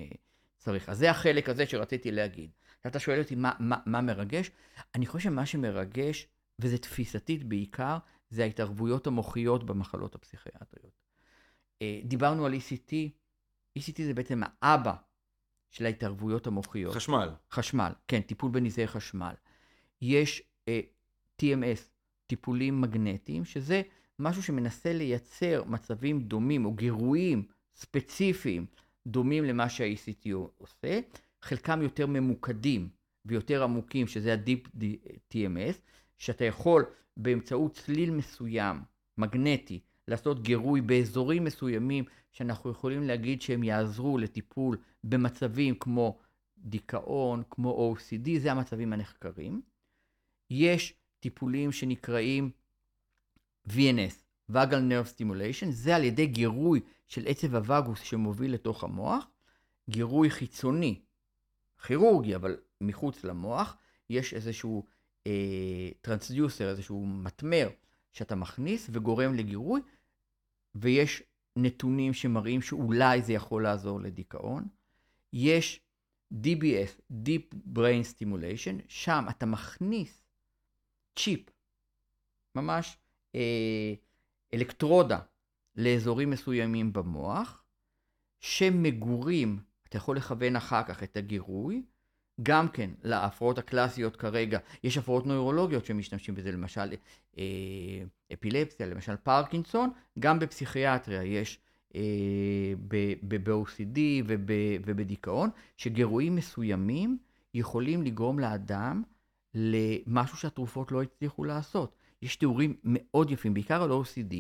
[0.59, 0.89] צריך.
[0.89, 2.51] אז זה החלק הזה שרציתי להגיד.
[2.86, 4.51] אתה שואל אותי מה, מה, מה מרגש?
[4.94, 6.27] אני חושב שמה שמרגש,
[6.59, 7.98] וזה תפיסתית בעיקר,
[8.31, 10.93] זה ההתערבויות המוחיות במחלות הפסיכיאטריות.
[11.82, 12.93] אה, דיברנו על ECT,
[13.78, 14.94] ECT זה בעצם האבא
[15.70, 16.94] של ההתערבויות המוחיות.
[16.94, 17.31] חשמל.
[17.51, 19.35] חשמל, כן, טיפול בנזעי חשמל.
[20.02, 20.81] יש uh, אה,
[21.43, 21.81] TMS,
[22.27, 23.82] טיפולים מגנטיים, שזה
[24.19, 28.66] משהו שמנסה לייצר מצבים דומים או גירויים ספציפיים
[29.06, 30.28] דומים למה שה-ECT
[30.59, 31.01] עושה,
[31.45, 32.89] חלקם יותר ממוקדים
[33.25, 34.69] ויותר עמוקים, שזה ה-Deep
[35.35, 35.77] TMS,
[36.19, 36.85] שאתה יכול
[37.16, 38.77] באמצעות צליל מסוים,
[39.19, 46.19] מגנטי, לעשות גירוי באזורים מסוימים שאנחנו יכולים להגיד שהם יעזרו לטיפול במצבים כמו
[46.59, 49.62] דיכאון, כמו OCD, זה המצבים הנחקרים.
[50.51, 52.51] יש טיפולים שנקראים
[53.69, 59.27] VNS, Vagal Nerve Stimulation, זה על ידי גירוי של עצב הווגוס שמוביל לתוך המוח,
[59.91, 61.01] גירוי חיצוני,
[61.86, 63.77] כירורגי, אבל מחוץ למוח,
[64.11, 64.85] יש איזשהו
[65.27, 67.69] אה, טרנסדיוסר, איזשהו מטמר
[68.12, 69.81] שאתה מכניס וגורם לגירוי,
[70.74, 71.23] ויש
[71.56, 74.69] נתונים שמראים שאולי זה יכול לעזור לדיכאון.
[75.32, 75.81] יש
[76.32, 80.24] DBS, Deep Brain Stimulation, שם אתה מכניס
[81.16, 81.51] צ'יפ,
[82.55, 82.98] ממש
[83.35, 83.94] אה,
[84.55, 85.19] אלקטרודה,
[85.77, 87.65] לאזורים מסוימים במוח,
[88.40, 89.59] שמגורים,
[89.95, 91.83] אתה יכול לכוון אחר כך את הגירוי,
[92.43, 96.95] גם כן להפרעות הקלאסיות כרגע, יש הפרעות נוירולוגיות שמשתמשים בזה, למשל
[97.39, 97.45] אה,
[98.33, 101.59] אפילפסיה, למשל פרקינסון, גם בפסיכיאטריה יש
[101.95, 102.01] אה,
[102.89, 103.99] ב-OCD
[104.85, 107.19] ובדיכאון, שגירויים מסוימים
[107.55, 109.03] יכולים לגרום לאדם
[109.55, 111.97] למשהו שהתרופות לא הצליחו לעשות.
[112.23, 114.35] יש תיאורים מאוד יפים, בעיקר על OCD,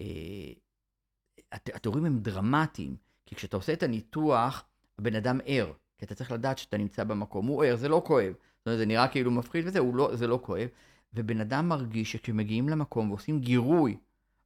[0.00, 0.52] אה,
[1.52, 2.96] התיאורים הם דרמטיים,
[3.28, 4.64] כי כשאתה עושה את הניתוח,
[4.98, 8.32] הבן אדם ער, כי אתה צריך לדעת שאתה נמצא במקום, הוא ער, זה לא כואב.
[8.58, 10.68] זאת אומרת, זה נראה כאילו מפחיד וזה, לא, זה לא כואב.
[11.14, 13.96] ובן אדם מרגיש שכשמגיעים למקום ועושים גירוי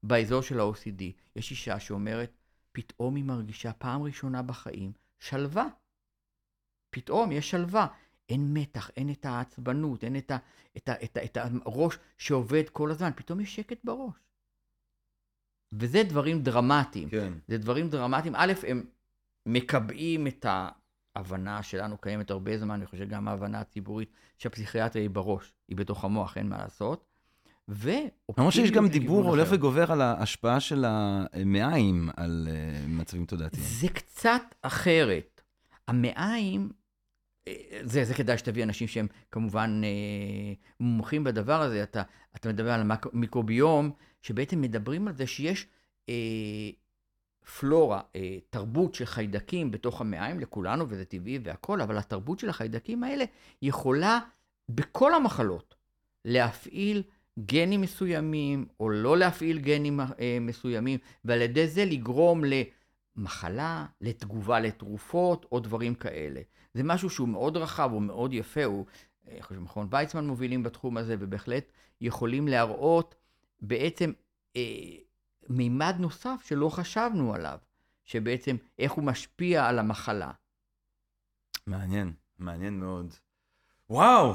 [0.03, 1.03] באזור של ה-OCD,
[1.37, 2.31] יש אישה שאומרת,
[2.73, 5.67] פתאום היא מרגישה פעם ראשונה בחיים שלווה.
[6.91, 7.87] פתאום יש שלווה.
[8.29, 10.37] אין מתח, אין את העצבנות, אין את, ה,
[10.77, 14.15] את, ה, את, ה, את הראש שעובד כל הזמן, פתאום יש שקט בראש.
[15.73, 17.11] וזה דברים דרמטיים.
[17.11, 17.33] כן.
[17.49, 18.35] זה דברים דרמטיים.
[18.37, 18.85] א', הם
[19.47, 20.47] מקבעים את
[21.17, 26.05] ההבנה שלנו, קיימת הרבה זמן, אני חושב גם ההבנה הציבורית, שהפסיכיאטריה היא בראש, היא בתוך
[26.05, 27.05] המוח, אין מה לעשות.
[27.69, 27.91] ו...
[28.39, 33.63] למרות שיש גם דיבור הולך וגובר על ההשפעה של המעיים על uh, מצבים תודעתיים.
[33.67, 35.41] זה קצת אחרת.
[35.89, 36.71] המעיים,
[37.49, 41.83] אה, זה, זה כדאי שתביא אנשים שהם כמובן אה, מומחים בדבר הזה.
[41.83, 42.03] אתה,
[42.37, 43.91] אתה מדבר על מיקרוביום,
[44.23, 45.67] שבעצם מדברים על זה שיש
[46.09, 46.15] אה,
[47.45, 53.05] פלורה, אה, תרבות של חיידקים בתוך המעיים לכולנו, וזה טבעי והכול, אבל התרבות של החיידקים
[53.05, 53.25] האלה
[53.63, 54.21] יכולה
[54.69, 55.75] בכל המחלות
[56.25, 57.03] להפעיל
[57.39, 62.43] גנים מסוימים, או לא להפעיל גנים אה, מסוימים, ועל ידי זה לגרום
[63.17, 66.41] למחלה, לתגובה לתרופות, או דברים כאלה.
[66.75, 68.87] זה משהו שהוא מאוד רחב, הוא מאוד יפה, הוא,
[69.29, 73.15] אני אה, חושב שמכון ויצמן מובילים בתחום הזה, ובהחלט יכולים להראות
[73.61, 74.13] בעצם
[75.49, 77.59] מימד נוסף שלא חשבנו עליו,
[78.05, 80.31] שבעצם איך הוא משפיע על המחלה.
[81.67, 83.15] מעניין, מעניין מאוד.
[83.91, 84.35] וואו,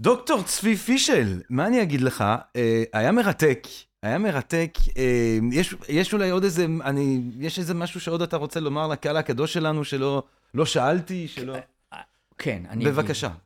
[0.00, 2.24] דוקטור צבי פישל, מה אני אגיד לך?
[2.56, 3.66] אה, היה מרתק,
[4.02, 4.78] היה מרתק.
[4.96, 9.16] אה, יש, יש אולי עוד איזה, אני, יש איזה משהו שעוד אתה רוצה לומר לקהל
[9.16, 10.22] הקדוש שלנו, שלא
[10.54, 11.56] לא שאלתי, שלא...
[12.38, 12.84] כן, אני...
[12.84, 13.26] בבקשה.
[13.26, 13.38] אגיד.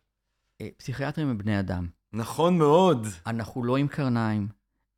[0.60, 1.88] אה, פסיכיאטרים הם בני אדם.
[2.12, 3.06] נכון מאוד.
[3.26, 4.48] אנחנו לא עם קרניים,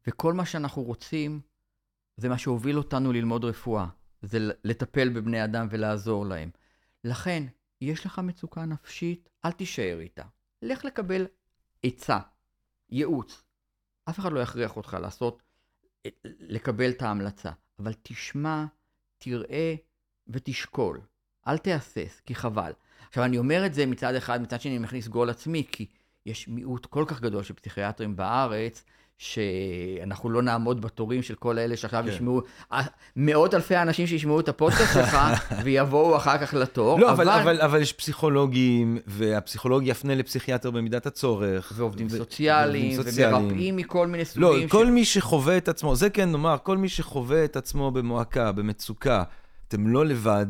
[0.06, 1.40] וכל מה שאנחנו רוצים,
[2.16, 3.86] זה מה שהוביל אותנו ללמוד רפואה.
[4.22, 6.50] זה לטפל בבני אדם ולעזור להם.
[7.04, 7.44] לכן,
[7.80, 10.22] יש לך מצוקה נפשית, אל תישאר איתה.
[10.62, 11.26] לך לקבל
[11.82, 12.18] עצה,
[12.90, 13.42] ייעוץ.
[14.08, 15.42] אף אחד לא יכריח אותך לעשות,
[16.24, 18.64] לקבל את ההמלצה, אבל תשמע,
[19.18, 19.74] תראה
[20.28, 21.00] ותשקול.
[21.48, 22.72] אל תהסס, כי חבל.
[23.08, 25.86] עכשיו, אני אומר את זה מצד אחד, מצד שני אני מכניס גול עצמי, כי
[26.26, 28.84] יש מיעוט כל כך גדול של פסיכיאטרים בארץ,
[29.18, 32.08] שאנחנו לא נעמוד בתורים של כל אלה שעכשיו כן.
[32.08, 32.42] ישמעו,
[33.16, 35.18] מאות אלפי האנשים שישמעו את הפודקאסט שלך
[35.64, 37.00] ויבואו אחר כך לתור.
[37.00, 41.72] לא, אבל, אבל, אבל, אבל יש פסיכולוגים, והפסיכולוג יפנה לפסיכיאטר במידת הצורך.
[41.76, 44.42] ועובדים ו- סוציאליים, ומרפאים מכל מיני סוגים.
[44.62, 44.88] לא, כל ש...
[44.88, 49.22] מי שחווה את עצמו, זה כן נאמר, כל מי שחווה את עצמו במועקה, במצוקה,
[49.68, 50.46] אתם לא לבד,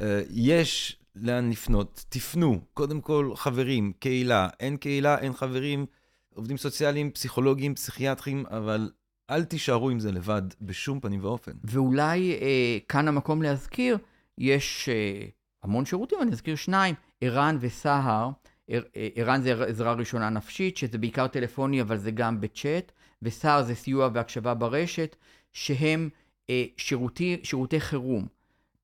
[0.00, 2.60] אה, יש לאן לפנות, תפנו.
[2.74, 4.48] קודם כל, חברים, קהילה.
[4.60, 5.86] אין קהילה, אין חברים.
[6.34, 8.90] עובדים סוציאליים, פסיכולוגים, פסיכיאטרים, אבל
[9.30, 11.52] אל תישארו עם זה לבד בשום פנים ואופן.
[11.64, 13.98] ואולי אה, כאן המקום להזכיר,
[14.38, 15.26] יש אה,
[15.62, 18.30] המון שירותים, אני אזכיר שניים, ערן וסהר.
[18.70, 18.78] אה,
[19.14, 22.92] ערן זה עזרה ראשונה נפשית, שזה בעיקר טלפוני, אבל זה גם בצ'אט,
[23.22, 25.16] וסהר זה סיוע והקשבה ברשת,
[25.52, 26.08] שהם
[26.50, 28.26] אה, שירותי, שירותי חירום.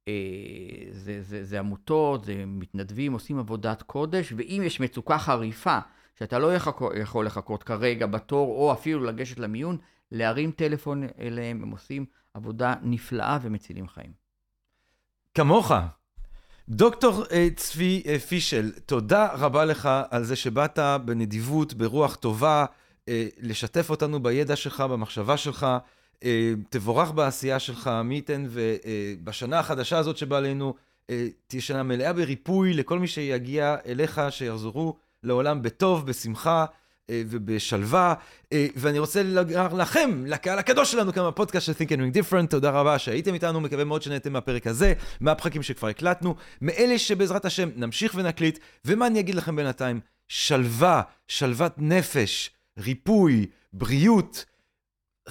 [0.09, 0.13] אה,
[0.91, 5.79] זה, זה, זה עמותות, זה מתנדבים, עושים עבודת קודש, ואם יש מצוקה חריפה,
[6.19, 6.55] שאתה לא
[6.95, 9.79] יכול לחכות כרגע בתור, או אפילו לגשת למיון,
[10.13, 14.13] להרים טלפון אליהם, הם עושים עבודה נפלאה ומצילים חיים.
[15.35, 15.73] כמוך.
[16.69, 23.09] דוקטור uh, צבי uh, פישל, תודה רבה לך על זה שבאת בנדיבות, ברוח טובה, uh,
[23.41, 25.67] לשתף אותנו בידע שלך, במחשבה שלך.
[26.71, 30.75] תבורך בעשייה שלך, מי ייתן ובשנה החדשה הזאת שבאה עלינו,
[31.47, 36.65] תהיה שנה מלאה בריפוי לכל מי שיגיע אליך, שיחזרו לעולם בטוב, בשמחה
[37.11, 38.15] אה, ובשלווה.
[38.53, 42.47] אה, ואני רוצה לומר לכם, לקהל הקדוש שלנו כאן בפודקאסט של Think and Ring Different,
[42.51, 47.69] תודה רבה שהייתם איתנו, מקווה מאוד שנהנתם מהפרק הזה, מהפרקים שכבר הקלטנו, מאלה שבעזרת השם
[47.77, 50.01] נמשיך ונקליט, ומה אני אגיד לכם בינתיים?
[50.29, 54.45] שלווה, שלוות נפש, ריפוי, בריאות,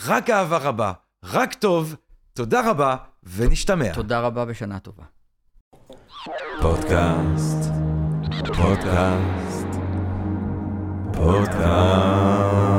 [0.06, 0.92] רק אהבה רבה,
[1.24, 1.96] רק טוב,
[2.34, 3.94] תודה רבה, ונשתמע.
[3.94, 5.04] תודה רבה ושנה טובה.
[6.62, 7.72] פודקאסט,
[8.48, 9.55] פודקאסט.
[11.16, 12.75] פודקאסט.